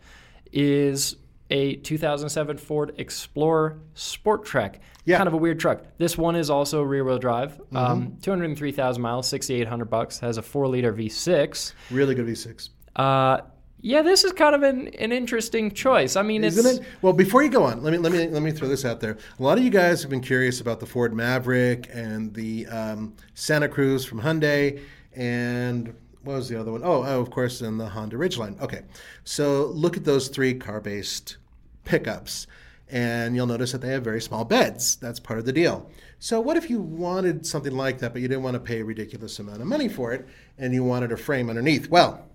is 0.51 1.15
a 1.51 1.75
2007 1.75 2.57
Ford 2.57 2.93
Explorer 2.97 3.79
Sport 3.93 4.45
Trac. 4.45 4.79
Yeah. 5.05 5.17
Kind 5.17 5.27
of 5.27 5.33
a 5.33 5.37
weird 5.37 5.59
truck. 5.59 5.83
This 5.97 6.17
one 6.17 6.35
is 6.35 6.49
also 6.49 6.81
rear-wheel 6.81 7.19
drive. 7.19 7.59
Um, 7.73 8.17
203,000 8.21 9.01
miles, 9.01 9.27
6,800 9.27 9.85
bucks. 9.85 10.19
Has 10.19 10.37
a 10.37 10.41
four-liter 10.41 10.93
V6. 10.93 11.73
Really 11.91 12.15
good 12.15 12.25
V6. 12.25 12.69
Uh, 12.95 13.41
yeah, 13.81 14.01
this 14.03 14.23
is 14.23 14.31
kind 14.31 14.55
of 14.55 14.63
an, 14.63 14.89
an 14.99 15.11
interesting 15.11 15.71
choice. 15.71 16.15
I 16.15 16.21
mean, 16.21 16.43
Isn't 16.43 16.65
it's 16.65 16.79
it? 16.79 16.85
Well, 17.01 17.13
before 17.13 17.41
you 17.43 17.49
go 17.49 17.63
on, 17.63 17.81
let 17.81 17.91
me 17.91 17.97
let 17.97 18.11
me 18.11 18.27
let 18.27 18.43
me 18.43 18.51
throw 18.51 18.67
this 18.67 18.85
out 18.85 18.99
there. 18.99 19.17
A 19.39 19.43
lot 19.43 19.57
of 19.57 19.63
you 19.63 19.71
guys 19.71 20.01
have 20.03 20.11
been 20.11 20.21
curious 20.21 20.61
about 20.61 20.79
the 20.79 20.85
Ford 20.85 21.13
Maverick 21.15 21.89
and 21.91 22.31
the 22.33 22.67
um, 22.67 23.15
Santa 23.33 23.67
Cruz 23.67 24.05
from 24.05 24.21
Hyundai, 24.21 24.79
and 25.15 25.95
what 26.23 26.35
was 26.35 26.47
the 26.47 26.59
other 26.59 26.71
one? 26.71 26.81
Oh, 26.83 27.03
oh, 27.03 27.19
of 27.19 27.31
course, 27.31 27.61
and 27.61 27.79
the 27.79 27.87
Honda 27.87 28.17
Ridgeline. 28.17 28.61
Okay, 28.61 28.81
so 29.23 29.65
look 29.73 29.97
at 29.97 30.05
those 30.05 30.27
three 30.27 30.53
car-based 30.53 31.37
pickups, 31.83 32.47
and 32.89 33.35
you'll 33.35 33.47
notice 33.47 33.71
that 33.71 33.81
they 33.81 33.89
have 33.89 34.03
very 34.03 34.21
small 34.21 34.43
beds. 34.43 34.97
That's 34.97 35.19
part 35.19 35.39
of 35.39 35.45
the 35.45 35.53
deal. 35.53 35.89
So, 36.19 36.39
what 36.39 36.57
if 36.57 36.69
you 36.69 36.79
wanted 36.79 37.45
something 37.45 37.75
like 37.75 37.99
that, 37.99 38.13
but 38.13 38.21
you 38.21 38.27
didn't 38.27 38.43
want 38.43 38.55
to 38.55 38.59
pay 38.59 38.81
a 38.81 38.85
ridiculous 38.85 39.39
amount 39.39 39.61
of 39.61 39.67
money 39.67 39.89
for 39.89 40.13
it, 40.13 40.27
and 40.57 40.73
you 40.73 40.83
wanted 40.83 41.11
a 41.11 41.17
frame 41.17 41.49
underneath? 41.49 41.89
Well, 41.89 42.25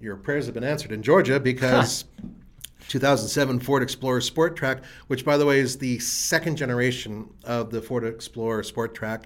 your 0.00 0.16
prayers 0.16 0.46
have 0.46 0.54
been 0.54 0.64
answered 0.64 0.92
in 0.92 1.02
Georgia 1.02 1.38
because 1.38 2.04
2007 2.88 3.60
Ford 3.60 3.82
Explorer 3.82 4.20
Sport 4.20 4.56
Trac, 4.56 4.82
which 5.08 5.24
by 5.24 5.36
the 5.36 5.46
way 5.46 5.58
is 5.58 5.78
the 5.78 5.98
second 5.98 6.56
generation 6.56 7.28
of 7.44 7.70
the 7.70 7.80
Ford 7.80 8.04
Explorer 8.04 8.62
Sport 8.62 8.94
Trac, 8.94 9.24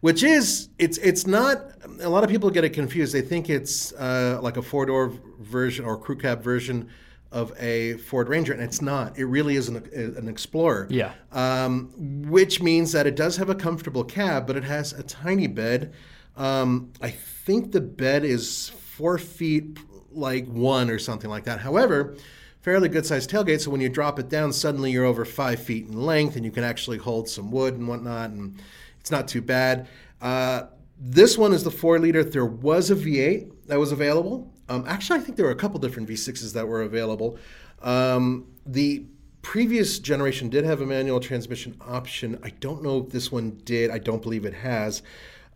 which 0.00 0.22
is 0.22 0.68
it's 0.78 0.98
it's 0.98 1.26
not 1.26 1.72
a 2.00 2.08
lot 2.08 2.24
of 2.24 2.30
people 2.30 2.50
get 2.50 2.64
it 2.64 2.70
confused. 2.70 3.14
They 3.14 3.22
think 3.22 3.48
it's 3.48 3.92
uh, 3.92 4.38
like 4.42 4.56
a 4.56 4.62
four 4.62 4.86
door 4.86 5.12
version 5.40 5.84
or 5.84 5.96
crew 5.96 6.16
cab 6.16 6.42
version 6.42 6.88
of 7.32 7.52
a 7.58 7.94
Ford 7.94 8.28
Ranger, 8.28 8.52
and 8.52 8.62
it's 8.62 8.82
not. 8.82 9.18
It 9.18 9.24
really 9.24 9.56
is 9.56 9.68
an, 9.68 9.76
an 9.94 10.28
Explorer. 10.28 10.86
Yeah. 10.90 11.14
Um, 11.32 11.90
which 12.28 12.60
means 12.60 12.92
that 12.92 13.06
it 13.06 13.16
does 13.16 13.38
have 13.38 13.48
a 13.48 13.54
comfortable 13.54 14.04
cab, 14.04 14.46
but 14.46 14.56
it 14.56 14.64
has 14.64 14.92
a 14.92 15.02
tiny 15.02 15.46
bed. 15.46 15.94
Um, 16.36 16.92
I 17.00 17.10
think 17.10 17.72
the 17.72 17.80
bed 17.80 18.24
is 18.24 18.68
four 18.68 19.18
feet, 19.18 19.78
like 20.12 20.46
one 20.46 20.90
or 20.90 20.98
something 20.98 21.30
like 21.30 21.44
that. 21.44 21.60
However, 21.60 22.16
fairly 22.60 22.88
good 22.88 23.06
sized 23.06 23.30
tailgate, 23.30 23.60
so 23.60 23.70
when 23.70 23.80
you 23.80 23.88
drop 23.88 24.18
it 24.18 24.28
down, 24.28 24.52
suddenly 24.52 24.92
you're 24.92 25.06
over 25.06 25.24
five 25.24 25.62
feet 25.62 25.88
in 25.88 26.00
length, 26.00 26.36
and 26.36 26.44
you 26.44 26.50
can 26.50 26.64
actually 26.64 26.98
hold 26.98 27.28
some 27.28 27.50
wood 27.50 27.74
and 27.74 27.88
whatnot, 27.88 28.30
and 28.30 28.60
it's 29.00 29.10
not 29.10 29.26
too 29.26 29.40
bad. 29.40 29.88
Uh, 30.20 30.64
this 30.98 31.36
one 31.36 31.52
is 31.52 31.64
the 31.64 31.70
four 31.70 31.98
liter. 31.98 32.22
There 32.22 32.46
was 32.46 32.90
a 32.90 32.94
V8 32.94 33.66
that 33.66 33.78
was 33.78 33.90
available. 33.90 34.51
Um, 34.72 34.84
actually, 34.88 35.18
I 35.18 35.22
think 35.22 35.36
there 35.36 35.44
were 35.44 35.52
a 35.52 35.56
couple 35.56 35.78
different 35.78 36.08
V6s 36.08 36.54
that 36.54 36.66
were 36.66 36.80
available. 36.80 37.36
Um, 37.82 38.46
the 38.64 39.04
previous 39.42 39.98
generation 39.98 40.48
did 40.48 40.64
have 40.64 40.80
a 40.80 40.86
manual 40.86 41.20
transmission 41.20 41.76
option. 41.82 42.38
I 42.42 42.50
don't 42.60 42.82
know 42.82 43.00
if 43.00 43.10
this 43.10 43.30
one 43.30 43.60
did. 43.64 43.90
I 43.90 43.98
don't 43.98 44.22
believe 44.22 44.46
it 44.46 44.54
has. 44.54 45.02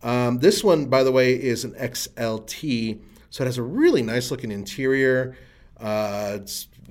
Um, 0.03 0.37
this 0.37 0.63
one, 0.63 0.85
by 0.85 1.01
the 1.01 1.11
way, 1.11 1.33
is 1.33 1.63
an 1.63 1.71
XLT, 1.73 3.01
so 3.31 3.43
it 3.43 3.47
has 3.47 3.57
a 3.57 3.63
really 3.63 4.03
nice 4.03 4.29
looking 4.29 4.51
interior. 4.51 5.35
Uh, 5.79 6.37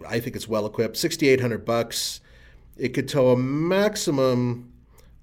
I 0.08 0.18
think 0.18 0.34
it's 0.34 0.48
well 0.48 0.66
equipped. 0.66 0.96
Sixty 0.96 1.28
eight 1.28 1.40
hundred 1.40 1.64
bucks. 1.64 2.20
It 2.76 2.88
could 2.88 3.08
tow 3.08 3.30
a 3.30 3.36
maximum 3.36 4.72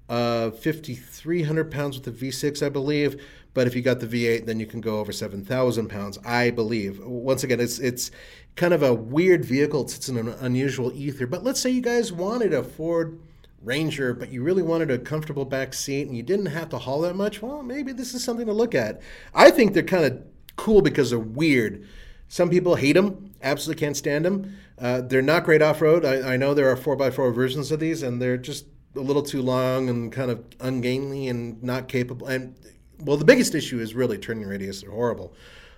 of 0.08 0.58
fifty 0.58 0.94
three 0.94 1.42
hundred 1.42 1.70
pounds 1.70 2.00
with 2.00 2.18
the 2.18 2.26
V6, 2.30 2.64
I 2.64 2.70
believe. 2.70 3.22
But 3.54 3.66
if 3.66 3.74
you 3.76 3.82
got 3.82 4.00
the 4.00 4.06
V8, 4.06 4.46
then 4.46 4.60
you 4.60 4.66
can 4.66 4.80
go 4.80 4.98
over 4.98 5.12
seven 5.12 5.44
thousand 5.44 5.88
pounds, 5.88 6.18
I 6.24 6.50
believe. 6.50 7.00
Once 7.00 7.44
again, 7.44 7.60
it's 7.60 7.78
it's 7.78 8.10
kind 8.56 8.74
of 8.74 8.82
a 8.82 8.92
weird 8.92 9.44
vehicle. 9.44 9.82
It's 9.82 10.08
an 10.08 10.28
unusual 10.28 10.92
ether. 10.92 11.26
But 11.26 11.44
let's 11.44 11.60
say 11.60 11.70
you 11.70 11.80
guys 11.80 12.12
wanted 12.12 12.52
a 12.52 12.62
Ford 12.62 13.20
Ranger, 13.62 14.12
but 14.12 14.30
you 14.30 14.42
really 14.42 14.62
wanted 14.62 14.90
a 14.90 14.98
comfortable 14.98 15.44
back 15.44 15.72
seat 15.72 16.06
and 16.06 16.16
you 16.16 16.22
didn't 16.22 16.46
have 16.46 16.68
to 16.70 16.78
haul 16.78 17.00
that 17.02 17.16
much. 17.16 17.40
Well, 17.40 17.62
maybe 17.62 17.92
this 17.92 18.12
is 18.12 18.22
something 18.22 18.46
to 18.46 18.52
look 18.52 18.74
at. 18.74 19.00
I 19.34 19.50
think 19.50 19.72
they're 19.72 19.82
kind 19.82 20.04
of 20.04 20.22
cool 20.56 20.82
because 20.82 21.10
they're 21.10 21.18
weird. 21.18 21.86
Some 22.28 22.50
people 22.50 22.74
hate 22.74 22.92
them, 22.92 23.34
absolutely 23.42 23.80
can't 23.80 23.96
stand 23.96 24.24
them. 24.24 24.56
Uh, 24.78 25.00
they're 25.00 25.22
not 25.22 25.44
great 25.44 25.62
off 25.62 25.80
road. 25.80 26.04
I, 26.04 26.34
I 26.34 26.36
know 26.36 26.52
there 26.52 26.68
are 26.68 26.76
4x4 26.76 27.34
versions 27.34 27.70
of 27.70 27.80
these, 27.80 28.02
and 28.02 28.20
they're 28.20 28.36
just 28.36 28.66
a 28.96 29.00
little 29.00 29.22
too 29.22 29.42
long 29.42 29.88
and 29.88 30.10
kind 30.12 30.30
of 30.30 30.44
ungainly 30.60 31.28
and 31.28 31.62
not 31.62 31.88
capable. 31.88 32.26
And 32.26 32.56
well, 33.04 33.16
the 33.16 33.24
biggest 33.24 33.54
issue 33.54 33.80
is 33.80 33.94
really 33.94 34.18
turning 34.18 34.46
radius. 34.46 34.82
They're 34.82 34.90
horrible. 34.90 35.34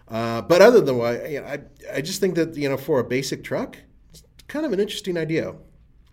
Uh, 0.09 0.43
but 0.43 0.63
other 0.63 0.81
than 0.81 0.99
that, 0.99 1.05
I, 1.05 1.55
I, 1.55 1.97
I 1.97 2.01
just 2.01 2.21
think 2.21 2.37
that 2.37 2.57
you 2.57 2.69
know 2.69 2.77
for 2.77 3.01
a 3.01 3.05
basic 3.05 3.43
truck, 3.43 3.77
it's 4.11 4.23
kind 4.49 4.65
of 4.65 4.73
an 4.73 4.81
interesting 4.81 5.17
idea. 5.17 5.55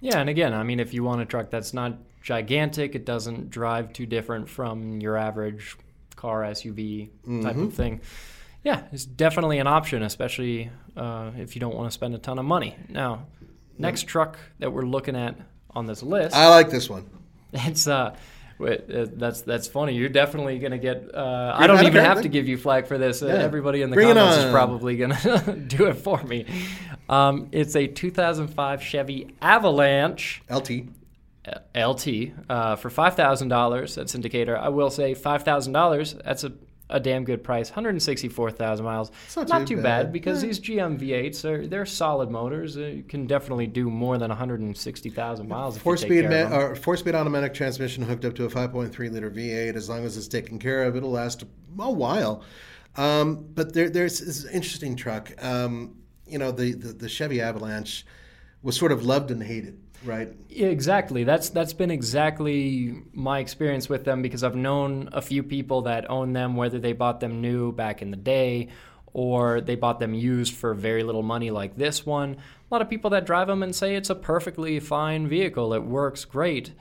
Yeah, 0.02 0.20
and 0.20 0.30
again, 0.30 0.54
I 0.54 0.64
mean, 0.64 0.80
if 0.80 0.94
you 0.94 1.04
want 1.04 1.22
a 1.22 1.26
truck 1.26 1.50
that's 1.50 1.74
not 1.74 1.98
gigantic, 2.22 2.96
it 2.96 3.06
doesn't 3.06 3.50
drive 3.50 3.94
too 3.94 4.06
different 4.06 4.50
from 4.50 5.00
your 5.00 5.16
average 5.16 5.78
car 6.16 6.42
SUV 6.42 7.10
type 7.44 7.58
of 7.58 7.74
thing. 7.74 8.02
Yeah, 8.64 8.84
it's 8.92 9.06
definitely 9.06 9.60
an 9.60 9.68
option, 9.68 10.04
especially 10.04 10.72
uh, 10.96 11.32
if 11.38 11.56
you 11.56 11.60
don't 11.60 11.76
want 11.76 11.90
to 11.90 11.94
spend 11.94 12.16
a 12.16 12.18
ton 12.18 12.40
of 12.40 12.46
money. 12.46 12.76
Now, 12.90 13.28
next 13.78 14.08
truck 14.08 14.40
that 14.60 14.72
we're 14.72 14.84
looking 14.84 15.16
at 15.16 15.36
on 15.72 15.86
this 15.86 16.02
list, 16.02 16.36
I 16.36 16.48
like 16.50 16.70
this 16.70 16.90
one. 16.90 17.10
it's 17.54 17.88
uh, 17.88 18.16
that's 18.60 19.42
that's 19.42 19.68
funny. 19.68 19.94
You're 19.96 20.10
definitely 20.10 20.60
gonna 20.60 20.78
get. 20.78 21.14
Uh, 21.14 21.54
I 21.56 21.68
don't 21.68 21.86
even 21.86 22.04
have 22.04 22.22
to 22.22 22.30
give 22.30 22.48
you 22.48 22.58
flag 22.58 22.88
for 22.88 22.98
this. 22.98 23.22
Uh, 23.22 23.28
Yeah. 23.28 23.34
Everybody 23.36 23.82
in 23.82 23.90
the 23.90 23.96
Bring 23.96 24.10
comments 24.14 24.38
is 24.38 24.52
probably 24.52 24.98
gonna 24.98 25.56
do 25.68 25.86
it 25.88 25.96
for 25.96 26.22
me. 26.24 26.46
Um, 27.10 27.50
it's 27.52 27.76
a 27.76 27.88
2005 27.88 28.82
Chevy 28.82 29.36
Avalanche. 29.42 30.42
LT. 30.50 30.72
LT 31.76 32.08
uh, 32.50 32.76
for 32.78 32.90
five 32.90 33.16
thousand 33.16 33.50
dollars. 33.50 33.96
That's 33.96 34.16
indicator. 34.16 34.58
I 34.58 34.70
will 34.70 34.90
say 34.90 35.14
five 35.14 35.44
thousand 35.44 35.74
dollars. 35.74 36.16
That's 36.24 36.44
a 36.46 36.54
a 36.90 37.00
damn 37.00 37.24
good 37.24 37.44
price. 37.44 37.70
164,000 37.70 38.86
miles. 38.86 39.12
It's 39.26 39.36
not 39.36 39.48
not 39.50 39.60
too 39.68 39.76
too 39.78 39.82
bad. 39.82 40.04
bad, 40.06 40.14
because 40.14 40.42
Yeah. 40.44 40.48
these 40.48 40.60
GM 40.60 40.98
V8s 41.00 41.46
are 41.46 41.66
they're 41.68 41.86
solid 41.86 42.30
motors. 42.30 42.76
They 42.76 43.02
can 43.08 43.26
definitely 43.26 43.68
do 43.68 43.90
more 43.90 44.18
than 44.18 44.30
160,000 44.30 45.48
miles. 45.48 45.78
Four 45.78 45.98
speed, 45.98 46.30
ma- 46.30 46.56
or 46.56 46.76
four 46.76 46.98
speed 46.98 47.16
automatic 47.16 47.54
transmission 47.54 48.04
hooked 48.04 48.26
up 48.26 48.36
to 48.36 48.46
a 48.46 48.50
5.3 48.50 49.10
liter 49.12 49.30
V8. 49.32 49.76
As 49.76 49.90
long 49.90 50.04
as 50.06 50.18
it's 50.18 50.28
taken 50.28 50.60
care 50.60 50.84
of, 50.84 50.96
it'll 50.96 51.12
last 51.12 51.44
a 51.44 51.92
while. 51.92 52.44
Um, 52.96 53.48
but 53.56 53.74
there, 53.74 53.90
there's 53.90 54.20
this 54.20 54.46
interesting 54.46 54.96
truck. 54.96 55.32
Um, 55.44 55.96
you 56.28 56.38
know, 56.38 56.52
the, 56.52 56.74
the 56.74 56.94
the 56.94 57.10
Chevy 57.10 57.42
Avalanche 57.42 58.06
was 58.62 58.78
sort 58.78 58.92
of 58.92 59.04
loved 59.04 59.32
and 59.32 59.42
hated, 59.44 59.80
right? 60.06 60.30
Exactly. 60.50 61.24
That's 61.24 61.50
that's 61.50 61.74
been 61.74 61.92
exactly 61.92 63.02
my 63.14 63.40
experience 63.40 63.90
with 63.90 64.06
them 64.06 64.22
because 64.22 64.44
I've 64.44 64.56
known 64.56 65.10
a 65.12 65.22
few 65.22 65.44
people 65.44 65.84
that 65.84 66.10
own 66.10 66.34
them, 66.34 66.56
whether 66.56 66.80
they 66.80 66.94
bought 66.94 67.20
them 67.20 67.42
new 67.42 67.72
back 67.72 68.02
in 68.02 68.12
the 68.12 68.18
day 68.18 68.70
or 69.14 69.62
they 69.62 69.76
bought 69.76 70.00
them 70.00 70.14
used 70.14 70.54
for 70.54 70.74
very 70.74 71.04
little 71.04 71.22
money, 71.22 71.52
like 71.52 71.78
this 71.78 72.06
one. 72.06 72.34
A 72.34 72.74
lot 72.74 72.82
of 72.82 72.90
people 72.90 73.12
that 73.12 73.26
drive 73.26 73.48
them 73.48 73.62
and 73.62 73.76
say 73.76 73.96
it's 73.96 74.10
a 74.10 74.16
perfectly 74.16 74.80
fine 74.80 75.28
vehicle. 75.28 75.74
It 75.74 75.84
works 75.84 76.26
great. 76.26 76.74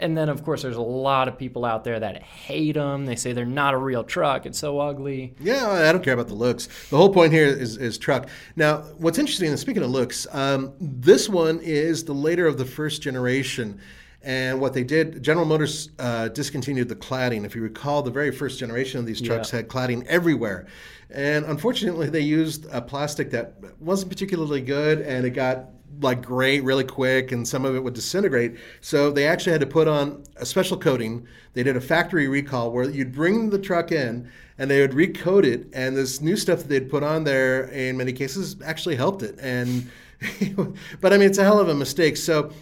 And 0.00 0.16
then, 0.16 0.28
of 0.28 0.42
course, 0.44 0.62
there's 0.62 0.76
a 0.76 0.80
lot 0.82 1.28
of 1.28 1.38
people 1.38 1.64
out 1.64 1.84
there 1.84 2.00
that 2.00 2.22
hate 2.22 2.72
them. 2.72 3.04
They 3.06 3.16
say 3.16 3.32
they're 3.32 3.44
not 3.44 3.74
a 3.74 3.76
real 3.76 4.02
truck. 4.02 4.46
It's 4.46 4.58
so 4.58 4.80
ugly. 4.80 5.34
Yeah, 5.38 5.68
I 5.68 5.92
don't 5.92 6.02
care 6.02 6.14
about 6.14 6.28
the 6.28 6.34
looks. 6.34 6.68
The 6.88 6.96
whole 6.96 7.12
point 7.12 7.32
here 7.32 7.46
is, 7.46 7.76
is 7.76 7.98
truck. 7.98 8.28
Now, 8.56 8.78
what's 8.96 9.18
interesting, 9.18 9.50
and 9.50 9.58
speaking 9.58 9.82
of 9.82 9.90
looks, 9.90 10.26
um, 10.32 10.72
this 10.80 11.28
one 11.28 11.60
is 11.62 12.04
the 12.04 12.14
later 12.14 12.46
of 12.46 12.56
the 12.56 12.64
first 12.64 13.02
generation. 13.02 13.78
And 14.22 14.60
what 14.60 14.74
they 14.74 14.84
did, 14.84 15.22
General 15.22 15.46
Motors 15.46 15.90
uh, 15.98 16.28
discontinued 16.28 16.88
the 16.88 16.96
cladding. 16.96 17.44
If 17.44 17.54
you 17.54 17.62
recall, 17.62 18.02
the 18.02 18.10
very 18.10 18.30
first 18.30 18.58
generation 18.58 19.00
of 19.00 19.06
these 19.06 19.20
trucks 19.20 19.50
Yeah. 19.52 19.58
had 19.58 19.68
cladding 19.68 20.06
everywhere. 20.06 20.66
And 21.10 21.44
unfortunately, 21.46 22.08
they 22.08 22.20
used 22.20 22.66
a 22.70 22.80
plastic 22.80 23.30
that 23.32 23.54
wasn't 23.80 24.10
particularly 24.10 24.60
good 24.60 25.00
and 25.00 25.24
it 25.24 25.30
got 25.30 25.70
like 26.00 26.22
gray 26.22 26.60
really 26.60 26.84
quick 26.84 27.32
and 27.32 27.46
some 27.46 27.64
of 27.64 27.74
it 27.74 27.82
would 27.82 27.94
disintegrate. 27.94 28.56
So 28.80 29.10
they 29.10 29.26
actually 29.26 29.52
had 29.52 29.60
to 29.60 29.66
put 29.66 29.88
on 29.88 30.24
a 30.36 30.46
special 30.46 30.76
coating. 30.76 31.26
They 31.52 31.62
did 31.62 31.76
a 31.76 31.80
factory 31.80 32.28
recall 32.28 32.70
where 32.70 32.88
you'd 32.88 33.12
bring 33.12 33.50
the 33.50 33.58
truck 33.58 33.92
in 33.92 34.30
and 34.58 34.70
they 34.70 34.80
would 34.80 34.92
recoat 34.92 35.44
it 35.44 35.66
and 35.72 35.96
this 35.96 36.20
new 36.20 36.36
stuff 36.36 36.60
that 36.60 36.68
they'd 36.68 36.90
put 36.90 37.02
on 37.02 37.24
there 37.24 37.64
in 37.64 37.96
many 37.96 38.12
cases 38.12 38.56
actually 38.64 38.96
helped 38.96 39.22
it. 39.22 39.38
And 39.40 39.90
but 41.00 41.12
I 41.12 41.18
mean 41.18 41.28
it's 41.28 41.38
a 41.38 41.44
hell 41.44 41.58
of 41.58 41.68
a 41.68 41.74
mistake. 41.74 42.16
So 42.16 42.52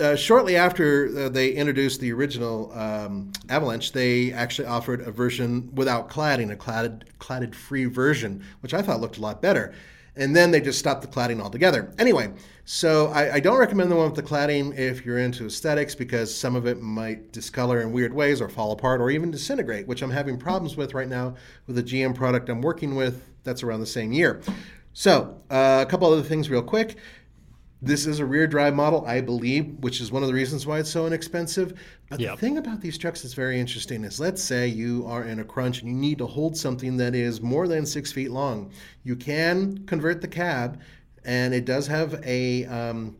uh, 0.00 0.14
shortly 0.16 0.56
after 0.56 1.08
uh, 1.16 1.28
they 1.28 1.50
introduced 1.50 2.00
the 2.00 2.12
original 2.12 2.72
um, 2.72 3.32
Avalanche, 3.48 3.92
they 3.92 4.32
actually 4.32 4.68
offered 4.68 5.00
a 5.00 5.10
version 5.10 5.70
without 5.74 6.08
cladding, 6.08 6.52
a 6.52 6.56
cladded, 6.56 7.02
cladded 7.18 7.54
free 7.54 7.86
version, 7.86 8.44
which 8.60 8.74
I 8.74 8.82
thought 8.82 9.00
looked 9.00 9.18
a 9.18 9.20
lot 9.20 9.42
better. 9.42 9.74
And 10.18 10.34
then 10.34 10.50
they 10.50 10.60
just 10.60 10.78
stopped 10.78 11.02
the 11.02 11.08
cladding 11.08 11.40
altogether. 11.40 11.94
Anyway, 11.98 12.32
so 12.64 13.06
I, 13.08 13.34
I 13.34 13.40
don't 13.40 13.58
recommend 13.58 13.90
the 13.90 13.96
one 13.96 14.10
with 14.10 14.16
the 14.16 14.22
cladding 14.22 14.76
if 14.76 15.06
you're 15.06 15.18
into 15.18 15.46
aesthetics 15.46 15.94
because 15.94 16.34
some 16.34 16.56
of 16.56 16.66
it 16.66 16.82
might 16.82 17.32
discolor 17.32 17.80
in 17.80 17.92
weird 17.92 18.12
ways 18.12 18.40
or 18.40 18.48
fall 18.48 18.72
apart 18.72 19.00
or 19.00 19.10
even 19.10 19.30
disintegrate, 19.30 19.86
which 19.86 20.02
I'm 20.02 20.10
having 20.10 20.36
problems 20.36 20.76
with 20.76 20.92
right 20.92 21.08
now 21.08 21.36
with 21.66 21.78
a 21.78 21.82
GM 21.82 22.14
product 22.14 22.48
I'm 22.48 22.60
working 22.60 22.94
with 22.94 23.22
that's 23.44 23.62
around 23.62 23.80
the 23.80 23.86
same 23.86 24.12
year. 24.12 24.42
So, 24.92 25.40
uh, 25.48 25.84
a 25.86 25.88
couple 25.88 26.12
other 26.12 26.22
things, 26.22 26.50
real 26.50 26.60
quick. 26.60 26.96
This 27.80 28.06
is 28.06 28.18
a 28.18 28.26
rear 28.26 28.48
drive 28.48 28.74
model, 28.74 29.04
I 29.06 29.20
believe, 29.20 29.66
which 29.80 30.00
is 30.00 30.10
one 30.10 30.22
of 30.22 30.28
the 30.28 30.34
reasons 30.34 30.66
why 30.66 30.80
it's 30.80 30.90
so 30.90 31.06
inexpensive. 31.06 31.74
But 32.10 32.18
Yep. 32.18 32.34
the 32.34 32.40
thing 32.40 32.58
about 32.58 32.80
these 32.80 32.98
trucks 32.98 33.22
that's 33.22 33.34
very 33.34 33.60
interesting 33.60 34.02
is 34.04 34.18
let's 34.18 34.42
say 34.42 34.66
you 34.66 35.04
are 35.06 35.24
in 35.24 35.38
a 35.38 35.44
crunch 35.44 35.80
and 35.80 35.88
you 35.90 35.96
need 35.96 36.18
to 36.18 36.26
hold 36.26 36.56
something 36.56 36.96
that 36.96 37.14
is 37.14 37.40
more 37.40 37.68
than 37.68 37.86
six 37.86 38.10
feet 38.10 38.32
long. 38.32 38.72
You 39.04 39.14
can 39.14 39.84
convert 39.86 40.20
the 40.20 40.28
cab, 40.28 40.80
and 41.24 41.54
it 41.54 41.64
does 41.64 41.86
have 41.86 42.20
a, 42.24 42.64
um, 42.64 43.16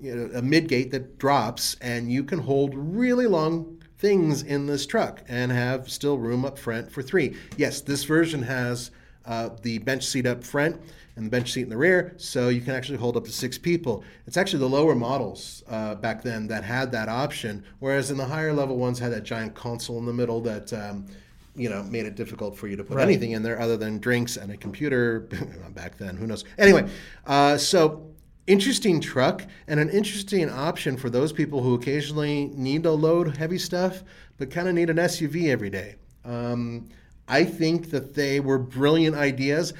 you 0.00 0.14
know, 0.16 0.30
a 0.34 0.42
mid 0.42 0.68
gate 0.68 0.90
that 0.90 1.18
drops, 1.18 1.76
and 1.80 2.10
you 2.10 2.24
can 2.24 2.40
hold 2.40 2.74
really 2.74 3.26
long 3.28 3.78
things 3.98 4.42
in 4.42 4.66
this 4.66 4.84
truck 4.84 5.22
and 5.28 5.52
have 5.52 5.88
still 5.88 6.18
room 6.18 6.44
up 6.44 6.58
front 6.58 6.90
for 6.90 7.02
three. 7.02 7.36
Yes, 7.56 7.80
this 7.80 8.02
version 8.02 8.42
has 8.42 8.90
uh, 9.24 9.50
the 9.62 9.78
bench 9.78 10.04
seat 10.04 10.26
up 10.26 10.42
front 10.42 10.80
and 11.16 11.26
the 11.26 11.30
bench 11.30 11.52
seat 11.52 11.62
in 11.62 11.68
the 11.68 11.76
rear, 11.76 12.14
so 12.16 12.48
you 12.48 12.60
can 12.60 12.74
actually 12.74 12.98
hold 12.98 13.16
up 13.16 13.24
to 13.24 13.32
six 13.32 13.58
people. 13.58 14.02
It's 14.26 14.36
actually 14.36 14.60
the 14.60 14.68
lower 14.68 14.94
models 14.94 15.62
uh, 15.68 15.94
back 15.96 16.22
then 16.22 16.46
that 16.48 16.64
had 16.64 16.90
that 16.92 17.08
option, 17.08 17.64
whereas 17.80 18.10
in 18.10 18.16
the 18.16 18.24
higher 18.24 18.52
level 18.52 18.76
ones 18.78 18.98
had 18.98 19.12
that 19.12 19.22
giant 19.24 19.54
console 19.54 19.98
in 19.98 20.06
the 20.06 20.12
middle 20.12 20.40
that. 20.42 20.72
Um, 20.72 21.06
you 21.54 21.68
know, 21.68 21.82
made 21.82 22.06
it 22.06 22.14
difficult 22.14 22.56
for 22.56 22.66
you 22.66 22.76
to 22.76 22.82
put 22.82 22.96
Right. 22.96 23.02
anything 23.06 23.32
in 23.32 23.42
there 23.42 23.60
other 23.60 23.76
than 23.76 23.98
drinks 23.98 24.38
and 24.38 24.50
a 24.50 24.56
computer 24.56 25.20
back 25.74 25.98
then. 25.98 26.16
Who 26.16 26.26
knows? 26.26 26.46
Anyway, 26.56 26.88
uh, 27.26 27.58
so 27.58 28.06
interesting 28.46 29.02
truck 29.02 29.44
and 29.68 29.78
an 29.78 29.90
interesting 29.90 30.48
option 30.48 30.96
for 30.96 31.10
those 31.10 31.30
people 31.30 31.62
who 31.62 31.74
occasionally 31.74 32.50
need 32.54 32.84
to 32.84 32.90
load 32.90 33.36
heavy 33.36 33.58
stuff 33.58 34.02
but 34.38 34.50
kind 34.50 34.66
of 34.66 34.74
need 34.74 34.88
an 34.88 34.96
SUV 34.96 35.50
every 35.50 35.68
day. 35.68 35.96
Um, 36.24 36.88
I 37.28 37.44
think 37.44 37.90
that 37.90 38.14
they 38.14 38.40
were 38.40 38.56
brilliant 38.58 39.14
ideas. 39.14 39.74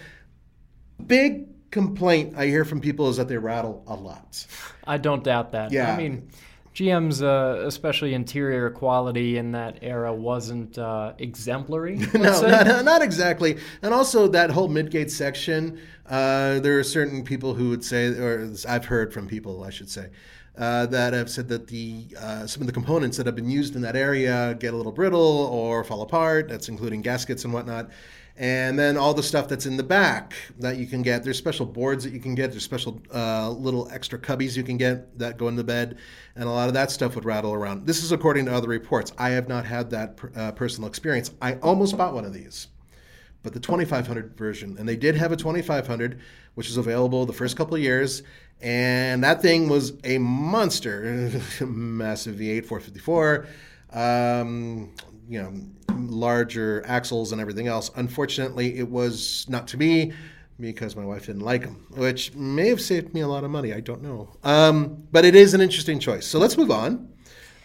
Big 1.07 1.49
complaint 1.70 2.34
I 2.36 2.47
hear 2.47 2.64
from 2.64 2.80
people 2.80 3.09
is 3.09 3.16
that 3.16 3.28
they 3.28 3.38
rattle 3.38 3.82
a 3.86 3.95
lot. 3.95 4.47
I 4.86 4.99
don't 4.99 5.24
doubt 5.24 5.53
that. 5.53 5.72
Yeah. 5.72 5.93
I 5.93 5.97
mean, 5.97 6.28
GM's, 6.74 7.22
uh, 7.22 7.64
especially 7.66 8.14
interior 8.14 8.70
quality 8.70 9.36
in 9.36 9.53
that 9.53 9.78
era, 9.82 10.12
wasn't 10.12 10.78
uh, 10.78 11.12
exemplary. 11.18 11.97
no, 12.14 12.40
not, 12.40 12.84
not 12.84 13.03
exactly. 13.03 13.59
And 13.82 13.93
also 13.93 14.26
that 14.28 14.51
whole 14.51 14.68
midgate 14.68 15.11
section, 15.11 15.80
uh, 16.07 16.61
there 16.61 16.78
are 16.78 16.84
certain 16.84 17.24
people 17.24 17.55
who 17.55 17.70
would 17.70 17.84
say, 17.84 18.09
or 18.09 18.53
I've 18.68 18.86
heard 18.86 19.12
from 19.12 19.28
people, 19.28 19.64
I 19.64 19.70
should 19.70 19.90
say, 19.90 20.09
uh, 20.57 20.86
that 20.86 21.12
have 21.12 21.30
said 21.30 21.49
that 21.49 21.66
the 21.66 22.07
uh, 22.18 22.47
some 22.47 22.62
of 22.62 22.66
the 22.66 22.72
components 22.72 23.16
that 23.16 23.24
have 23.26 23.34
been 23.34 23.49
used 23.49 23.74
in 23.74 23.82
that 23.82 23.97
area 23.97 24.55
get 24.61 24.74
a 24.74 24.76
little 24.76 24.93
brittle 24.93 25.47
or 25.51 25.82
fall 25.82 26.03
apart. 26.03 26.49
That's 26.49 26.68
including 26.68 27.03
gaskets 27.03 27.45
and 27.45 27.53
whatnot. 27.53 27.90
And 28.37 28.78
then 28.78 28.97
all 28.97 29.12
the 29.12 29.22
stuff 29.22 29.47
that's 29.47 29.66
in 29.66 29.76
the 29.76 29.83
back 29.83 30.35
that 30.59 30.78
you 30.78 30.87
can 30.87 31.03
get. 31.03 31.22
There's 31.22 31.37
special 31.37 31.66
boards 31.66 32.05
that 32.05 32.12
you 32.12 32.20
can 32.20 32.35
get. 32.35 32.51
There's 32.51 32.64
special 32.64 33.01
uh, 33.14 33.51
little 33.51 33.91
extra 33.93 34.18
cubbies 34.18 34.57
you 34.57 34.62
can 34.62 34.78
get 34.78 35.18
that 35.18 35.37
go 35.37 35.49
in 35.49 35.57
the 35.57 35.64
bed, 35.64 35.99
and 36.35 36.45
a 36.45 36.51
lot 36.51 36.68
of 36.68 36.74
that 36.74 36.91
stuff 36.91 37.14
would 37.14 37.26
rattle 37.26 37.53
around. 37.53 37.87
This 37.87 38.03
is 38.03 38.11
according 38.11 38.47
to 38.47 38.55
other 38.55 38.68
reports. 38.68 39.12
I 39.18 39.30
have 39.30 39.49
not 39.49 39.66
had 39.66 39.91
that 39.91 40.16
per- 40.16 40.33
uh, 40.35 40.53
personal 40.53 40.89
experience. 40.89 41.30
I 41.43 41.55
almost 41.57 41.97
bought 41.97 42.14
one 42.14 42.24
of 42.24 42.33
these 42.33 42.68
but 43.43 43.53
the 43.53 43.61
2500 43.61 44.37
version. 44.37 44.76
And 44.78 44.89
they 44.89 44.97
did 44.97 45.16
have 45.16 45.33
a 45.33 45.37
2500, 45.37 46.20
which 46.55 46.68
is 46.68 46.76
available 46.76 47.26
the 47.26 47.33
first 47.33 47.57
couple 47.57 47.74
of 47.74 47.83
years. 47.83 48.22
And 48.61 49.24
that 49.24 49.43
thing 49.43 49.68
was 49.68 49.95
a 50.05 50.18
monster. 50.18 51.30
Massive 51.61 52.37
V8 52.37 52.66
454, 52.66 53.47
um, 53.93 54.95
you 55.29 55.43
know, 55.43 55.53
larger 55.97 56.83
axles 56.87 57.33
and 57.33 57.41
everything 57.41 57.66
else. 57.66 57.91
Unfortunately, 57.97 58.79
it 58.79 58.89
was 58.89 59.47
not 59.49 59.66
to 59.68 59.77
be 59.77 60.12
because 60.61 60.95
my 60.95 61.05
wife 61.05 61.27
didn't 61.27 61.43
like 61.43 61.62
them, 61.62 61.87
which 61.91 62.35
may 62.35 62.68
have 62.68 62.81
saved 62.81 63.12
me 63.14 63.20
a 63.20 63.29
lot 63.29 63.45
of 63.45 63.51
money. 63.51 63.73
I 63.73 63.81
don't 63.81 64.03
know. 64.03 64.31
Um, 64.45 65.07
but 65.11 65.25
it 65.25 65.35
is 65.35 65.55
an 65.55 65.61
interesting 65.61 65.99
choice. 65.99 66.27
So 66.27 66.39
let's 66.39 66.57
move 66.57 66.70
on. 66.70 67.09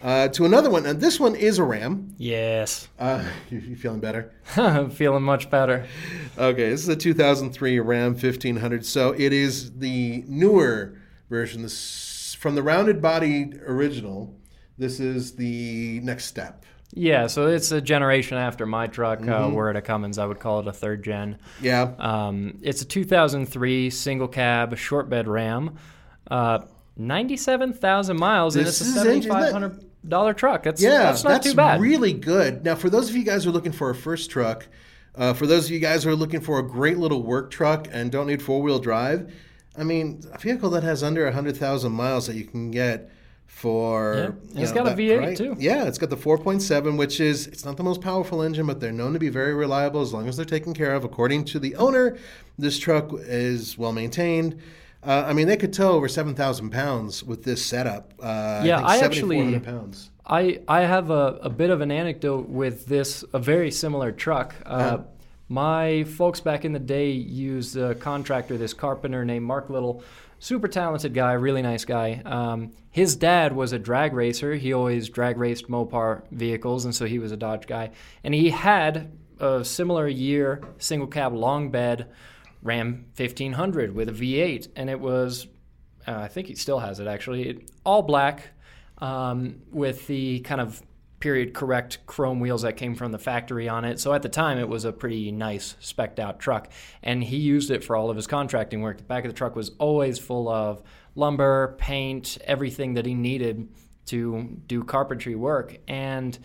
Uh, 0.00 0.28
to 0.28 0.44
another 0.44 0.70
one, 0.70 0.86
and 0.86 1.00
this 1.00 1.18
one 1.18 1.34
is 1.34 1.58
a 1.58 1.64
Ram. 1.64 2.14
Yes. 2.18 2.86
Uh, 3.00 3.24
you, 3.50 3.58
you 3.58 3.76
feeling 3.76 3.98
better? 3.98 4.32
I'm 4.56 4.90
feeling 4.92 5.24
much 5.24 5.50
better. 5.50 5.86
Okay, 6.36 6.70
this 6.70 6.82
is 6.82 6.88
a 6.88 6.94
2003 6.94 7.80
Ram 7.80 8.12
1500. 8.12 8.86
So 8.86 9.10
it 9.10 9.32
is 9.32 9.72
the 9.78 10.22
newer 10.28 10.98
version. 11.28 11.62
This 11.62 12.36
from 12.38 12.54
the 12.54 12.62
rounded 12.62 13.02
body 13.02 13.50
original. 13.66 14.36
This 14.76 15.00
is 15.00 15.34
the 15.34 15.98
next 16.04 16.26
step. 16.26 16.64
Yeah, 16.94 17.26
so 17.26 17.48
it's 17.48 17.70
a 17.70 17.80
generation 17.80 18.38
after 18.38 18.64
my 18.66 18.86
truck. 18.86 19.20
Mm-hmm. 19.20 19.30
Uh, 19.30 19.48
word 19.50 19.76
at 19.76 19.76
a 19.76 19.82
Cummins, 19.82 20.18
I 20.18 20.26
would 20.26 20.40
call 20.40 20.60
it 20.60 20.66
a 20.66 20.72
third 20.72 21.04
gen. 21.04 21.38
Yeah. 21.60 21.92
Um, 21.98 22.58
it's 22.62 22.82
a 22.82 22.86
2003 22.86 23.90
single 23.90 24.28
cab 24.28 24.76
short 24.76 25.10
bed 25.10 25.28
Ram, 25.28 25.76
uh, 26.30 26.60
97,000 26.96 28.18
miles, 28.18 28.56
and 28.56 28.66
it's 28.66 28.80
a 28.80 28.84
is 28.84 28.96
interesting. 28.96 29.32
$7,500 29.32 30.36
truck. 30.36 30.62
That's, 30.62 30.82
yeah, 30.82 31.04
that's 31.04 31.24
not 31.24 31.42
too 31.42 31.54
bad. 31.54 31.80
really 31.80 32.14
good. 32.14 32.64
Now, 32.64 32.74
for 32.74 32.88
those 32.88 33.10
of 33.10 33.16
you 33.16 33.24
guys 33.24 33.44
who 33.44 33.50
are 33.50 33.52
looking 33.52 33.72
for 33.72 33.90
a 33.90 33.94
first 33.94 34.30
truck, 34.30 34.66
uh, 35.14 35.34
for 35.34 35.46
those 35.46 35.66
of 35.66 35.72
you 35.72 35.80
guys 35.80 36.04
who 36.04 36.10
are 36.10 36.16
looking 36.16 36.40
for 36.40 36.58
a 36.58 36.66
great 36.66 36.96
little 36.96 37.22
work 37.22 37.50
truck 37.50 37.86
and 37.92 38.10
don't 38.10 38.26
need 38.26 38.42
four 38.42 38.62
wheel 38.62 38.78
drive, 38.78 39.32
I 39.76 39.84
mean, 39.84 40.22
a 40.32 40.38
vehicle 40.38 40.70
that 40.70 40.82
has 40.82 41.02
under 41.02 41.24
100,000 41.24 41.92
miles 41.92 42.26
that 42.26 42.34
you 42.34 42.44
can 42.44 42.70
get 42.70 43.10
for. 43.48 44.36
Yeah, 44.52 44.62
it's 44.62 44.70
know, 44.70 44.84
got 44.84 44.92
a 44.92 44.94
that 44.94 44.98
V8 44.98 45.16
price- 45.18 45.38
too. 45.38 45.56
Yeah, 45.58 45.84
it's 45.88 45.98
got 45.98 46.10
the 46.10 46.16
4.7, 46.16 46.96
which 46.96 47.18
is 47.18 47.46
it's 47.48 47.64
not 47.64 47.76
the 47.76 47.82
most 47.82 48.00
powerful 48.00 48.42
engine, 48.42 48.66
but 48.66 48.78
they're 48.78 48.92
known 48.92 49.12
to 49.14 49.18
be 49.18 49.28
very 49.30 49.54
reliable 49.54 50.00
as 50.00 50.12
long 50.12 50.28
as 50.28 50.36
they're 50.36 50.44
taken 50.46 50.72
care 50.74 50.94
of. 50.94 51.02
According 51.04 51.44
to 51.46 51.58
the 51.58 51.74
owner, 51.74 52.16
this 52.58 52.78
truck 52.78 53.10
is 53.14 53.76
well 53.76 53.92
maintained. 53.92 54.60
Uh, 55.02 55.24
I 55.26 55.32
mean, 55.32 55.46
they 55.48 55.56
could 55.56 55.72
tow 55.72 55.92
over 55.92 56.08
seven 56.08 56.34
thousand 56.34 56.70
pounds 56.70 57.24
with 57.24 57.42
this 57.44 57.64
setup. 57.64 58.12
Uh, 58.20 58.62
Yeah, 58.64 58.80
I, 58.80 58.96
I 58.96 58.98
actually- 58.98 59.58
pounds. 59.60 60.10
I, 60.30 60.60
I 60.68 60.82
have 60.82 61.08
a, 61.10 61.38
a 61.40 61.48
bit 61.48 61.70
of 61.70 61.80
an 61.80 61.90
anecdote 61.90 62.50
with 62.50 62.84
this, 62.84 63.24
a 63.32 63.38
very 63.38 63.70
similar 63.70 64.12
truck. 64.12 64.54
Uh, 64.66 64.98
My 65.48 66.04
folks 66.04 66.38
back 66.40 66.66
in 66.66 66.72
the 66.74 66.78
day 66.78 67.10
used 67.12 67.78
a 67.78 67.94
contractor, 67.94 68.58
this 68.58 68.74
carpenter 68.74 69.24
named 69.24 69.46
Mark 69.46 69.70
Little, 69.70 70.02
super 70.38 70.68
talented 70.68 71.14
guy, 71.14 71.32
really 71.32 71.62
nice 71.62 71.84
guy. 71.84 72.22
Um, 72.24 72.72
his 72.90 73.16
dad 73.16 73.54
was 73.54 73.72
a 73.72 73.78
drag 73.78 74.12
racer. 74.12 74.54
He 74.54 74.72
always 74.72 75.08
drag 75.08 75.36
raced 75.38 75.68
Mopar 75.68 76.22
vehicles, 76.30 76.84
and 76.84 76.94
so 76.94 77.06
he 77.06 77.18
was 77.18 77.32
a 77.32 77.36
Dodge 77.36 77.66
guy. 77.66 77.90
And 78.24 78.34
he 78.34 78.50
had 78.50 79.12
a 79.40 79.64
similar 79.64 80.08
year 80.08 80.62
single 80.78 81.08
cab 81.08 81.34
long 81.34 81.70
bed 81.70 82.10
Ram 82.62 83.06
1500 83.16 83.94
with 83.94 84.08
a 84.08 84.12
V8, 84.12 84.68
and 84.74 84.90
it 84.90 85.00
was 85.00 85.46
uh, 86.06 86.20
I 86.20 86.28
think 86.28 86.46
he 86.46 86.54
still 86.54 86.78
has 86.78 87.00
it 87.00 87.06
actually. 87.06 87.66
All 87.84 88.02
black 88.02 88.48
um, 88.98 89.56
with 89.70 90.06
the 90.06 90.40
kind 90.40 90.60
of 90.60 90.82
period 91.20 91.52
correct 91.52 91.98
chrome 92.06 92.38
wheels 92.38 92.62
that 92.62 92.76
came 92.76 92.94
from 92.94 93.12
the 93.12 93.18
factory 93.18 93.68
on 93.68 93.84
it. 93.84 93.98
So 93.98 94.12
at 94.12 94.22
the 94.22 94.28
time, 94.28 94.58
it 94.58 94.68
was 94.68 94.84
a 94.84 94.92
pretty 94.92 95.32
nice 95.32 95.74
specked 95.80 96.20
out 96.20 96.38
truck. 96.38 96.70
And 97.02 97.24
he 97.24 97.36
used 97.38 97.70
it 97.70 97.82
for 97.82 97.96
all 97.96 98.10
of 98.10 98.16
his 98.16 98.26
contracting 98.26 98.82
work. 98.82 98.98
The 98.98 99.04
back 99.04 99.24
of 99.24 99.30
the 99.30 99.36
truck 99.36 99.56
was 99.56 99.72
always 99.78 100.18
full 100.18 100.48
of 100.48 100.82
lumber, 101.14 101.74
paint, 101.78 102.38
everything 102.44 102.94
that 102.94 103.04
he 103.04 103.14
needed 103.14 103.68
to 104.06 104.60
do 104.66 104.84
carpentry 104.84 105.34
work. 105.34 105.76
And 105.88 106.38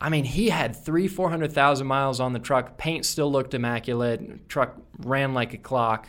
I 0.00 0.10
mean, 0.10 0.24
he 0.24 0.50
had 0.50 0.76
three, 0.76 1.08
four 1.08 1.30
hundred 1.30 1.52
thousand 1.52 1.86
miles 1.86 2.20
on 2.20 2.32
the 2.32 2.38
truck. 2.38 2.76
Paint 2.76 3.04
still 3.04 3.30
looked 3.30 3.54
immaculate. 3.54 4.48
Truck 4.48 4.76
ran 4.98 5.34
like 5.34 5.54
a 5.54 5.58
clock, 5.58 6.08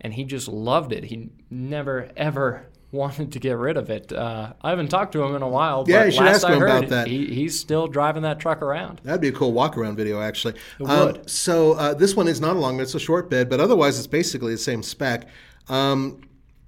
and 0.00 0.14
he 0.14 0.24
just 0.24 0.48
loved 0.48 0.92
it. 0.92 1.04
He 1.04 1.30
never 1.50 2.10
ever 2.16 2.66
wanted 2.92 3.32
to 3.32 3.38
get 3.38 3.56
rid 3.56 3.76
of 3.76 3.90
it. 3.90 4.12
Uh, 4.12 4.52
I 4.62 4.70
haven't 4.70 4.88
talked 4.88 5.12
to 5.12 5.22
him 5.22 5.34
in 5.34 5.42
a 5.42 5.48
while. 5.48 5.84
Yeah, 5.86 6.00
but 6.00 6.04
you 6.06 6.12
should 6.12 6.24
last 6.24 6.34
ask 6.36 6.46
I 6.46 6.52
him 6.54 6.60
heard, 6.60 6.68
about 6.70 6.88
that. 6.90 7.06
He, 7.08 7.26
he's 7.26 7.58
still 7.58 7.86
driving 7.88 8.22
that 8.22 8.38
truck 8.38 8.62
around. 8.62 9.00
That'd 9.04 9.20
be 9.20 9.28
a 9.28 9.32
cool 9.32 9.52
walk 9.52 9.76
around 9.76 9.96
video, 9.96 10.20
actually. 10.20 10.54
It 10.80 10.88
Um, 10.88 11.06
would. 11.06 11.28
so 11.30 11.72
uh, 11.72 11.94
this 11.94 12.14
one 12.14 12.28
is 12.28 12.40
not 12.40 12.56
a 12.56 12.58
long 12.58 12.76
bed; 12.76 12.84
it's 12.84 12.94
a 12.94 13.00
short 13.00 13.28
bed, 13.28 13.48
but 13.50 13.60
otherwise 13.60 13.98
it's 13.98 14.06
basically 14.06 14.52
the 14.52 14.58
same 14.58 14.82
spec. 14.82 15.28
Um, 15.68 16.20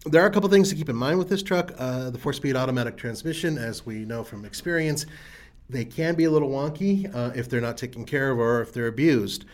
there 0.06 0.22
are 0.22 0.26
a 0.26 0.30
couple 0.30 0.48
things 0.48 0.68
to 0.70 0.74
keep 0.74 0.88
in 0.88 0.96
mind 0.96 1.18
with 1.18 1.28
this 1.28 1.42
truck. 1.42 1.72
Uh, 1.78 2.10
the 2.10 2.18
four-speed 2.18 2.56
automatic 2.56 2.96
transmission, 2.96 3.58
as 3.58 3.84
we 3.86 4.04
know 4.04 4.24
from 4.24 4.44
experience, 4.44 5.06
they 5.70 5.84
can 5.84 6.14
be 6.14 6.24
a 6.24 6.30
little 6.30 6.50
wonky 6.50 7.14
uh, 7.14 7.30
if 7.34 7.48
they're 7.48 7.60
not 7.60 7.76
taken 7.76 8.04
care 8.04 8.30
of 8.30 8.38
or 8.38 8.60
if 8.62 8.72
they're 8.72 8.86
abused. 8.86 9.44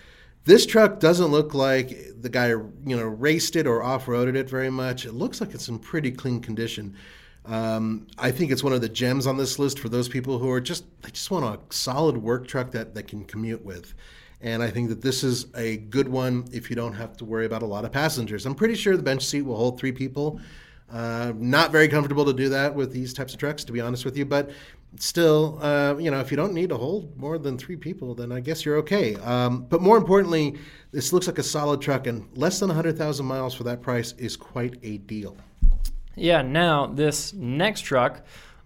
This 0.44 0.66
truck 0.66 1.00
doesn't 1.00 1.28
look 1.30 1.54
like 1.54 1.96
the 2.20 2.28
guy 2.28 2.48
you 2.48 2.72
know 2.84 3.04
raced 3.04 3.56
it 3.56 3.66
or 3.66 3.82
off-roaded 3.82 4.36
it 4.36 4.48
very 4.48 4.70
much. 4.70 5.06
It 5.06 5.12
looks 5.12 5.40
like 5.40 5.54
it's 5.54 5.68
in 5.68 5.78
pretty 5.78 6.10
clean 6.10 6.40
condition. 6.40 6.96
Um, 7.46 8.06
I 8.18 8.30
think 8.30 8.50
it's 8.50 8.64
one 8.64 8.72
of 8.72 8.80
the 8.80 8.88
gems 8.88 9.26
on 9.26 9.36
this 9.36 9.58
list 9.58 9.78
for 9.78 9.88
those 9.88 10.08
people 10.08 10.38
who 10.38 10.50
are 10.50 10.60
just 10.60 10.84
they 11.02 11.10
just 11.10 11.30
want 11.30 11.44
a 11.44 11.74
solid 11.74 12.16
work 12.16 12.46
truck 12.46 12.70
that 12.72 12.94
they 12.94 13.02
can 13.02 13.24
commute 13.24 13.64
with. 13.64 13.94
And 14.40 14.62
I 14.62 14.70
think 14.70 14.90
that 14.90 15.00
this 15.00 15.24
is 15.24 15.46
a 15.54 15.78
good 15.78 16.08
one 16.08 16.46
if 16.52 16.68
you 16.68 16.76
don't 16.76 16.92
have 16.92 17.16
to 17.18 17.24
worry 17.24 17.46
about 17.46 17.62
a 17.62 17.66
lot 17.66 17.86
of 17.86 17.92
passengers. 17.92 18.44
I'm 18.44 18.54
pretty 18.54 18.74
sure 18.74 18.96
the 18.96 19.02
bench 19.02 19.24
seat 19.24 19.42
will 19.42 19.56
hold 19.56 19.78
three 19.78 19.92
people. 19.92 20.40
Uh, 20.92 21.32
not 21.36 21.72
very 21.72 21.88
comfortable 21.88 22.26
to 22.26 22.32
do 22.34 22.50
that 22.50 22.74
with 22.74 22.92
these 22.92 23.14
types 23.14 23.32
of 23.32 23.38
trucks, 23.38 23.64
to 23.64 23.72
be 23.72 23.80
honest 23.80 24.04
with 24.04 24.18
you. 24.18 24.26
But 24.26 24.50
still, 24.98 25.58
uh, 25.62 25.96
you 25.98 26.10
know, 26.10 26.20
if 26.20 26.30
you 26.30 26.36
don't 26.36 26.54
need 26.54 26.68
to 26.70 26.76
hold 26.76 27.16
more 27.16 27.38
than 27.38 27.58
three 27.58 27.76
people, 27.76 28.14
then 28.14 28.32
I 28.32 28.40
guess 28.40 28.64
you're 28.64 28.76
okay. 28.78 29.16
Um, 29.16 29.66
but 29.68 29.80
more 29.80 29.96
importantly, 29.96 30.56
this 30.92 31.12
looks 31.12 31.26
like 31.26 31.38
a 31.38 31.42
solid 31.42 31.80
truck, 31.80 32.06
and 32.06 32.26
less 32.36 32.60
than 32.60 32.68
100,000 32.68 33.26
miles 33.26 33.54
for 33.54 33.64
that 33.64 33.82
price 33.82 34.12
is 34.12 34.36
quite 34.36 34.76
a 34.82 34.98
deal. 34.98 35.36
Yeah, 36.16 36.42
now 36.42 36.86
this 36.86 37.32
next 37.32 37.82
truck, 37.82 38.24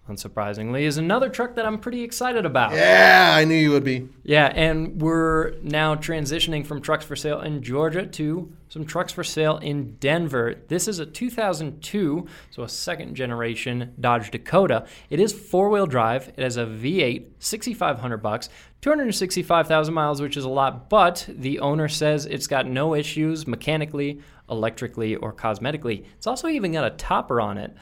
unsurprisingly, 0.09 0.81
is 0.81 0.97
another 0.97 1.29
truck 1.29 1.55
that 1.55 1.65
I'm 1.65 1.79
pretty 1.79 2.03
excited 2.03 2.45
about. 2.45 2.73
Yeah, 2.73 3.33
I 3.35 3.45
knew 3.45 3.55
you 3.55 3.71
would 3.71 3.83
be. 3.83 4.09
Yeah, 4.23 4.51
and 4.53 5.01
we're 5.01 5.53
now 5.61 5.95
transitioning 5.95 6.65
from 6.65 6.81
trucks 6.81 7.05
for 7.05 7.15
sale 7.15 7.41
in 7.41 7.63
Georgia 7.63 8.05
to 8.05 8.51
some 8.69 8.85
trucks 8.85 9.11
for 9.11 9.23
sale 9.23 9.57
in 9.57 9.95
Denver. 9.95 10.55
This 10.67 10.87
is 10.87 10.99
a 10.99 11.05
2002, 11.05 12.27
so 12.51 12.63
a 12.63 12.69
second 12.69 13.15
generation 13.15 13.93
Dodge 13.99 14.29
Dakota. 14.29 14.85
It 15.09 15.19
is 15.19 15.33
four-wheel 15.33 15.87
drive. 15.87 16.29
It 16.37 16.43
has 16.43 16.57
a 16.57 16.65
V8, 16.65 17.25
6500 17.39 18.17
bucks, 18.17 18.49
265,000 18.81 19.93
miles, 19.93 20.21
which 20.21 20.37
is 20.37 20.45
a 20.45 20.49
lot, 20.49 20.89
but 20.89 21.27
the 21.27 21.59
owner 21.59 21.87
says 21.87 22.25
it's 22.25 22.47
got 22.47 22.67
no 22.67 22.93
issues 22.93 23.47
mechanically, 23.47 24.21
electrically, 24.49 25.15
or 25.15 25.33
cosmetically. 25.33 26.05
It's 26.17 26.27
also 26.27 26.47
even 26.47 26.71
got 26.71 26.85
a 26.85 26.95
topper 26.95 27.41
on 27.41 27.57
it. 27.57 27.75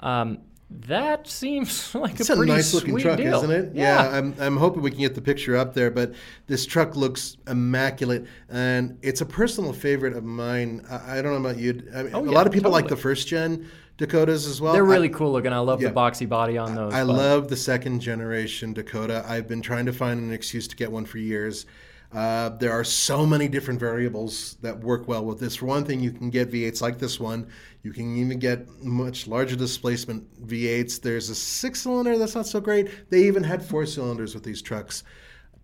Um, 0.00 0.38
that 0.86 1.26
seems 1.28 1.94
like 1.94 2.18
It's 2.20 2.28
a 2.30 2.34
a 2.34 2.36
pretty 2.36 2.52
nice 2.52 2.74
looking 2.74 2.90
sweet 2.92 3.02
truck, 3.02 3.16
deal. 3.18 3.36
isn't 3.38 3.50
it? 3.50 3.72
Yeah. 3.74 4.10
I'm, 4.16 4.34
I'm 4.38 4.56
hoping 4.56 4.82
we 4.82 4.90
can 4.90 5.00
get 5.00 5.14
the 5.14 5.20
picture 5.22 5.56
up 5.56 5.74
there, 5.74 5.90
but 5.90 6.14
this 6.46 6.66
truck 6.66 6.96
looks 6.96 7.36
immaculate, 7.46 8.26
and 8.48 8.98
it's 9.02 9.20
a 9.20 9.26
personal 9.26 9.72
favorite 9.72 10.16
of 10.16 10.24
mine. 10.24 10.84
I, 10.90 11.18
I 11.18 11.22
don't 11.22 11.32
know 11.42 11.48
about 11.50 11.60
you. 11.60 11.82
I 11.94 12.02
mean, 12.04 12.14
Oh, 12.14 12.20
a 12.20 12.26
lot 12.30 12.46
of 12.46 12.52
people 12.52 12.70
like 12.70 12.88
the 12.88 12.96
first 12.96 13.28
gen 13.28 13.70
Dakotas 13.96 14.46
as 14.46 14.60
well. 14.60 14.72
They're 14.72 14.84
I- 14.86 14.90
really 14.90 15.08
cool 15.08 15.32
looking. 15.32 15.52
I 15.52 15.58
love 15.60 15.80
yeah. 15.80 15.88
the 15.88 15.94
boxy 15.94 16.28
body 16.28 16.58
on 16.58 16.74
those. 16.74 16.92
I 16.92 17.04
but- 17.04 17.14
love 17.14 17.48
the 17.48 17.56
second 17.56 18.00
generation 18.00 18.72
Dakota. 18.72 19.24
I've 19.28 19.46
been 19.48 19.62
trying 19.62 19.86
to 19.86 19.92
find 19.92 20.20
an 20.20 20.32
excuse 20.32 20.66
to 20.68 20.76
get 20.76 20.90
one 20.90 21.04
for 21.04 21.18
years. 21.18 21.66
Uh, 22.12 22.48
there 22.50 22.70
are 22.70 22.84
so 22.84 23.26
many 23.26 23.48
different 23.48 23.80
variables 23.80 24.56
that 24.62 24.78
work 24.78 25.08
well 25.08 25.24
with 25.24 25.40
this. 25.40 25.56
For 25.56 25.66
one 25.66 25.84
thing, 25.84 25.98
you 25.98 26.12
can 26.12 26.30
get 26.30 26.48
V8s 26.50 26.80
like 26.80 26.98
this 27.00 27.18
one. 27.18 27.48
You 27.84 27.92
can 27.92 28.16
even 28.16 28.38
get 28.38 28.66
much 28.82 29.26
larger 29.26 29.56
displacement 29.56 30.48
V8s. 30.48 31.02
There's 31.02 31.28
a 31.28 31.34
six 31.34 31.82
cylinder 31.82 32.16
that's 32.16 32.34
not 32.34 32.46
so 32.46 32.58
great. 32.58 33.10
They 33.10 33.24
even 33.24 33.44
had 33.44 33.62
four 33.62 33.84
cylinders 33.84 34.34
with 34.34 34.42
these 34.42 34.62
trucks. 34.62 35.04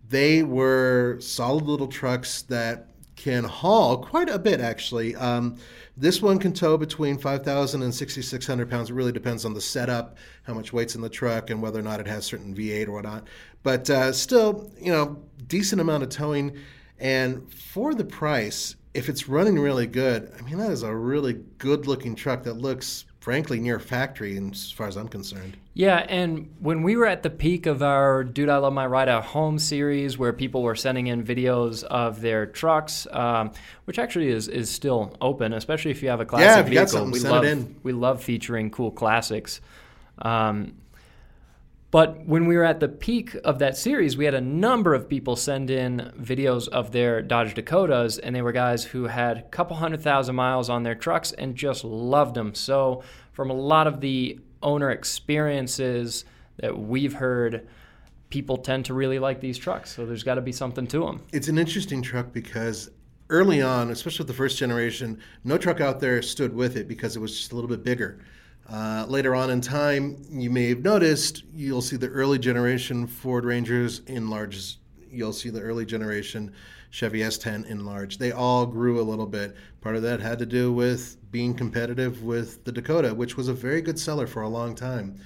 They 0.07 0.43
were 0.43 1.17
solid 1.19 1.65
little 1.65 1.87
trucks 1.87 2.43
that 2.43 2.91
can 3.15 3.43
haul 3.43 3.97
quite 3.97 4.29
a 4.29 4.37
bit, 4.37 4.61
actually. 4.61 5.15
Um, 5.15 5.57
this 5.97 6.21
one 6.21 6.37
can 6.37 6.53
tow 6.53 6.77
between 6.77 7.17
5,000 7.17 7.81
and 7.81 7.93
6,600 7.93 8.69
pounds. 8.69 8.91
It 8.91 8.93
really 8.93 9.11
depends 9.11 9.43
on 9.43 9.55
the 9.55 9.61
setup, 9.61 10.17
how 10.43 10.53
much 10.53 10.71
weight's 10.71 10.93
in 10.93 11.01
the 11.01 11.09
truck, 11.09 11.49
and 11.49 11.59
whether 11.59 11.79
or 11.79 11.83
not 11.83 11.99
it 11.99 12.07
has 12.07 12.23
certain 12.23 12.53
V8 12.53 12.87
or 12.87 12.91
whatnot. 12.91 13.27
But 13.63 13.89
uh, 13.89 14.13
still, 14.13 14.71
you 14.79 14.91
know, 14.91 15.23
decent 15.47 15.81
amount 15.81 16.03
of 16.03 16.09
towing. 16.09 16.55
And 16.99 17.51
for 17.51 17.95
the 17.95 18.05
price, 18.05 18.75
if 18.93 19.09
it's 19.09 19.27
running 19.29 19.57
really 19.59 19.87
good, 19.87 20.31
I 20.37 20.41
mean, 20.43 20.57
that 20.57 20.71
is 20.71 20.83
a 20.83 20.93
really 20.93 21.33
good 21.57 21.87
looking 21.87 22.15
truck 22.15 22.43
that 22.43 22.53
looks, 22.55 23.05
frankly, 23.19 23.59
near 23.59 23.79
factory, 23.79 24.37
as 24.37 24.71
far 24.71 24.87
as 24.87 24.97
I'm 24.97 25.07
concerned. 25.07 25.55
Yeah, 25.73 26.05
and 26.09 26.53
when 26.59 26.83
we 26.83 26.97
were 26.97 27.05
at 27.05 27.23
the 27.23 27.29
peak 27.29 27.65
of 27.65 27.81
our 27.81 28.25
Dude 28.25 28.49
I 28.49 28.57
Love 28.57 28.73
My 28.73 28.85
Ride 28.85 29.07
at 29.07 29.23
Home 29.23 29.57
series, 29.59 30.17
where 30.17 30.33
people 30.33 30.61
were 30.63 30.75
sending 30.75 31.07
in 31.07 31.23
videos 31.23 31.83
of 31.83 32.19
their 32.19 32.45
trucks, 32.45 33.07
um, 33.11 33.51
which 33.85 33.97
actually 33.97 34.27
is, 34.27 34.49
is 34.49 34.69
still 34.69 35.15
open, 35.21 35.53
especially 35.53 35.91
if 35.91 36.03
you 36.03 36.09
have 36.09 36.19
a 36.19 36.25
classic 36.25 36.65
Yeah, 36.73 36.85
vehicle. 36.85 37.05
we 37.11 37.19
send 37.19 37.45
it 37.45 37.57
love 37.57 37.69
we 37.83 37.93
love 37.93 38.21
featuring 38.23 38.69
cool 38.71 38.91
classics. 38.91 39.61
Um, 40.17 40.73
but 41.91 42.25
when 42.25 42.45
we 42.45 42.55
were 42.55 42.63
at 42.63 42.79
the 42.79 42.87
peak 42.87 43.35
of 43.43 43.59
that 43.59 43.77
series, 43.77 44.15
we 44.15 44.23
had 44.23 44.33
a 44.33 44.41
number 44.41 44.93
of 44.93 45.09
people 45.09 45.35
send 45.35 45.69
in 45.69 46.13
videos 46.17 46.69
of 46.69 46.93
their 46.93 47.21
Dodge 47.21 47.53
Dakotas, 47.53 48.17
and 48.17 48.33
they 48.33 48.41
were 48.41 48.53
guys 48.53 48.85
who 48.85 49.03
had 49.03 49.37
a 49.37 49.41
couple 49.43 49.75
hundred 49.75 50.01
thousand 50.01 50.35
miles 50.35 50.69
on 50.69 50.83
their 50.83 50.95
trucks 50.95 51.33
and 51.33 51.53
just 51.53 51.83
loved 51.83 52.35
them. 52.35 52.55
So, 52.55 53.03
from 53.33 53.49
a 53.49 53.53
lot 53.53 53.87
of 53.87 53.99
the 53.99 54.39
owner 54.63 54.89
experiences 54.89 56.23
that 56.57 56.77
we've 56.77 57.13
heard, 57.13 57.67
people 58.29 58.55
tend 58.55 58.85
to 58.85 58.93
really 58.93 59.19
like 59.19 59.41
these 59.41 59.57
trucks. 59.57 59.93
So, 59.93 60.05
there's 60.05 60.23
got 60.23 60.35
to 60.35 60.41
be 60.41 60.53
something 60.53 60.87
to 60.87 61.05
them. 61.05 61.21
It's 61.33 61.49
an 61.49 61.57
interesting 61.57 62.01
truck 62.01 62.31
because 62.31 62.89
early 63.29 63.61
on, 63.61 63.91
especially 63.91 64.23
with 64.23 64.27
the 64.27 64.33
first 64.33 64.57
generation, 64.57 65.19
no 65.43 65.57
truck 65.57 65.81
out 65.81 65.99
there 65.99 66.21
stood 66.21 66.55
with 66.55 66.77
it 66.77 66.87
because 66.87 67.17
it 67.17 67.19
was 67.19 67.37
just 67.37 67.51
a 67.51 67.55
little 67.55 67.69
bit 67.69 67.83
bigger. 67.83 68.19
Uh, 68.69 69.05
later 69.07 69.35
on 69.35 69.49
in 69.49 69.61
time, 69.61 70.23
you 70.29 70.49
may 70.49 70.69
have 70.69 70.79
noticed 70.79 71.43
you'll 71.53 71.81
see 71.81 71.97
the 71.97 72.07
early 72.07 72.39
generation 72.39 73.05
Ford 73.05 73.45
Rangers 73.45 73.99
in 74.07 74.29
large. 74.29 74.77
You'll 75.11 75.33
see 75.33 75.49
the 75.49 75.61
early 75.61 75.85
generation 75.85 76.53
Chevy 76.89 77.19
S10 77.19 77.65
in 77.65 77.85
large. 77.85 78.17
They 78.17 78.31
all 78.31 78.65
grew 78.65 78.99
a 78.99 79.03
little 79.03 79.25
bit. 79.25 79.55
Part 79.81 79.95
of 79.95 80.01
that 80.03 80.19
had 80.19 80.39
to 80.39 80.45
do 80.45 80.71
with 80.71 81.17
being 81.31 81.53
competitive 81.53 82.23
with 82.23 82.63
the 82.65 82.71
Dakota, 82.71 83.13
which 83.13 83.37
was 83.37 83.47
a 83.47 83.53
very 83.53 83.81
good 83.81 83.97
seller 83.97 84.27
for 84.27 84.41
a 84.41 84.49
long 84.49 84.75
time. 84.75 85.19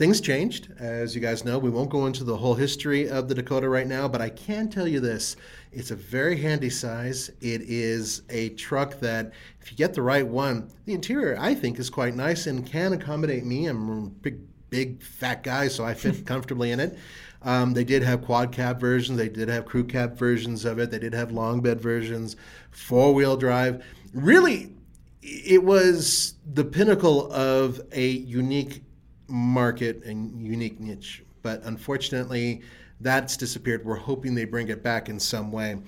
Things 0.00 0.22
changed, 0.22 0.72
as 0.78 1.14
you 1.14 1.20
guys 1.20 1.44
know. 1.44 1.58
We 1.58 1.68
won't 1.68 1.90
go 1.90 2.06
into 2.06 2.24
the 2.24 2.38
whole 2.38 2.54
history 2.54 3.10
of 3.10 3.28
the 3.28 3.34
Dakota 3.34 3.68
right 3.68 3.86
now, 3.86 4.08
but 4.08 4.22
I 4.22 4.30
can 4.30 4.70
tell 4.70 4.88
you 4.88 4.98
this. 4.98 5.36
It's 5.72 5.90
a 5.90 5.94
very 5.94 6.40
handy 6.40 6.70
size. 6.70 7.28
It 7.42 7.60
is 7.60 8.22
a 8.30 8.48
truck 8.54 8.98
that, 9.00 9.30
if 9.60 9.70
you 9.70 9.76
get 9.76 9.92
the 9.92 10.00
right 10.00 10.26
one, 10.26 10.70
the 10.86 10.94
interior, 10.94 11.36
I 11.38 11.54
think, 11.54 11.78
is 11.78 11.90
quite 11.90 12.14
nice 12.14 12.46
and 12.46 12.64
can 12.64 12.94
accommodate 12.94 13.44
me. 13.44 13.66
I'm 13.66 13.90
a 13.90 14.08
big, 14.08 14.38
big, 14.70 15.02
fat 15.02 15.42
guy, 15.42 15.68
so 15.68 15.84
I 15.84 15.92
fit 15.92 16.24
comfortably 16.24 16.70
in 16.70 16.80
it. 16.80 16.96
Um, 17.42 17.74
they 17.74 17.84
did 17.84 18.02
have 18.02 18.22
quad 18.22 18.52
cab 18.52 18.80
versions, 18.80 19.18
they 19.18 19.28
did 19.28 19.50
have 19.50 19.66
crew 19.66 19.84
cab 19.84 20.16
versions 20.16 20.64
of 20.64 20.78
it, 20.78 20.90
they 20.90 20.98
did 20.98 21.12
have 21.12 21.30
long 21.30 21.60
bed 21.60 21.78
versions, 21.78 22.36
four 22.70 23.12
wheel 23.12 23.36
drive. 23.36 23.84
Really, 24.14 24.72
it 25.20 25.62
was 25.62 26.36
the 26.50 26.64
pinnacle 26.64 27.30
of 27.30 27.82
a 27.92 28.08
unique 28.08 28.82
market 29.30 30.04
and 30.04 30.44
unique 30.44 30.80
niche. 30.80 31.22
But 31.42 31.62
unfortunately, 31.64 32.62
that's 33.00 33.36
disappeared. 33.36 33.84
We're 33.84 33.96
hoping 33.96 34.34
they 34.34 34.44
bring 34.44 34.68
it 34.68 34.82
back 34.82 35.08
in 35.08 35.18
some 35.18 35.50
way. 35.50 35.78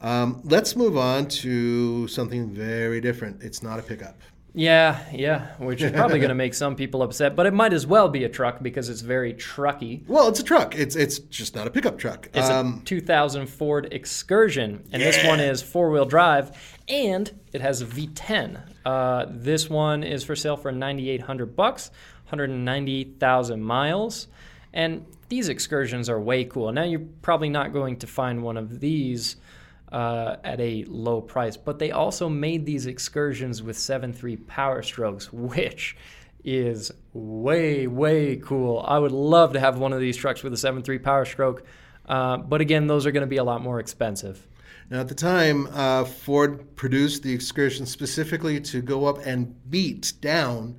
Um, 0.00 0.40
let's 0.44 0.76
move 0.76 0.96
on 0.96 1.26
to 1.28 2.06
something 2.08 2.50
very 2.50 3.00
different. 3.00 3.42
It's 3.42 3.62
not 3.62 3.78
a 3.78 3.82
pickup. 3.82 4.20
Yeah, 4.54 5.04
yeah, 5.12 5.54
which 5.58 5.82
is 5.82 5.92
probably 5.92 6.18
going 6.18 6.28
to 6.30 6.34
make 6.34 6.54
some 6.54 6.74
people 6.74 7.02
upset, 7.02 7.36
but 7.36 7.46
it 7.46 7.52
might 7.52 7.72
as 7.72 7.86
well 7.86 8.08
be 8.08 8.24
a 8.24 8.28
truck 8.28 8.62
because 8.62 8.88
it's 8.88 9.02
very 9.02 9.34
trucky. 9.34 10.06
Well, 10.08 10.28
it's 10.28 10.40
a 10.40 10.42
truck. 10.42 10.74
It's 10.74 10.96
it's 10.96 11.18
just 11.18 11.54
not 11.54 11.66
a 11.66 11.70
pickup 11.70 11.98
truck. 11.98 12.28
It's 12.34 12.48
um, 12.48 12.80
a 12.82 12.84
2000 12.84 13.46
Ford 13.46 13.88
Excursion, 13.92 14.84
and 14.90 15.00
yeah. 15.02 15.10
this 15.10 15.24
one 15.24 15.38
is 15.38 15.62
four-wheel 15.62 16.06
drive, 16.06 16.78
and 16.88 17.30
it 17.52 17.60
has 17.60 17.82
a 17.82 17.86
V10. 17.86 18.60
Uh, 18.84 19.26
this 19.28 19.68
one 19.68 20.02
is 20.02 20.24
for 20.24 20.34
sale 20.34 20.56
for 20.56 20.72
9,800 20.72 21.54
bucks, 21.54 21.90
190,000 22.28 23.62
miles, 23.62 24.28
and 24.72 25.04
these 25.28 25.48
excursions 25.48 26.08
are 26.08 26.20
way 26.20 26.44
cool. 26.44 26.72
Now 26.72 26.84
you're 26.84 27.06
probably 27.22 27.48
not 27.48 27.72
going 27.72 27.96
to 27.98 28.06
find 28.06 28.42
one 28.42 28.56
of 28.56 28.80
these 28.80 29.36
uh, 29.92 30.36
at 30.44 30.60
a 30.60 30.84
low 30.84 31.20
price. 31.20 31.56
But 31.56 31.78
they 31.78 31.90
also 31.90 32.28
made 32.28 32.66
these 32.66 32.86
excursions 32.86 33.62
with 33.62 33.76
7.3 33.76 34.46
Power 34.46 34.82
Strokes, 34.82 35.32
which 35.32 35.96
is 36.44 36.92
way, 37.12 37.86
way 37.86 38.36
cool. 38.36 38.84
I 38.86 38.98
would 38.98 39.12
love 39.12 39.52
to 39.54 39.60
have 39.60 39.78
one 39.78 39.92
of 39.92 40.00
these 40.00 40.16
trucks 40.16 40.42
with 40.42 40.52
a 40.52 40.56
7.3 40.56 41.02
Power 41.02 41.24
Stroke. 41.24 41.64
Uh, 42.06 42.38
but 42.38 42.60
again, 42.60 42.86
those 42.86 43.06
are 43.06 43.12
going 43.12 43.22
to 43.22 43.26
be 43.26 43.36
a 43.36 43.44
lot 43.44 43.62
more 43.62 43.80
expensive. 43.80 44.46
Now, 44.90 45.00
at 45.00 45.08
the 45.08 45.14
time, 45.14 45.68
uh, 45.72 46.04
Ford 46.04 46.74
produced 46.74 47.22
the 47.22 47.34
Excursion 47.34 47.84
specifically 47.84 48.60
to 48.62 48.80
go 48.80 49.04
up 49.04 49.18
and 49.26 49.54
beat 49.70 50.14
down 50.22 50.76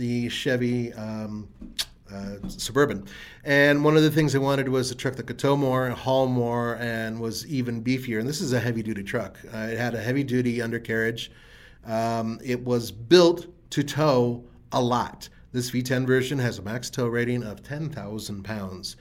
the 0.00 0.30
Chevy 0.30 0.94
um, 0.94 1.46
uh, 2.10 2.36
Suburban. 2.48 3.04
And 3.44 3.84
one 3.84 3.98
of 3.98 4.02
the 4.02 4.10
things 4.10 4.32
they 4.32 4.38
wanted 4.38 4.68
was 4.68 4.90
a 4.90 4.94
truck 4.94 5.14
that 5.16 5.26
could 5.26 5.38
tow 5.38 5.56
more, 5.56 5.90
haul 5.90 6.26
more, 6.26 6.76
and 6.76 7.20
was 7.20 7.46
even 7.46 7.84
beefier. 7.84 8.18
And 8.18 8.26
this 8.26 8.40
is 8.40 8.54
a 8.54 8.58
heavy 8.58 8.82
duty 8.82 9.02
truck. 9.02 9.38
Uh, 9.54 9.58
it 9.58 9.78
had 9.78 9.94
a 9.94 10.00
heavy 10.00 10.24
duty 10.24 10.62
undercarriage. 10.62 11.30
Um, 11.84 12.40
it 12.42 12.64
was 12.64 12.90
built 12.90 13.46
to 13.70 13.84
tow 13.84 14.42
a 14.72 14.80
lot. 14.80 15.28
This 15.52 15.70
V10 15.70 16.06
version 16.06 16.38
has 16.38 16.58
a 16.58 16.62
max 16.62 16.88
tow 16.88 17.06
rating 17.06 17.42
of 17.44 17.62
10,000 17.62 18.42
pounds. 18.42 18.96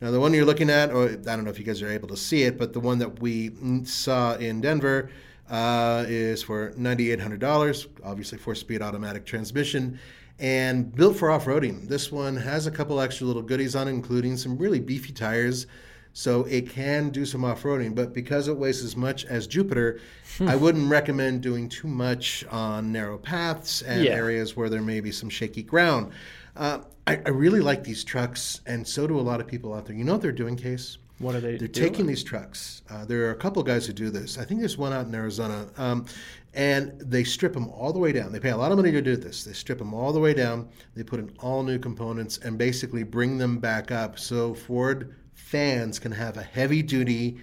Now, 0.00 0.12
the 0.12 0.20
one 0.20 0.32
you're 0.32 0.44
looking 0.44 0.70
at, 0.70 0.92
or 0.92 1.08
I 1.08 1.16
don't 1.16 1.44
know 1.44 1.50
if 1.50 1.58
you 1.58 1.64
guys 1.64 1.82
are 1.82 1.90
able 1.90 2.08
to 2.08 2.16
see 2.16 2.44
it, 2.44 2.58
but 2.58 2.72
the 2.72 2.80
one 2.80 2.98
that 2.98 3.20
we 3.20 3.50
saw 3.84 4.34
in 4.34 4.60
Denver 4.60 5.10
uh, 5.50 6.04
is 6.06 6.44
for 6.44 6.70
$9,800, 6.72 7.88
obviously 8.04 8.38
four 8.38 8.54
speed 8.54 8.82
automatic 8.82 9.26
transmission 9.26 9.98
and 10.38 10.94
built 10.94 11.16
for 11.16 11.30
off-roading. 11.30 11.88
This 11.88 12.10
one 12.10 12.36
has 12.36 12.66
a 12.66 12.70
couple 12.70 13.00
extra 13.00 13.26
little 13.26 13.42
goodies 13.42 13.76
on 13.76 13.88
it, 13.88 13.92
including 13.92 14.36
some 14.36 14.58
really 14.58 14.80
beefy 14.80 15.12
tires, 15.12 15.66
so 16.12 16.44
it 16.44 16.70
can 16.70 17.10
do 17.10 17.24
some 17.24 17.44
off-roading. 17.44 17.94
But 17.94 18.12
because 18.12 18.48
it 18.48 18.56
weighs 18.56 18.82
as 18.82 18.96
much 18.96 19.24
as 19.26 19.46
Jupiter, 19.46 20.00
hmm. 20.38 20.48
I 20.48 20.56
wouldn't 20.56 20.90
recommend 20.90 21.42
doing 21.42 21.68
too 21.68 21.88
much 21.88 22.44
on 22.50 22.92
narrow 22.92 23.18
paths 23.18 23.82
and 23.82 24.04
yeah. 24.04 24.12
areas 24.12 24.56
where 24.56 24.68
there 24.68 24.82
may 24.82 25.00
be 25.00 25.12
some 25.12 25.28
shaky 25.28 25.62
ground. 25.62 26.12
Uh, 26.56 26.80
I, 27.06 27.20
I, 27.26 27.30
really 27.30 27.60
like 27.60 27.82
these 27.82 28.04
trucks, 28.04 28.60
and 28.64 28.86
so 28.86 29.06
do 29.06 29.18
a 29.18 29.20
lot 29.20 29.40
of 29.40 29.46
people 29.46 29.74
out 29.74 29.86
there. 29.86 29.96
You 29.96 30.04
know 30.04 30.12
what 30.12 30.22
they're 30.22 30.32
doing, 30.32 30.56
Case? 30.56 30.98
What 31.24 31.34
are 31.34 31.40
they? 31.40 31.56
Doing? 31.56 31.58
They're 31.58 31.68
doing? 31.68 31.88
taking 31.90 32.06
these 32.06 32.22
trucks. 32.22 32.82
Uh, 32.90 33.06
there 33.06 33.26
are 33.26 33.30
a 33.30 33.36
couple 33.36 33.60
of 33.60 33.66
guys 33.66 33.86
who 33.86 33.94
do 33.94 34.10
this. 34.10 34.36
I 34.36 34.44
think 34.44 34.60
there's 34.60 34.76
one 34.76 34.92
out 34.92 35.06
in 35.06 35.14
Arizona, 35.14 35.66
um, 35.78 36.04
and 36.52 37.00
they 37.00 37.24
strip 37.24 37.54
them 37.54 37.68
all 37.70 37.92
the 37.94 37.98
way 37.98 38.12
down. 38.12 38.30
They 38.30 38.40
pay 38.40 38.50
a 38.50 38.56
lot 38.56 38.70
of 38.70 38.76
money 38.76 38.92
to 38.92 39.00
do 39.00 39.16
this. 39.16 39.42
They 39.42 39.54
strip 39.54 39.78
them 39.78 39.94
all 39.94 40.12
the 40.12 40.20
way 40.20 40.34
down. 40.34 40.68
They 40.94 41.02
put 41.02 41.20
in 41.20 41.32
all 41.40 41.62
new 41.62 41.78
components 41.78 42.38
and 42.38 42.58
basically 42.58 43.04
bring 43.04 43.38
them 43.38 43.58
back 43.58 43.90
up 43.90 44.18
so 44.18 44.52
Ford 44.52 45.14
fans 45.32 45.98
can 45.98 46.12
have 46.12 46.36
a 46.36 46.42
heavy 46.42 46.82
duty 46.82 47.38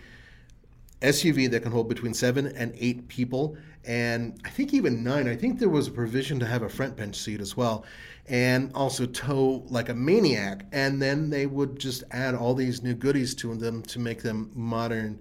SUV 1.02 1.50
that 1.50 1.64
can 1.64 1.72
hold 1.72 1.90
between 1.90 2.14
seven 2.14 2.48
and 2.48 2.74
eight 2.78 3.08
people, 3.08 3.58
and 3.86 4.40
I 4.46 4.50
think 4.50 4.74
even 4.74 5.04
nine. 5.04 5.28
I 5.28 5.36
think 5.36 5.58
there 5.58 5.70
was 5.70 5.88
a 5.88 5.92
provision 5.92 6.40
to 6.40 6.46
have 6.46 6.62
a 6.62 6.70
front 6.70 6.96
bench 6.96 7.16
seat 7.16 7.42
as 7.42 7.58
well, 7.58 7.84
and 8.28 8.72
also 8.74 9.06
tow 9.06 9.64
like 9.70 9.90
a 9.90 9.94
maniac. 9.94 10.66
And 10.72 11.02
then 11.02 11.30
they 11.30 11.46
would 11.46 11.80
just 11.80 12.04
add 12.12 12.36
all 12.36 12.54
these 12.54 12.82
new 12.82 12.94
goodies 12.94 13.36
to 13.36 13.54
them 13.56 13.82
to 13.84 14.00
make 14.00 14.22
them 14.22 14.52
modern 14.56 15.20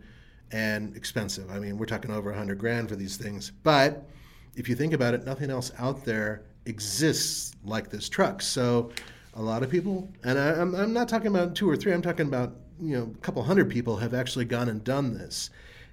and 0.52 0.96
expensive. 0.96 1.50
I 1.50 1.58
mean, 1.58 1.78
we're 1.78 1.86
talking 1.86 2.10
over 2.10 2.30
a 2.30 2.36
hundred 2.36 2.58
grand 2.58 2.88
for 2.88 2.96
these 2.96 3.16
things. 3.16 3.52
But 3.62 4.08
if 4.56 4.68
you 4.68 4.74
think 4.74 4.92
about 4.92 5.14
it, 5.14 5.24
nothing 5.24 5.50
else 5.50 5.72
out 5.78 6.04
there 6.04 6.42
exists 6.66 7.54
like 7.64 7.90
this 7.90 8.08
truck. 8.08 8.42
So 8.42 8.90
a 9.34 9.42
lot 9.42 9.62
of 9.62 9.70
people, 9.70 10.08
and 10.24 10.38
I, 10.38 10.48
am 10.50 10.74
I'm, 10.74 10.82
I'm 10.82 10.92
not 10.92 11.08
talking 11.08 11.28
about 11.28 11.54
two 11.54 11.68
or 11.68 11.76
three. 11.76 11.92
I'm 11.92 12.02
talking 12.02 12.26
about 12.26 12.54
you 12.80 12.96
know 12.96 13.12
a 13.14 13.18
couple 13.18 13.42
hundred 13.42 13.70
people 13.70 13.96
have 13.96 14.14
actually 14.14 14.44
gone 14.44 14.68
and 14.68 14.82
done 14.82 15.14
this. 15.14 15.50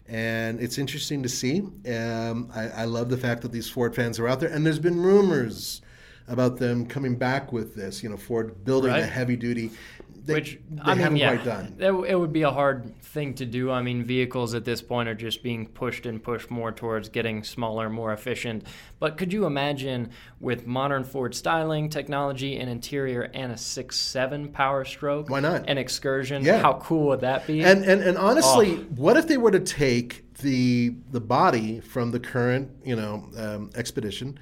And 0.08 0.62
it's 0.62 0.78
interesting 0.78 1.22
to 1.24 1.30
see. 1.30 1.60
Um, 1.60 2.50
I, 2.56 2.70
I 2.70 2.86
love 2.86 3.10
the 3.10 3.18
fact 3.18 3.42
that 3.42 3.52
these 3.52 3.70
Ford 3.70 3.94
fans 3.94 4.20
are 4.20 4.28
out 4.28 4.40
there, 4.40 4.50
and 4.50 4.66
there's 4.66 4.80
been 4.80 5.02
rumors 5.02 5.82
about 6.28 6.58
them 6.58 6.86
coming 6.86 7.16
back 7.16 7.52
with 7.52 7.76
this. 7.76 8.04
You 8.04 8.10
know, 8.10 8.18
Ford 8.18 8.64
building 8.64 8.92
right. 8.92 9.04
a 9.04 9.06
heavy 9.06 9.36
duty 9.36 9.72
they, 10.28 10.34
which 10.34 10.60
they 10.70 10.82
I 10.82 10.94
mean, 10.94 11.04
haven't 11.04 11.18
yeah, 11.18 11.36
quite 11.36 11.46
done. 11.46 11.76
It, 11.80 11.92
it 11.92 12.16
would 12.16 12.34
be 12.34 12.44
a 12.44 12.52
hard 12.52 13.00
thing 13.02 13.34
to 13.36 13.46
do. 13.46 13.72
I 13.72 13.82
mean, 13.82 14.04
vehicles 14.04 14.54
at 14.54 14.66
this 14.66 14.82
point 14.82 15.10
are 15.10 15.16
just 15.16 15.42
being 15.42 15.66
pushed 15.66 16.06
and 16.06 16.22
pushed 16.22 16.52
more 16.52 16.72
towards 16.72 17.10
getting 17.10 17.44
smaller, 17.44 17.90
more 17.90 18.14
efficient. 18.14 18.66
But 19.00 19.18
could 19.18 19.34
you 19.34 19.46
imagine 19.46 20.12
with 20.40 20.68
modern 20.68 21.04
Ford 21.04 21.34
styling, 21.34 21.90
technology, 21.90 22.58
and 22.58 22.70
interior, 22.70 23.24
and 23.34 23.52
a 23.52 23.58
six-seven 23.58 24.50
Power 24.50 24.86
Stroke? 24.86 25.30
Why 25.30 25.40
not? 25.40 25.68
An 25.68 25.78
Excursion. 25.78 26.44
Yeah. 26.44 26.60
How 26.60 26.74
cool 26.74 27.08
would 27.08 27.22
that 27.22 27.48
be? 27.48 27.64
And 27.64 27.84
and, 27.86 28.02
and 28.02 28.18
honestly, 28.18 28.74
oh. 28.74 28.86
what 28.96 29.18
if 29.18 29.28
they 29.28 29.38
were 29.38 29.52
to 29.52 29.62
take 29.62 30.34
the 30.36 30.96
the 31.12 31.22
body 31.22 31.80
from 31.80 32.12
the 32.12 32.20
current, 32.20 32.70
you 32.84 32.96
know, 32.96 33.30
um, 33.38 33.72
Expedition? 33.76 34.38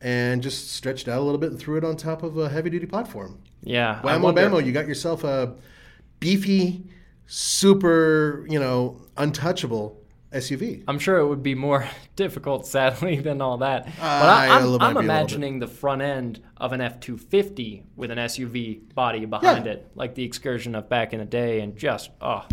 And 0.00 0.42
just 0.42 0.72
stretched 0.72 1.08
out 1.08 1.18
a 1.18 1.22
little 1.22 1.38
bit 1.38 1.50
and 1.50 1.58
threw 1.58 1.76
it 1.76 1.84
on 1.84 1.96
top 1.96 2.22
of 2.22 2.36
a 2.36 2.48
heavy 2.48 2.70
duty 2.70 2.86
platform. 2.86 3.40
Yeah. 3.62 4.00
Whammo 4.02 4.34
bammo, 4.34 4.64
you 4.64 4.72
got 4.72 4.86
yourself 4.86 5.24
a 5.24 5.54
beefy, 6.20 6.84
super, 7.26 8.46
you 8.48 8.60
know, 8.60 9.00
untouchable 9.16 10.00
SUV. 10.32 10.84
I'm 10.86 10.98
sure 10.98 11.18
it 11.18 11.26
would 11.26 11.42
be 11.42 11.54
more 11.54 11.88
difficult, 12.16 12.66
sadly, 12.66 13.16
than 13.16 13.40
all 13.40 13.58
that. 13.58 13.86
Uh, 13.86 13.90
but 13.90 14.28
I, 14.28 14.58
am 14.60 14.80
I'm 14.80 14.96
imagining 14.96 15.58
the 15.58 15.66
front 15.66 16.02
end 16.02 16.40
of 16.56 16.72
an 16.72 16.80
F 16.80 17.00
250 17.00 17.84
with 17.96 18.10
an 18.10 18.18
SUV 18.18 18.94
body 18.94 19.24
behind 19.24 19.66
yeah. 19.66 19.72
it, 19.72 19.90
like 19.94 20.14
the 20.14 20.24
excursion 20.24 20.74
of 20.74 20.88
back 20.88 21.12
in 21.12 21.20
the 21.20 21.24
day, 21.24 21.60
and 21.60 21.76
just, 21.76 22.10
oh, 22.20 22.46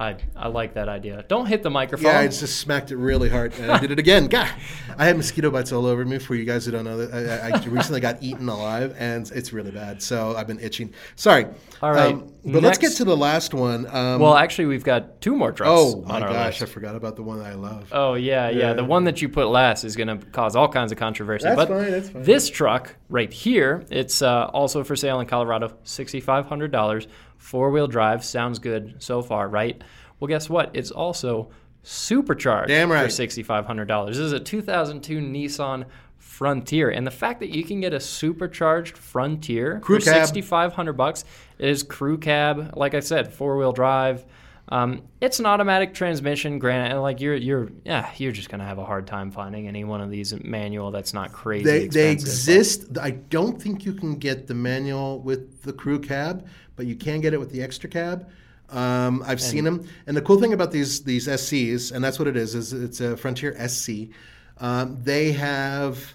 I, 0.00 0.16
I 0.36 0.46
like 0.46 0.74
that 0.74 0.88
idea. 0.88 1.24
Don't 1.26 1.46
hit 1.46 1.64
the 1.64 1.70
microphone. 1.70 2.12
Yeah, 2.12 2.20
I 2.20 2.28
just 2.28 2.60
smacked 2.60 2.92
it 2.92 2.96
really 2.96 3.28
hard, 3.28 3.52
and 3.58 3.72
I 3.72 3.78
did 3.78 3.90
it 3.90 3.98
again. 3.98 4.28
God, 4.28 4.48
I 4.96 5.06
have 5.06 5.16
mosquito 5.16 5.50
bites 5.50 5.72
all 5.72 5.86
over 5.86 6.04
me. 6.04 6.18
For 6.18 6.36
you 6.36 6.44
guys 6.44 6.66
who 6.66 6.70
don't 6.70 6.84
know, 6.84 7.04
that 7.04 7.44
I, 7.44 7.48
I 7.48 7.64
recently 7.64 8.00
got 8.00 8.22
eaten 8.22 8.48
alive, 8.48 8.94
and 8.96 9.28
it's 9.32 9.52
really 9.52 9.72
bad. 9.72 10.00
So 10.00 10.36
I've 10.36 10.46
been 10.46 10.60
itching. 10.60 10.94
Sorry. 11.16 11.46
All 11.82 11.90
right. 11.90 12.14
Um, 12.14 12.32
but 12.44 12.62
Next, 12.62 12.64
let's 12.64 12.78
get 12.78 12.92
to 12.98 13.04
the 13.04 13.16
last 13.16 13.54
one. 13.54 13.86
Um, 13.88 14.20
well, 14.20 14.36
actually, 14.36 14.66
we've 14.66 14.84
got 14.84 15.20
two 15.20 15.34
more 15.34 15.50
trucks. 15.50 15.70
Oh 15.72 16.02
my 16.02 16.20
gosh, 16.20 16.60
list. 16.60 16.70
I 16.70 16.72
forgot 16.72 16.94
about 16.94 17.16
the 17.16 17.22
one 17.24 17.38
that 17.40 17.46
I 17.46 17.54
love. 17.54 17.88
Oh 17.92 18.14
yeah, 18.14 18.48
yeah. 18.50 18.58
yeah. 18.58 18.72
The 18.74 18.84
one 18.84 19.02
that 19.04 19.20
you 19.20 19.28
put 19.28 19.48
last 19.48 19.82
is 19.82 19.96
going 19.96 20.16
to 20.16 20.24
cause 20.26 20.54
all 20.54 20.68
kinds 20.68 20.92
of 20.92 20.98
controversy. 20.98 21.44
That's 21.44 21.56
but 21.56 21.68
fine. 21.68 21.90
That's 21.90 22.08
fine. 22.08 22.22
This 22.22 22.48
truck 22.48 22.94
right 23.08 23.32
here, 23.32 23.84
it's 23.90 24.22
uh, 24.22 24.46
also 24.52 24.84
for 24.84 24.94
sale 24.94 25.18
in 25.18 25.26
Colorado, 25.26 25.76
sixty 25.82 26.20
five 26.20 26.46
hundred 26.46 26.70
dollars, 26.70 27.08
four 27.38 27.70
wheel 27.70 27.86
drive. 27.86 28.24
Sounds 28.24 28.58
good 28.58 28.96
so 28.98 29.22
far, 29.22 29.48
right? 29.48 29.82
Well, 30.20 30.28
guess 30.28 30.50
what? 30.50 30.70
It's 30.74 30.90
also 30.90 31.50
supercharged 31.82 32.68
Damn 32.68 32.90
right. 32.90 33.04
for 33.04 33.08
$6,500. 33.08 34.08
This 34.08 34.18
is 34.18 34.32
a 34.32 34.40
2002 34.40 35.20
Nissan 35.20 35.86
Frontier, 36.18 36.90
and 36.90 37.06
the 37.06 37.10
fact 37.10 37.40
that 37.40 37.48
you 37.48 37.64
can 37.64 37.80
get 37.80 37.94
a 37.94 38.00
supercharged 38.00 38.98
Frontier 38.98 39.80
crew 39.80 39.96
for 39.96 40.02
6,500 40.02 40.92
bucks 40.92 41.24
is 41.58 41.82
crew 41.82 42.18
cab. 42.18 42.74
Like 42.76 42.94
I 42.94 43.00
said, 43.00 43.32
four 43.32 43.56
wheel 43.56 43.72
drive. 43.72 44.24
Um, 44.70 45.02
it's 45.20 45.38
an 45.38 45.46
automatic 45.46 45.94
transmission, 45.94 46.58
granted. 46.58 46.92
And 46.92 47.02
like 47.02 47.20
you're, 47.20 47.34
you're, 47.34 47.70
yeah, 47.84 48.10
you're 48.18 48.32
just 48.32 48.50
gonna 48.50 48.66
have 48.66 48.78
a 48.78 48.84
hard 48.84 49.06
time 49.06 49.30
finding 49.30 49.66
any 49.66 49.84
one 49.84 50.00
of 50.00 50.10
these 50.10 50.34
manual 50.44 50.90
that's 50.90 51.14
not 51.14 51.32
crazy. 51.32 51.64
They, 51.64 51.88
they 51.88 52.10
exist. 52.12 52.92
But. 52.92 53.02
I 53.02 53.10
don't 53.12 53.60
think 53.60 53.86
you 53.86 53.94
can 53.94 54.16
get 54.16 54.46
the 54.46 54.54
manual 54.54 55.20
with 55.20 55.62
the 55.62 55.72
crew 55.72 55.98
cab, 55.98 56.46
but 56.78 56.86
you 56.86 56.94
can 56.94 57.20
get 57.20 57.34
it 57.34 57.40
with 57.40 57.50
the 57.50 57.60
extra 57.60 57.90
cab. 57.90 58.26
Um, 58.70 59.22
I've 59.22 59.32
and 59.32 59.40
seen 59.40 59.64
them, 59.64 59.86
and 60.06 60.16
the 60.16 60.22
cool 60.22 60.40
thing 60.40 60.52
about 60.54 60.70
these 60.72 61.02
these 61.02 61.26
SCs, 61.26 61.92
and 61.92 62.02
that's 62.02 62.18
what 62.18 62.28
it 62.28 62.36
is, 62.36 62.54
is 62.54 62.72
it's 62.72 63.00
a 63.00 63.16
Frontier 63.16 63.54
SC. 63.68 64.10
Um, 64.58 64.98
they 65.02 65.32
have 65.32 66.14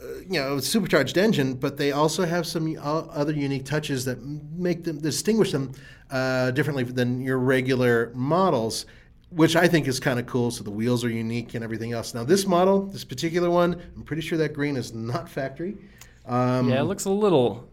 uh, 0.00 0.04
you 0.20 0.40
know 0.40 0.56
a 0.56 0.62
supercharged 0.62 1.18
engine, 1.18 1.54
but 1.54 1.76
they 1.76 1.90
also 1.92 2.24
have 2.24 2.46
some 2.46 2.78
other 2.80 3.32
unique 3.32 3.64
touches 3.64 4.04
that 4.04 4.22
make 4.22 4.84
them 4.84 5.00
distinguish 5.00 5.52
them 5.52 5.72
uh, 6.10 6.52
differently 6.52 6.84
than 6.84 7.20
your 7.20 7.38
regular 7.38 8.12
models. 8.14 8.86
which 9.30 9.56
I 9.56 9.66
think 9.66 9.88
is 9.88 9.98
kind 9.98 10.20
of 10.20 10.26
cool. 10.26 10.52
So 10.52 10.62
the 10.62 10.70
wheels 10.70 11.04
are 11.04 11.10
unique 11.10 11.54
and 11.54 11.64
everything 11.64 11.92
else. 11.92 12.14
Now 12.14 12.22
this 12.22 12.46
model, 12.46 12.86
this 12.86 13.04
particular 13.04 13.50
one, 13.50 13.82
I'm 13.96 14.04
pretty 14.04 14.22
sure 14.22 14.38
that 14.38 14.52
green 14.52 14.76
is 14.76 14.94
not 14.94 15.28
factory. 15.28 15.76
Um, 16.26 16.68
yeah, 16.68 16.80
it 16.80 16.84
looks 16.84 17.06
a 17.06 17.10
little 17.10 17.68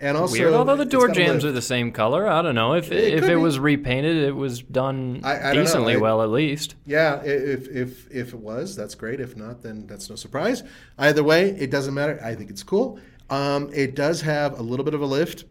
and 0.00 0.16
also 0.16 0.32
weird. 0.38 0.54
Although 0.54 0.76
the 0.76 0.84
door 0.84 1.08
jambs 1.08 1.42
lift. 1.42 1.46
are 1.46 1.52
the 1.52 1.62
same 1.62 1.92
color, 1.92 2.28
I 2.28 2.42
don't 2.42 2.54
know 2.54 2.74
if 2.74 2.90
It 2.92 3.14
if 3.14 3.24
it 3.24 3.28
be. 3.28 3.34
was 3.36 3.58
repainted, 3.58 4.16
it 4.16 4.34
was 4.36 4.60
done 4.62 5.20
I- 5.24 5.50
I 5.50 5.52
decently 5.54 5.94
I- 5.94 5.98
well 5.98 6.22
at 6.22 6.30
least. 6.30 6.74
Yeah, 6.86 7.20
if 7.24 7.68
if 7.68 8.10
if 8.10 8.32
it 8.34 8.38
was, 8.40 8.76
that's 8.76 8.94
great. 8.94 9.20
If 9.20 9.36
not, 9.36 9.62
then 9.62 9.86
that's 9.86 10.08
no 10.08 10.16
surprise. 10.16 10.62
Either 10.98 11.22
way, 11.24 11.50
it 11.50 11.70
doesn't 11.70 11.94
matter. 11.94 12.20
I 12.24 12.34
think 12.34 12.50
it's 12.50 12.62
cool. 12.62 12.98
Um, 13.30 13.70
it 13.74 13.94
does 13.94 14.20
have 14.22 14.58
a 14.58 14.62
little 14.62 14.84
bit 14.84 14.94
of 14.94 15.02
a 15.02 15.06
lift, 15.06 15.44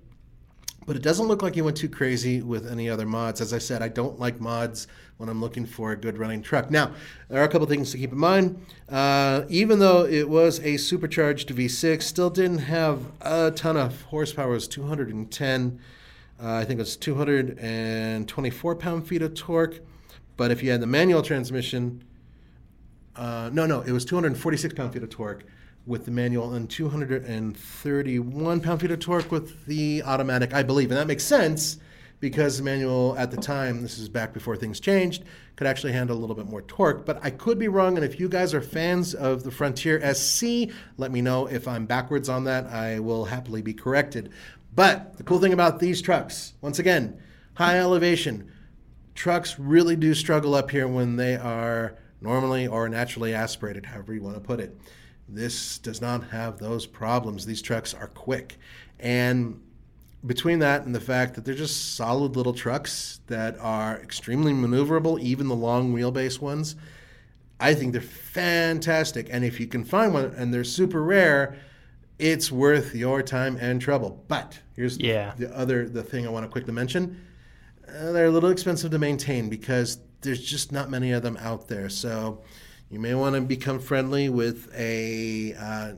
but 0.85 0.95
it 0.95 1.01
doesn't 1.03 1.27
look 1.27 1.41
like 1.43 1.55
you 1.55 1.63
went 1.63 1.77
too 1.77 1.89
crazy 1.89 2.41
with 2.41 2.71
any 2.71 2.89
other 2.89 3.05
mods. 3.05 3.41
As 3.41 3.53
I 3.53 3.59
said, 3.59 3.81
I 3.81 3.87
don't 3.89 4.19
like 4.19 4.39
mods 4.41 4.87
when 5.17 5.29
I'm 5.29 5.41
looking 5.41 5.65
for 5.65 5.91
a 5.91 5.95
good 5.95 6.17
running 6.19 6.41
truck. 6.43 6.69
Now, 6.69 6.91
there 7.27 7.41
are 7.41 7.45
a 7.45 7.49
couple 7.49 7.65
things 7.67 7.91
to 7.91 7.97
keep 7.97 8.11
in 8.11 8.17
mind. 8.17 8.63
Uh, 8.87 9.43
even 9.49 9.79
though 9.79 10.05
it 10.05 10.29
was 10.29 10.59
a 10.59 10.77
supercharged 10.77 11.49
V6, 11.49 12.03
still 12.03 12.29
didn't 12.29 12.59
have 12.59 13.01
a 13.21 13.49
ton 13.51 13.75
of 13.77 14.03
horsepower. 14.03 14.51
It 14.51 14.55
was 14.55 14.67
210. 14.67 15.79
Uh, 16.39 16.53
I 16.53 16.65
think 16.65 16.79
it 16.79 16.83
was 16.83 16.95
224 16.95 18.75
pound 18.75 19.07
feet 19.07 19.23
of 19.23 19.33
torque. 19.33 19.79
But 20.35 20.51
if 20.51 20.61
you 20.61 20.69
had 20.69 20.81
the 20.81 20.87
manual 20.87 21.23
transmission, 21.23 22.03
uh, 23.15 23.49
no, 23.51 23.65
no, 23.65 23.81
it 23.81 23.91
was 23.91 24.05
246 24.05 24.75
pound 24.75 24.93
feet 24.93 25.01
of 25.01 25.09
torque 25.09 25.45
with 25.87 26.05
the 26.05 26.11
manual 26.11 26.53
and 26.53 26.69
231 26.69 28.61
pound 28.61 28.81
feet 28.81 28.91
of 28.91 28.99
torque 28.99 29.31
with 29.31 29.65
the 29.65 30.03
automatic, 30.03 30.53
I 30.53 30.61
believe. 30.61 30.91
And 30.91 30.99
that 30.99 31.07
makes 31.07 31.23
sense 31.23 31.79
because 32.19 32.57
the 32.57 32.63
manual 32.63 33.15
at 33.17 33.31
the 33.31 33.37
time, 33.37 33.81
this 33.81 33.97
is 33.97 34.09
back 34.09 34.33
before 34.33 34.55
things 34.55 34.79
changed, 34.79 35.23
could 35.55 35.67
actually 35.67 35.93
handle 35.93 36.17
a 36.17 36.19
little 36.19 36.35
bit 36.35 36.47
more 36.47 36.61
torque. 36.63 37.05
But 37.05 37.19
I 37.23 37.29
could 37.29 37.59
be 37.59 37.67
wrong. 37.67 37.95
And 37.95 38.05
if 38.05 38.19
you 38.19 38.27
guys 38.27 38.53
are 38.53 38.61
fans 38.61 39.13
of 39.13 39.43
the 39.43 39.51
Frontier 39.51 40.01
SC, 40.13 40.69
let 40.97 41.11
me 41.11 41.21
know 41.21 41.47
if 41.47 41.67
I'm 41.67 41.85
backwards 41.85 42.29
on 42.29 42.45
that. 42.45 42.65
I 42.67 42.99
will 42.99 43.25
happily 43.25 43.61
be 43.61 43.73
corrected. 43.73 44.31
But 44.75 45.17
the 45.17 45.23
cool 45.23 45.39
thing 45.39 45.53
about 45.53 45.79
these 45.79 46.01
trucks, 46.01 46.53
once 46.61 46.79
again, 46.79 47.19
high 47.55 47.79
elevation, 47.79 48.51
trucks 49.15 49.57
really 49.59 49.95
do 49.95 50.13
struggle 50.13 50.53
up 50.53 50.69
here 50.71 50.87
when 50.87 51.15
they 51.15 51.35
are 51.35 51.97
normally 52.21 52.67
or 52.67 52.87
naturally 52.89 53.33
aspirated, 53.33 53.85
however 53.85 54.13
you 54.13 54.21
want 54.21 54.35
to 54.35 54.41
put 54.41 54.59
it. 54.59 54.79
This 55.29 55.77
does 55.79 56.01
not 56.01 56.29
have 56.29 56.57
those 56.57 56.85
problems. 56.85 57.45
These 57.45 57.61
trucks 57.61 57.93
are 57.93 58.07
quick. 58.07 58.57
And 58.99 59.61
between 60.25 60.59
that 60.59 60.85
and 60.85 60.93
the 60.95 60.99
fact 60.99 61.35
that 61.35 61.45
they're 61.45 61.53
just 61.55 61.95
solid 61.95 62.35
little 62.35 62.53
trucks 62.53 63.19
that 63.27 63.57
are 63.59 63.97
extremely 64.01 64.51
maneuverable, 64.53 65.19
even 65.19 65.47
the 65.47 65.55
long 65.55 65.93
wheelbase 65.93 66.39
ones, 66.41 66.75
I 67.59 67.73
think 67.73 67.91
they're 67.93 68.01
fantastic. 68.01 69.27
And 69.31 69.43
if 69.45 69.59
you 69.59 69.67
can 69.67 69.83
find 69.83 70.13
one 70.13 70.25
and 70.35 70.53
they're 70.53 70.63
super 70.63 71.01
rare, 71.03 71.55
it's 72.19 72.51
worth 72.51 72.95
your 72.95 73.21
time 73.21 73.57
and 73.59 73.79
trouble. 73.81 74.23
But 74.27 74.59
here's 74.75 74.97
Yeah. 74.97 75.33
the 75.37 75.55
other 75.55 75.87
the 75.87 76.03
thing 76.03 76.25
I 76.25 76.29
want 76.29 76.45
to 76.45 76.51
quickly 76.51 76.73
mention. 76.73 77.21
Uh, 77.87 78.11
they're 78.11 78.25
a 78.25 78.31
little 78.31 78.49
expensive 78.49 78.91
to 78.91 78.99
maintain 78.99 79.49
because 79.49 79.99
there's 80.21 80.41
just 80.43 80.71
not 80.71 80.89
many 80.89 81.11
of 81.11 81.23
them 81.23 81.37
out 81.39 81.67
there. 81.67 81.89
So 81.89 82.41
you 82.89 82.99
may 82.99 83.13
want 83.15 83.35
to 83.35 83.41
become 83.41 83.79
friendly 83.79 84.29
with 84.29 84.69
a 84.75 85.53
uh, 85.53 85.91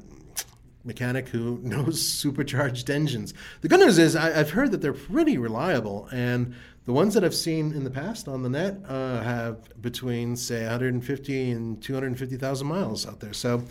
mechanic 0.84 1.30
who 1.30 1.60
knows 1.64 2.02
supercharged 2.02 2.90
engines. 2.90 3.34
The 3.62 3.68
good 3.68 3.80
news 3.80 3.98
is 3.98 4.16
I, 4.16 4.40
I've 4.40 4.52
heard 4.52 4.72
that 4.72 4.82
they're 4.82 4.94
pretty 4.94 5.38
reliable, 5.38 6.08
and 6.12 6.54
the 6.86 6.94
ones 6.94 7.14
that 7.14 7.24
I've 7.24 7.36
seen 7.36 7.72
in 7.74 7.84
the 7.84 7.92
past 7.92 8.28
on 8.28 8.44
the 8.44 8.50
net 8.50 8.80
uh, 8.88 9.22
have 9.22 9.82
between 9.82 10.36
say 10.36 10.62
150 10.62 11.52
and 11.52 11.82
250,000 11.82 12.68
miles 12.68 13.08
out 13.08 13.20
there. 13.20 13.34
So. 13.34 13.64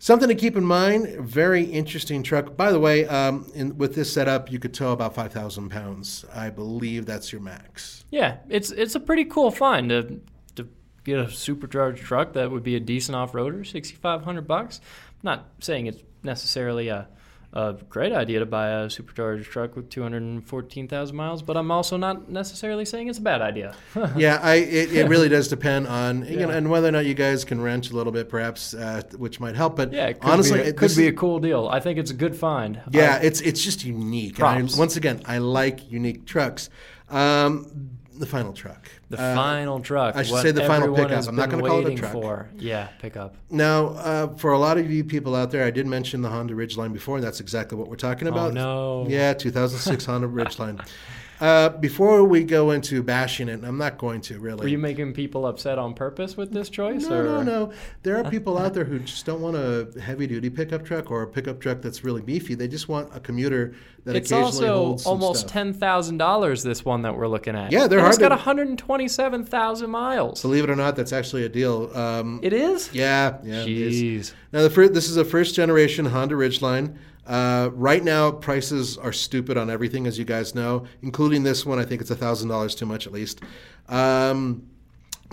Something 0.00 0.28
to 0.28 0.36
keep 0.36 0.56
in 0.56 0.64
mind. 0.64 1.08
Very 1.18 1.64
interesting 1.64 2.22
truck. 2.22 2.56
By 2.56 2.70
the 2.70 2.78
way, 2.78 3.04
um, 3.06 3.50
in, 3.52 3.76
with 3.78 3.96
this 3.96 4.12
setup, 4.12 4.50
you 4.52 4.60
could 4.60 4.72
tow 4.72 4.92
about 4.92 5.16
five 5.16 5.32
thousand 5.32 5.70
pounds. 5.70 6.24
I 6.32 6.50
believe 6.50 7.04
that's 7.04 7.32
your 7.32 7.40
max. 7.40 8.04
Yeah, 8.10 8.36
it's 8.48 8.70
it's 8.70 8.94
a 8.94 9.00
pretty 9.00 9.24
cool 9.24 9.50
find 9.50 9.88
to 9.88 10.20
to 10.54 10.68
get 11.02 11.18
a 11.18 11.28
supercharged 11.28 12.04
truck 12.04 12.34
that 12.34 12.48
would 12.48 12.62
be 12.62 12.76
a 12.76 12.80
decent 12.80 13.16
off 13.16 13.32
roader, 13.32 13.66
sixty 13.66 13.96
five 13.96 14.22
hundred 14.22 14.46
bucks. 14.46 14.80
Not 15.22 15.46
saying 15.60 15.86
it's 15.86 16.02
necessarily 16.22 16.88
a 16.88 17.08
a 17.54 17.74
great 17.88 18.12
idea 18.12 18.40
to 18.40 18.46
buy 18.46 18.68
a 18.82 18.90
supercharged 18.90 19.50
truck 19.50 19.74
with 19.74 19.88
214,000 19.88 21.16
miles, 21.16 21.40
but 21.42 21.56
I'm 21.56 21.70
also 21.70 21.96
not 21.96 22.30
necessarily 22.30 22.84
saying 22.84 23.08
it's 23.08 23.18
a 23.18 23.22
bad 23.22 23.40
idea. 23.40 23.74
yeah, 24.16 24.38
I 24.42 24.56
it, 24.56 24.92
it 24.92 25.08
really 25.08 25.30
does 25.30 25.48
depend 25.48 25.86
on 25.86 26.26
you 26.26 26.40
know, 26.40 26.50
and 26.50 26.70
whether 26.70 26.88
or 26.88 26.92
not 26.92 27.06
you 27.06 27.14
guys 27.14 27.46
can 27.46 27.58
wrench 27.60 27.90
a 27.90 27.96
little 27.96 28.12
bit, 28.12 28.28
perhaps, 28.28 28.74
uh, 28.74 29.00
which 29.16 29.40
might 29.40 29.56
help. 29.56 29.76
But 29.76 29.94
yeah, 29.94 30.12
honestly, 30.20 30.60
be 30.60 30.68
it, 30.68 30.76
could 30.76 30.94
be 30.94 31.06
a 31.06 31.12
cool 31.12 31.38
deal. 31.38 31.68
I 31.68 31.80
think 31.80 31.98
it's 31.98 32.10
a 32.10 32.14
good 32.14 32.36
find. 32.36 32.82
Yeah, 32.90 33.18
I- 33.18 33.24
it's 33.24 33.40
it's 33.40 33.64
just 33.64 33.82
unique. 33.82 34.38
And 34.40 34.70
I, 34.70 34.78
once 34.78 34.96
again, 34.96 35.22
I 35.24 35.38
like 35.38 35.90
unique 35.90 36.26
trucks. 36.26 36.68
Um, 37.08 37.97
the 38.18 38.26
final 38.26 38.52
truck. 38.52 38.88
the 39.10 39.18
Uh, 39.20 39.34
final 39.34 39.80
truck. 39.80 40.16
I 40.16 40.22
should 40.22 40.32
what 40.32 40.42
say 40.42 40.50
the 40.50 40.64
final 40.64 40.94
pickup. 40.94 41.26
I'm 41.28 41.36
not 41.36 41.50
gonna 41.50 41.62
call 41.62 41.86
it 41.86 41.92
a 41.92 41.96
truck. 41.96 42.12
For. 42.12 42.48
Yeah, 42.58 42.88
pickup. 43.00 43.34
Now, 43.50 43.88
uh, 43.88 44.26
for 44.36 44.52
a 44.52 44.58
lot 44.58 44.76
of 44.78 44.90
you 44.90 45.04
people 45.04 45.34
out 45.34 45.50
there, 45.50 45.64
I 45.64 45.70
did 45.70 45.86
mention 45.86 46.22
the 46.22 46.28
Honda 46.28 46.54
Ridgeline 46.54 46.92
before, 46.92 47.16
and 47.16 47.24
that's 47.24 47.40
exactly 47.40 47.78
what 47.78 47.88
we're 47.88 47.96
talking 47.96 48.28
about. 48.28 48.50
Oh, 48.50 49.02
no. 49.04 49.06
Yeah, 49.08 49.32
2006 49.34 50.04
Honda 50.04 50.28
Ridgeline. 50.28 50.86
Uh, 51.40 51.68
before 51.68 52.24
we 52.24 52.42
go 52.42 52.72
into 52.72 53.02
bashing 53.02 53.48
it, 53.48 53.52
and 53.54 53.64
I'm 53.64 53.78
not 53.78 53.96
going 53.96 54.20
to 54.22 54.38
really. 54.40 54.62
Were 54.62 54.68
you 54.68 54.78
making 54.78 55.12
people 55.12 55.46
upset 55.46 55.78
on 55.78 55.94
purpose 55.94 56.36
with 56.36 56.52
this 56.52 56.68
choice? 56.68 57.06
No, 57.06 57.20
or? 57.20 57.22
no, 57.22 57.42
no. 57.42 57.72
There 58.02 58.16
are 58.16 58.28
people 58.30 58.58
out 58.58 58.74
there 58.74 58.84
who 58.84 58.98
just 58.98 59.24
don't 59.24 59.40
want 59.40 59.56
a 59.56 59.88
heavy 60.00 60.26
duty 60.26 60.50
pickup 60.50 60.84
truck 60.84 61.10
or 61.12 61.22
a 61.22 61.26
pickup 61.28 61.60
truck 61.60 61.80
that's 61.80 62.02
really 62.02 62.22
beefy. 62.22 62.54
They 62.54 62.66
just 62.66 62.88
want 62.88 63.14
a 63.14 63.20
commuter 63.20 63.74
that 64.04 64.16
It's 64.16 64.30
occasionally 64.32 64.68
also 64.68 64.84
holds 64.84 65.02
some 65.04 65.12
almost 65.12 65.40
stuff. 65.40 65.52
ten 65.52 65.72
thousand 65.72 66.18
dollars. 66.18 66.62
This 66.64 66.84
one 66.84 67.02
that 67.02 67.16
we're 67.16 67.28
looking 67.28 67.54
at. 67.54 67.70
Yeah, 67.70 67.86
they're 67.86 68.00
and 68.00 68.08
It's 68.08 68.16
hard 68.16 68.20
got 68.20 68.28
to- 68.30 68.34
one 68.36 68.44
hundred 68.44 68.68
and 68.68 68.78
twenty-seven 68.78 69.44
thousand 69.44 69.90
miles. 69.90 70.42
Believe 70.42 70.64
it 70.64 70.70
or 70.70 70.76
not, 70.76 70.96
that's 70.96 71.12
actually 71.12 71.44
a 71.44 71.48
deal. 71.48 71.96
Um, 71.96 72.40
It 72.42 72.52
is. 72.52 72.92
yeah, 72.92 73.38
yeah. 73.44 73.64
Jeez. 73.64 74.32
Now, 74.52 74.62
the 74.62 74.70
fir- 74.70 74.88
this 74.88 75.08
is 75.08 75.16
a 75.16 75.24
first 75.24 75.54
generation 75.54 76.06
Honda 76.06 76.34
Ridgeline. 76.34 76.96
Uh, 77.28 77.68
right 77.74 78.02
now, 78.02 78.32
prices 78.32 78.96
are 78.96 79.12
stupid 79.12 79.58
on 79.58 79.68
everything, 79.68 80.06
as 80.06 80.18
you 80.18 80.24
guys 80.24 80.54
know, 80.54 80.86
including 81.02 81.42
this 81.42 81.66
one. 81.66 81.78
I 81.78 81.84
think 81.84 82.00
it's 82.00 82.10
thousand 82.10 82.48
dollars 82.48 82.74
too 82.74 82.86
much, 82.86 83.06
at 83.06 83.12
least. 83.12 83.42
Um, 83.88 84.66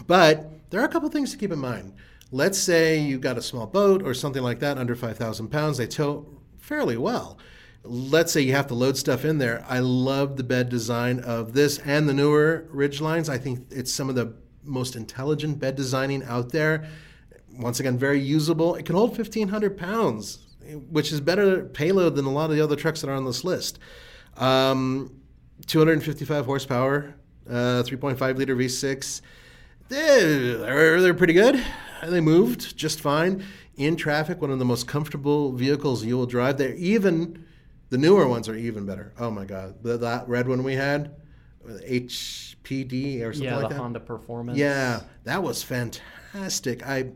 but 0.05 0.69
there 0.69 0.81
are 0.81 0.85
a 0.85 0.89
couple 0.89 1.07
things 1.09 1.31
to 1.31 1.37
keep 1.37 1.53
in 1.53 1.59
mind. 1.59 1.93
Let's 2.31 2.59
say 2.59 2.99
you 2.99 3.17
got 3.17 3.37
a 3.37 3.41
small 3.41 3.65
boat 3.65 4.03
or 4.03 4.13
something 4.13 4.43
like 4.43 4.59
that, 4.59 4.77
under 4.77 4.93
five 4.93 5.17
thousand 5.17 5.47
pounds. 5.47 5.77
They 5.77 5.87
tow 5.87 6.27
fairly 6.59 6.97
well. 6.97 7.37
Let's 7.83 8.33
say 8.33 8.41
you 8.41 8.51
have 8.51 8.67
to 8.67 8.73
load 8.73 8.97
stuff 8.97 9.23
in 9.23 9.37
there. 9.37 9.63
I 9.69 9.79
love 9.79 10.35
the 10.35 10.43
bed 10.43 10.67
design 10.67 11.19
of 11.19 11.53
this 11.53 11.77
and 11.79 12.09
the 12.09 12.13
newer 12.13 12.67
Ridgelines. 12.73 13.29
I 13.29 13.37
think 13.37 13.67
it's 13.71 13.93
some 13.93 14.09
of 14.09 14.15
the 14.15 14.33
most 14.63 14.97
intelligent 14.97 15.59
bed 15.59 15.75
designing 15.75 16.23
out 16.23 16.51
there 16.51 16.89
once 17.57 17.79
again, 17.79 17.97
very 17.97 18.19
usable. 18.19 18.75
It 18.75 18.85
can 18.85 18.95
hold 18.95 19.11
1,500 19.11 19.77
pounds, 19.77 20.39
which 20.89 21.11
is 21.11 21.21
better 21.21 21.65
payload 21.65 22.15
than 22.15 22.25
a 22.25 22.31
lot 22.31 22.49
of 22.49 22.55
the 22.55 22.61
other 22.63 22.75
trucks 22.75 23.01
that 23.01 23.09
are 23.09 23.13
on 23.13 23.25
this 23.25 23.43
list. 23.43 23.79
Um, 24.37 25.21
255 25.67 26.45
horsepower, 26.45 27.15
uh, 27.49 27.83
3.5 27.83 28.37
liter 28.37 28.55
V6. 28.55 29.21
They're, 29.87 31.01
they're 31.01 31.13
pretty 31.13 31.33
good. 31.33 31.63
They 32.03 32.21
moved 32.21 32.75
just 32.75 32.99
fine. 33.01 33.43
In 33.77 33.95
traffic, 33.95 34.41
one 34.41 34.51
of 34.51 34.59
the 34.59 34.65
most 34.65 34.87
comfortable 34.87 35.51
vehicles 35.51 36.03
you 36.05 36.17
will 36.17 36.25
drive. 36.25 36.57
They're 36.57 36.73
even, 36.75 37.45
the 37.89 37.97
newer 37.97 38.27
ones 38.27 38.47
are 38.49 38.55
even 38.55 38.85
better. 38.85 39.13
Oh 39.19 39.29
my 39.29 39.45
God. 39.45 39.75
The, 39.83 39.97
that 39.97 40.27
red 40.27 40.47
one 40.47 40.63
we 40.63 40.73
had, 40.75 41.15
HPD 41.67 43.21
or 43.21 43.33
something 43.33 43.43
Yeah, 43.49 43.57
like 43.57 43.69
the 43.69 43.75
that. 43.75 43.81
Honda 43.81 43.99
Performance. 43.99 44.57
Yeah, 44.57 45.01
that 45.23 45.43
was 45.43 45.63
fantastic. 45.63 46.85
I 46.85 47.11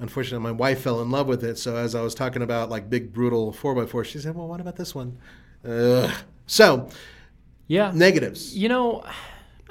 unfortunately 0.00 0.42
my 0.44 0.52
wife 0.52 0.80
fell 0.82 1.00
in 1.02 1.10
love 1.10 1.26
with 1.26 1.44
it. 1.44 1.58
So 1.58 1.76
as 1.76 1.94
I 1.94 2.02
was 2.02 2.14
talking 2.14 2.42
about 2.42 2.70
like 2.70 2.88
big 2.90 3.12
brutal 3.12 3.52
four 3.52 3.80
x 3.82 3.90
four, 3.90 4.04
she 4.04 4.18
said, 4.18 4.34
"Well, 4.34 4.48
what 4.48 4.60
about 4.60 4.76
this 4.76 4.94
one?" 4.94 5.18
Ugh. 5.68 6.10
So 6.46 6.88
Yeah. 7.68 7.92
negatives. 7.94 8.56
You 8.56 8.68
know, 8.68 9.04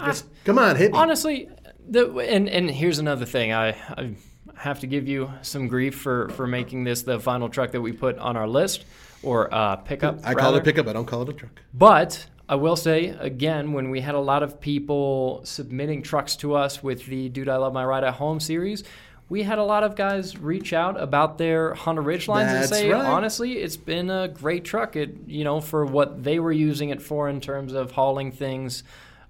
Just, 0.06 0.26
come 0.46 0.58
on, 0.58 0.76
hit 0.78 0.92
me. 0.94 0.98
honestly, 0.98 1.50
the 1.88 2.10
and 2.20 2.48
and 2.48 2.70
here's 2.70 3.00
another 3.00 3.26
thing. 3.26 3.52
I, 3.52 3.70
I 3.98 4.16
have 4.56 4.80
to 4.82 4.88
give 4.88 5.08
you 5.08 5.32
some 5.42 5.68
grief 5.68 5.96
for 5.96 6.30
for 6.30 6.48
making 6.48 6.84
this 6.86 7.02
the 7.02 7.20
final 7.20 7.50
truck 7.50 7.72
that 7.72 7.82
we 7.82 7.92
put 7.92 8.18
on 8.18 8.38
our 8.38 8.48
list 8.48 8.86
or 9.24 9.54
uh, 9.54 9.76
pickup. 9.78 10.20
I 10.24 10.34
call 10.34 10.56
it 10.56 10.60
a 10.60 10.62
pickup. 10.64 10.88
I 10.88 10.94
don't 10.94 11.06
call 11.06 11.24
it 11.24 11.30
a 11.30 11.34
truck. 11.34 11.62
But 11.74 12.26
I 12.48 12.56
will 12.56 12.76
say 12.78 13.08
again, 13.20 13.74
when 13.74 13.90
we 13.90 14.00
had 14.02 14.16
a 14.16 14.20
lot 14.20 14.42
of 14.44 14.62
people 14.62 15.42
submitting 15.44 16.02
trucks 16.02 16.36
to 16.38 16.54
us 16.56 16.82
with 16.82 17.06
the 17.08 17.28
"Dude, 17.30 17.50
I 17.50 17.58
Love 17.58 17.74
My 17.74 17.84
Ride 17.84 18.04
at 18.06 18.14
Home" 18.16 18.40
series, 18.40 18.84
we 19.30 19.44
had 19.44 19.60
a 19.60 19.64
lot 19.64 19.84
of 19.84 19.96
guys 19.96 20.38
reach 20.38 20.74
out 20.74 21.00
about 21.00 21.38
their 21.38 21.76
Honda 21.76 22.02
Ridgelines 22.02 22.48
and 22.48 22.56
That's 22.64 22.70
say, 22.70 22.90
right. 22.90 23.06
honestly, 23.06 23.60
it's 23.60 23.78
been 23.78 24.10
a 24.10 24.28
great 24.28 24.66
truck. 24.66 24.96
It 24.96 25.16
you 25.28 25.44
know 25.44 25.62
for 25.62 25.86
what 25.86 26.24
they 26.24 26.40
were 26.40 26.52
using 26.52 26.90
it 26.90 27.02
for 27.02 27.30
in 27.30 27.40
terms 27.40 27.74
of 27.74 27.92
hauling 27.92 28.32
things 28.32 28.84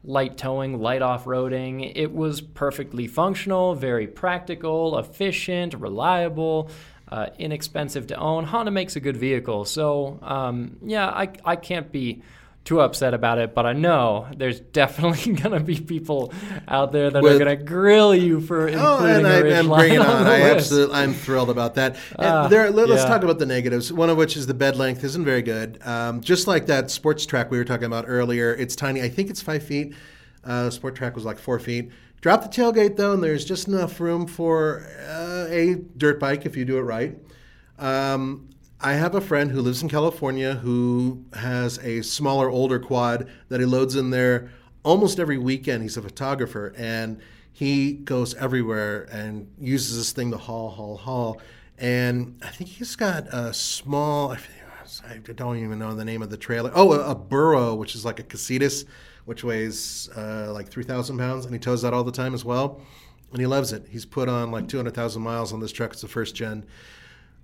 light 0.04 0.38
towing, 0.38 0.80
light 0.80 1.02
off 1.02 1.26
roading. 1.26 1.92
It 1.94 2.14
was 2.14 2.40
perfectly 2.40 3.06
functional, 3.08 3.76
very 3.76 4.08
practical, 4.08 4.98
efficient, 4.98 5.74
reliable. 5.74 6.70
Uh, 7.12 7.28
inexpensive 7.40 8.06
to 8.06 8.16
own. 8.16 8.44
Honda 8.44 8.70
makes 8.70 8.96
a 8.96 9.00
good 9.00 9.18
vehicle. 9.18 9.66
So, 9.66 10.20
um, 10.22 10.78
yeah, 10.84 11.08
I, 11.08 11.30
I 11.44 11.56
can't 11.56 11.92
be 11.92 12.22
too 12.66 12.82
upset 12.82 13.14
about 13.14 13.40
it, 13.40 13.56
but 13.56 13.66
I 13.66 13.74
know 13.74 14.28
there's 14.36 14.60
definitely 14.80 15.34
going 15.34 15.58
to 15.58 15.60
be 15.60 15.80
people 15.80 16.34
out 16.68 16.92
there 16.92 17.10
that 17.10 17.24
With, 17.24 17.36
are 17.36 17.46
going 17.46 17.58
to 17.58 17.64
grill 17.64 18.14
you 18.14 18.42
for 18.42 18.68
including 18.68 18.86
oh, 18.86 19.06
and 19.06 19.28
I, 19.28 19.38
a 19.40 19.60
and 19.60 19.68
bring 19.68 19.94
it 19.94 20.02
on. 20.02 20.08
on 20.08 20.28
I 20.28 20.42
absolutely, 20.42 20.96
I'm 20.96 21.14
thrilled 21.14 21.50
about 21.50 21.76
that. 21.76 21.98
Uh, 22.18 22.48
there, 22.48 22.70
let, 22.72 22.90
us 22.90 23.04
talk 23.06 23.24
about 23.24 23.40
the 23.40 23.46
negatives. 23.46 23.92
One 23.92 24.10
of 24.10 24.18
which 24.18 24.38
is 24.38 24.48
the 24.48 24.54
bed 24.54 24.76
length 24.76 25.04
isn't 25.04 25.26
very 25.26 25.42
good. 25.42 25.80
Um, 25.86 26.22
just 26.22 26.48
like 26.48 26.68
that 26.68 26.92
sports 26.92 27.26
track 27.26 27.50
we 27.50 27.58
were 27.58 27.66
talking 27.66 27.86
about 27.86 28.06
earlier, 28.08 28.54
it's 28.54 28.76
tiny. 28.76 29.02
I 29.02 29.10
think 29.10 29.30
it's 29.30 29.42
five 29.42 29.64
feet. 29.64 29.96
Uh, 30.44 30.70
Sport 30.70 30.96
Trac 30.96 31.16
was 31.16 31.26
like 31.26 31.38
four 31.38 31.60
feet. 31.60 31.92
Drop 32.22 32.42
the 32.42 32.50
tailgate 32.50 32.98
though, 32.98 33.14
and 33.14 33.24
there's 33.24 33.46
just 33.46 33.68
enough 33.68 34.00
room 34.00 34.28
for 34.28 34.86
uh, 35.08 35.48
a 35.50 35.76
dirt 35.98 36.20
bike 36.20 36.46
if 36.46 36.58
you 36.58 36.66
do 36.66 36.78
it 36.78 36.82
right. 36.82 37.18
Um, 37.78 38.50
I 38.82 38.94
have 38.94 39.14
a 39.14 39.20
friend 39.20 39.52
who 39.52 39.62
lives 39.62 39.84
in 39.84 39.90
California 39.90 40.56
who 40.56 41.26
has 41.34 41.80
a 41.80 42.02
smaller, 42.02 42.50
older 42.50 42.80
quad 42.80 43.30
that 43.50 43.60
he 43.60 43.66
loads 43.66 43.96
in 43.98 44.10
there 44.10 44.52
almost 44.84 45.20
every 45.20 45.38
weekend. 45.38 45.84
He's 45.84 45.98
a 45.98 46.02
photographer 46.02 46.74
and 46.78 47.20
he 47.52 47.92
goes 47.92 48.36
everywhere 48.36 49.04
and 49.12 49.52
uses 49.60 49.98
this 49.98 50.14
thing 50.14 50.32
to 50.32 50.38
haul, 50.38 50.70
haul, 50.70 50.96
haul. 50.96 51.42
And 51.78 52.40
I 52.42 52.48
think 52.48 52.70
he's 52.70 52.96
got 52.96 53.28
a 53.34 53.54
small, 53.54 54.32
I 54.32 55.18
don't 55.18 55.58
even 55.58 55.78
know 55.78 55.94
the 55.94 56.06
name 56.06 56.22
of 56.22 56.30
the 56.30 56.38
trailer. 56.38 56.72
Oh, 56.74 56.94
a, 56.94 57.12
a 57.12 57.16
Burro, 57.16 57.76
which 57.76 57.96
is 57.96 58.06
like 58.06 58.22
a 58.22 58.24
Casitas 58.24 58.86
which 59.26 59.44
weighs 59.44 60.10
uh, 60.18 60.52
like 60.52 60.70
3,000 60.70 61.16
pounds, 61.18 61.46
and 61.46 61.54
he 61.54 61.60
tows 61.60 61.84
that 61.84 61.94
all 61.94 62.04
the 62.04 62.12
time 62.12 62.34
as 62.34 62.44
well. 62.44 62.82
And 63.32 63.40
he 63.40 63.46
loves 63.46 63.74
it. 63.74 63.86
He's 63.88 64.06
put 64.06 64.28
on 64.28 64.50
like 64.50 64.68
200,000 64.68 65.22
miles 65.22 65.54
on 65.54 65.60
this 65.60 65.72
truck. 65.72 65.92
It's 65.92 66.02
the 66.02 66.08
first 66.08 66.34
gen. 66.34 66.66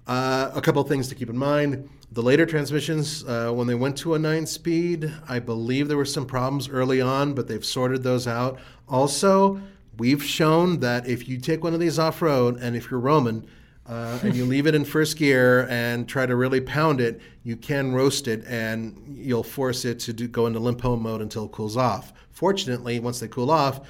Uh, 0.07 0.51
a 0.53 0.61
couple 0.61 0.83
things 0.83 1.07
to 1.07 1.15
keep 1.15 1.29
in 1.29 1.37
mind. 1.37 1.89
The 2.11 2.21
later 2.21 2.45
transmissions, 2.45 3.23
uh, 3.23 3.51
when 3.51 3.65
they 3.67 3.75
went 3.75 3.97
to 3.97 4.13
a 4.13 4.19
nine 4.19 4.45
speed, 4.45 5.11
I 5.27 5.39
believe 5.39 5.87
there 5.87 5.97
were 5.97 6.05
some 6.05 6.25
problems 6.25 6.69
early 6.69 7.01
on, 7.01 7.33
but 7.33 7.47
they've 7.47 7.65
sorted 7.65 8.03
those 8.03 8.27
out. 8.27 8.59
Also, 8.87 9.59
we've 9.97 10.23
shown 10.23 10.79
that 10.81 11.07
if 11.07 11.27
you 11.27 11.39
take 11.39 11.63
one 11.63 11.73
of 11.73 11.79
these 11.79 11.97
off 11.97 12.21
road 12.21 12.57
and 12.61 12.75
if 12.75 12.91
you're 12.91 12.99
Roman, 12.99 13.47
uh, 13.87 14.19
and 14.23 14.35
you 14.35 14.45
leave 14.45 14.65
it 14.65 14.73
in 14.73 14.83
first 14.83 15.17
gear 15.17 15.67
and 15.69 16.07
try 16.07 16.25
to 16.25 16.35
really 16.35 16.61
pound 16.61 16.99
it, 16.99 17.21
you 17.43 17.55
can 17.55 17.93
roast 17.93 18.27
it 18.27 18.43
and 18.47 19.15
you'll 19.15 19.43
force 19.43 19.85
it 19.85 19.99
to 19.99 20.13
do, 20.13 20.27
go 20.27 20.47
into 20.47 20.59
limpo 20.59 20.95
mode 20.95 21.21
until 21.21 21.45
it 21.45 21.51
cools 21.51 21.77
off. 21.77 22.11
Fortunately, 22.31 22.99
once 22.99 23.19
they 23.19 23.27
cool 23.27 23.51
off, 23.51 23.81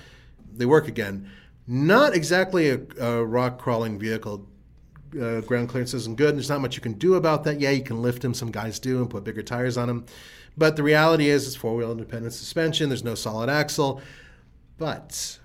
they 0.53 0.65
work 0.65 0.87
again. 0.87 1.29
Not 1.67 2.13
exactly 2.13 2.69
a, 2.69 2.79
a 2.99 3.25
rock 3.25 3.57
crawling 3.57 3.97
vehicle. 3.97 4.45
Uh, 5.19 5.41
ground 5.41 5.69
clearance 5.69 5.93
isn't 5.93 6.17
good. 6.17 6.35
There's 6.35 6.49
not 6.49 6.61
much 6.61 6.75
you 6.75 6.81
can 6.81 6.93
do 6.93 7.15
about 7.15 7.43
that. 7.45 7.59
Yeah, 7.59 7.71
you 7.71 7.83
can 7.83 8.01
lift 8.01 8.21
them. 8.21 8.33
Some 8.33 8.51
guys 8.51 8.79
do 8.79 8.99
and 8.99 9.09
put 9.09 9.23
bigger 9.23 9.43
tires 9.43 9.77
on 9.77 9.87
them. 9.87 10.05
But 10.57 10.75
the 10.75 10.83
reality 10.83 11.29
is, 11.29 11.47
it's 11.47 11.55
four 11.55 11.75
wheel 11.75 11.91
independent 11.91 12.33
suspension. 12.33 12.89
There's 12.89 13.03
no 13.03 13.15
solid 13.15 13.49
axle. 13.49 14.01
But 14.77 15.39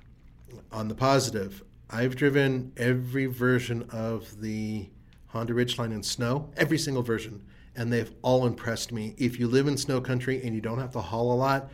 on 0.73 0.89
the 0.89 0.95
positive, 0.95 1.62
I've 1.89 2.16
driven 2.16 2.73
every 2.77 3.27
version 3.27 3.89
of 3.91 4.41
the 4.41 4.89
Honda 5.29 5.53
Ridgeline 5.53 5.93
in 5.93 6.03
snow, 6.03 6.51
every 6.57 6.79
single 6.79 7.03
version, 7.03 7.43
and 7.77 7.93
they've 7.93 8.12
all 8.23 8.47
impressed 8.47 8.93
me. 8.93 9.14
If 9.18 9.39
you 9.39 9.49
live 9.49 9.68
in 9.68 9.77
snow 9.77 10.01
country 10.01 10.43
and 10.43 10.55
you 10.55 10.61
don't 10.61 10.79
have 10.79 10.93
to 10.93 11.01
haul 11.01 11.33
a 11.33 11.35
lot, 11.35 11.71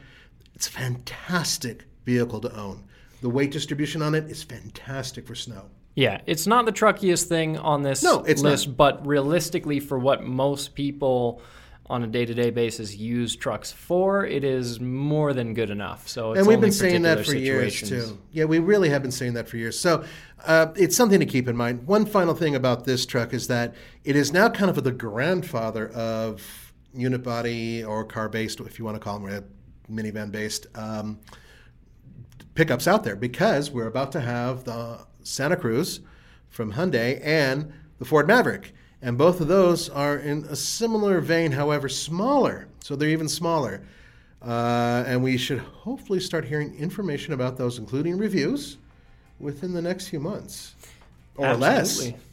it's 0.55 0.69
a 0.69 0.73
fantastic 0.73 1.85
vehicle 2.05 2.41
to 2.41 2.55
own. 2.57 2.85
The 3.23 3.29
weight 3.31 3.51
distribution 3.51 4.03
on 4.03 4.15
it 4.15 4.31
is 4.31 4.43
fantastic 4.43 5.27
for 5.27 5.35
snow. 5.35 5.71
Yeah, 5.97 6.21
it's 6.27 6.47
not 6.47 6.67
the 6.67 6.73
truckiest 6.73 7.25
thing 7.25 7.57
on 7.57 7.83
this 7.83 8.03
no, 8.03 8.23
it's 8.23 8.43
list, 8.43 8.69
not. 8.69 8.77
but 8.77 9.07
realistically, 9.07 9.81
for 9.81 9.99
what 9.99 10.23
most 10.23 10.75
people 10.75 11.41
on 11.89 12.03
a 12.03 12.07
day-to-day 12.07 12.51
basis 12.51 12.97
use 12.97 13.35
trucks 13.35 13.73
for, 13.73 14.27
it 14.27 14.45
is 14.45 14.79
more 14.79 15.33
than 15.33 15.55
good 15.55 15.71
enough. 15.71 16.07
So, 16.07 16.35
and 16.35 16.47
we've 16.47 16.61
been 16.61 16.71
saying 16.71 17.03
that 17.03 17.25
for 17.25 17.35
years 17.35 17.81
too. 17.81 18.19
Yeah, 18.31 18.45
we 18.45 18.59
really 18.59 18.91
have 18.91 19.01
been 19.01 19.11
saying 19.11 19.35
that 19.35 19.49
for 19.49 19.57
years. 19.57 19.79
So, 19.79 20.05
uh, 20.45 20.67
it's 20.77 20.95
something 20.97 21.19
to 21.19 21.27
keep 21.27 21.49
in 21.49 21.57
mind. 21.57 21.87
One 21.87 22.05
final 22.05 22.35
thing 22.35 22.57
about 22.57 22.85
this 22.85 23.07
truck 23.07 23.33
is 23.33 23.47
that 23.49 23.75
it 24.05 24.17
is 24.17 24.33
now 24.33 24.51
kind 24.51 24.69
of 24.69 24.85
the 24.85 24.93
grandfather 24.93 25.89
of 25.91 26.73
unit 26.93 27.23
body 27.23 27.85
or 27.85 28.05
car-based, 28.05 28.61
if 28.61 28.79
you 28.79 28.85
want 28.85 28.97
to 28.97 29.01
call 29.01 29.19
them 29.19 29.45
minivan-based 29.91 30.67
um, 30.75 31.21
pickups 32.55 32.87
out 32.87 33.05
there, 33.05 33.17
because 33.17 33.71
we're 33.71 33.87
about 33.87 34.13
to 34.13 34.21
have 34.21 34.65
the 34.65 35.07
Santa 35.27 35.57
Cruz 35.57 36.01
from 36.49 36.73
Hyundai 36.73 37.21
and 37.23 37.73
the 37.99 38.05
Ford 38.05 38.27
Maverick. 38.27 38.73
And 39.03 39.19
both 39.19 39.41
of 39.41 39.49
those 39.49 39.89
are 39.89 40.17
in 40.17 40.45
a 40.45 40.57
similar 40.57 41.21
vein, 41.21 41.53
however, 41.53 41.89
smaller. 41.89 42.69
So 42.83 42.97
they're 42.97 43.09
even 43.09 43.29
smaller. 43.29 43.83
Uh, 44.43 45.05
and 45.07 45.23
we 45.23 45.37
should 45.37 45.59
hopefully 45.59 46.21
start 46.21 46.45
hearing 46.45 46.75
information 46.77 47.33
about 47.33 47.57
those, 47.57 47.79
including 47.79 48.17
reviews, 48.17 48.79
within 49.39 49.73
the 49.73 49.83
next 49.83 50.09
few 50.09 50.21
months 50.21 50.75
or 51.37 51.47
Absolutely. 51.47 52.13
less. 52.13 52.26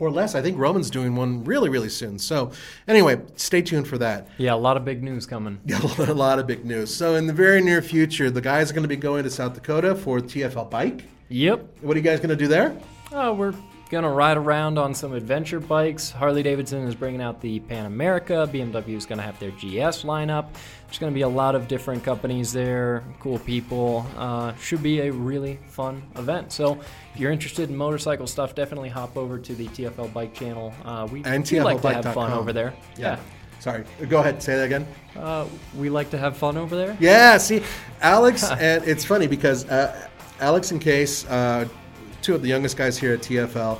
Or 0.00 0.10
less. 0.10 0.34
I 0.34 0.42
think 0.42 0.58
Roman's 0.58 0.90
doing 0.90 1.14
one 1.14 1.44
really, 1.44 1.68
really 1.68 1.88
soon. 1.88 2.18
So, 2.18 2.50
anyway, 2.88 3.20
stay 3.36 3.62
tuned 3.62 3.86
for 3.86 3.96
that. 3.98 4.28
Yeah, 4.38 4.54
a 4.54 4.56
lot 4.56 4.76
of 4.76 4.84
big 4.84 5.02
news 5.04 5.24
coming. 5.24 5.60
Yeah, 5.66 5.80
a 5.98 6.12
lot 6.12 6.38
of 6.40 6.46
big 6.48 6.64
news. 6.64 6.92
So, 6.92 7.14
in 7.14 7.26
the 7.28 7.32
very 7.32 7.60
near 7.62 7.80
future, 7.80 8.28
the 8.30 8.40
guys 8.40 8.70
are 8.70 8.74
going 8.74 8.82
to 8.82 8.88
be 8.88 8.96
going 8.96 9.22
to 9.22 9.30
South 9.30 9.54
Dakota 9.54 9.94
for 9.94 10.18
TFL 10.18 10.68
Bike. 10.68 11.04
Yep. 11.28 11.78
What 11.80 11.96
are 11.96 12.00
you 12.00 12.04
guys 12.04 12.18
going 12.18 12.30
to 12.30 12.36
do 12.36 12.48
there? 12.48 12.76
Oh, 13.12 13.34
we're 13.34 13.54
Gonna 13.90 14.10
ride 14.10 14.36
around 14.36 14.78
on 14.78 14.94
some 14.94 15.12
adventure 15.12 15.60
bikes. 15.60 16.10
Harley 16.10 16.42
Davidson 16.42 16.82
is 16.88 16.94
bringing 16.94 17.20
out 17.20 17.40
the 17.40 17.60
Pan 17.60 17.86
America. 17.86 18.48
BMW 18.50 18.96
is 18.96 19.06
gonna 19.06 19.22
have 19.22 19.38
their 19.38 19.50
GS 19.50 20.04
lineup. 20.04 20.46
There's 20.86 20.98
gonna 20.98 21.12
be 21.12 21.20
a 21.20 21.28
lot 21.28 21.54
of 21.54 21.68
different 21.68 22.02
companies 22.02 22.52
there, 22.52 23.04
cool 23.20 23.38
people. 23.38 24.06
Uh, 24.16 24.54
should 24.56 24.82
be 24.82 25.00
a 25.00 25.12
really 25.12 25.58
fun 25.68 26.02
event. 26.16 26.50
So 26.50 26.80
if 27.14 27.20
you're 27.20 27.30
interested 27.30 27.68
in 27.68 27.76
motorcycle 27.76 28.26
stuff, 28.26 28.54
definitely 28.54 28.88
hop 28.88 29.16
over 29.16 29.38
to 29.38 29.54
the 29.54 29.68
TFL 29.68 30.12
Bike 30.12 30.34
channel. 30.34 30.72
Uh, 30.84 31.06
we, 31.12 31.22
and 31.24 31.48
we 31.48 31.60
like 31.60 31.82
to 31.82 31.92
have 31.92 32.14
fun 32.14 32.32
over 32.32 32.52
there. 32.52 32.72
yeah. 32.96 33.16
yeah. 33.16 33.20
Sorry, 33.60 33.84
go 34.10 34.18
ahead. 34.18 34.42
Say 34.42 34.56
that 34.56 34.64
again. 34.64 34.86
Uh, 35.16 35.46
we 35.78 35.88
like 35.88 36.10
to 36.10 36.18
have 36.18 36.36
fun 36.36 36.58
over 36.58 36.76
there. 36.76 36.96
Yeah. 37.00 37.38
See, 37.38 37.62
Alex, 38.02 38.44
and 38.50 38.84
it's 38.84 39.04
funny 39.06 39.26
because 39.26 39.64
uh, 39.70 40.08
Alex 40.40 40.70
and 40.70 40.80
Case 40.82 41.24
uh, 41.26 41.66
two 42.24 42.34
of 42.34 42.42
the 42.42 42.48
youngest 42.48 42.76
guys 42.76 42.96
here 42.96 43.12
at 43.12 43.20
TFL. 43.20 43.78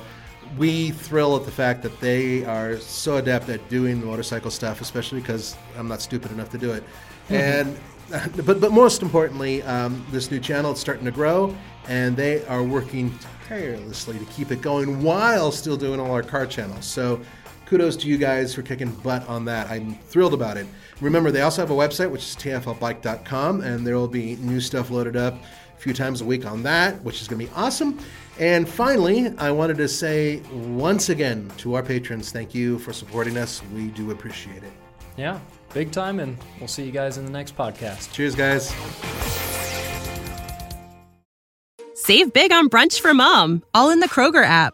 We 0.57 0.91
thrill 0.91 1.35
at 1.35 1.45
the 1.45 1.51
fact 1.51 1.81
that 1.81 1.99
they 1.99 2.45
are 2.45 2.77
so 2.77 3.17
adept 3.17 3.49
at 3.49 3.67
doing 3.67 3.99
the 3.99 4.05
motorcycle 4.05 4.51
stuff, 4.51 4.79
especially 4.79 5.19
because 5.19 5.57
I'm 5.75 5.87
not 5.87 6.01
stupid 6.01 6.31
enough 6.31 6.51
to 6.51 6.57
do 6.57 6.71
it. 6.71 6.83
And 7.29 7.75
but 8.45 8.61
but 8.61 8.71
most 8.71 9.01
importantly, 9.01 9.63
um, 9.63 10.05
this 10.11 10.29
new 10.29 10.39
channel 10.39 10.73
is 10.73 10.79
starting 10.79 11.05
to 11.05 11.11
grow, 11.11 11.55
and 11.87 12.15
they 12.15 12.45
are 12.45 12.61
working 12.61 13.17
tirelessly 13.47 14.19
to 14.19 14.25
keep 14.25 14.51
it 14.51 14.61
going 14.61 15.01
while 15.01 15.51
still 15.51 15.75
doing 15.75 15.99
all 15.99 16.11
our 16.11 16.23
car 16.23 16.45
channels. 16.45 16.85
So 16.85 17.19
kudos 17.65 17.95
to 17.97 18.07
you 18.07 18.17
guys 18.19 18.53
for 18.53 18.61
kicking 18.61 18.91
butt 18.91 19.27
on 19.27 19.43
that. 19.45 19.71
I'm 19.71 19.95
thrilled 19.95 20.35
about 20.35 20.55
it. 20.57 20.67
Remember, 21.01 21.31
they 21.31 21.41
also 21.41 21.63
have 21.63 21.71
a 21.71 21.75
website, 21.75 22.11
which 22.11 22.21
is 22.21 22.35
tflbike.com, 22.35 23.61
and 23.61 23.85
there 23.85 23.95
will 23.95 24.07
be 24.07 24.35
new 24.35 24.61
stuff 24.61 24.91
loaded 24.91 25.17
up 25.17 25.35
a 25.75 25.81
few 25.81 25.93
times 25.93 26.21
a 26.21 26.25
week 26.25 26.45
on 26.45 26.63
that, 26.63 27.01
which 27.03 27.21
is 27.21 27.27
going 27.27 27.39
to 27.39 27.51
be 27.51 27.51
awesome. 27.55 27.99
And 28.39 28.67
finally, 28.67 29.29
I 29.37 29.51
wanted 29.51 29.77
to 29.77 29.87
say 29.87 30.41
once 30.51 31.09
again 31.09 31.51
to 31.57 31.75
our 31.75 31.83
patrons, 31.83 32.31
thank 32.31 32.53
you 32.53 32.79
for 32.79 32.93
supporting 32.93 33.37
us. 33.37 33.61
We 33.73 33.87
do 33.87 34.11
appreciate 34.11 34.63
it. 34.63 34.73
Yeah, 35.17 35.39
big 35.73 35.91
time, 35.91 36.19
and 36.19 36.37
we'll 36.59 36.67
see 36.67 36.83
you 36.83 36.91
guys 36.91 37.17
in 37.17 37.25
the 37.25 37.31
next 37.31 37.55
podcast. 37.55 38.11
Cheers, 38.11 38.35
guys. 38.35 38.75
Save 41.93 42.33
big 42.33 42.51
on 42.51 42.69
brunch 42.69 42.99
for 42.99 43.13
mom, 43.13 43.63
all 43.73 43.89
in 43.89 43.99
the 43.99 44.09
Kroger 44.09 44.43
app. 44.43 44.73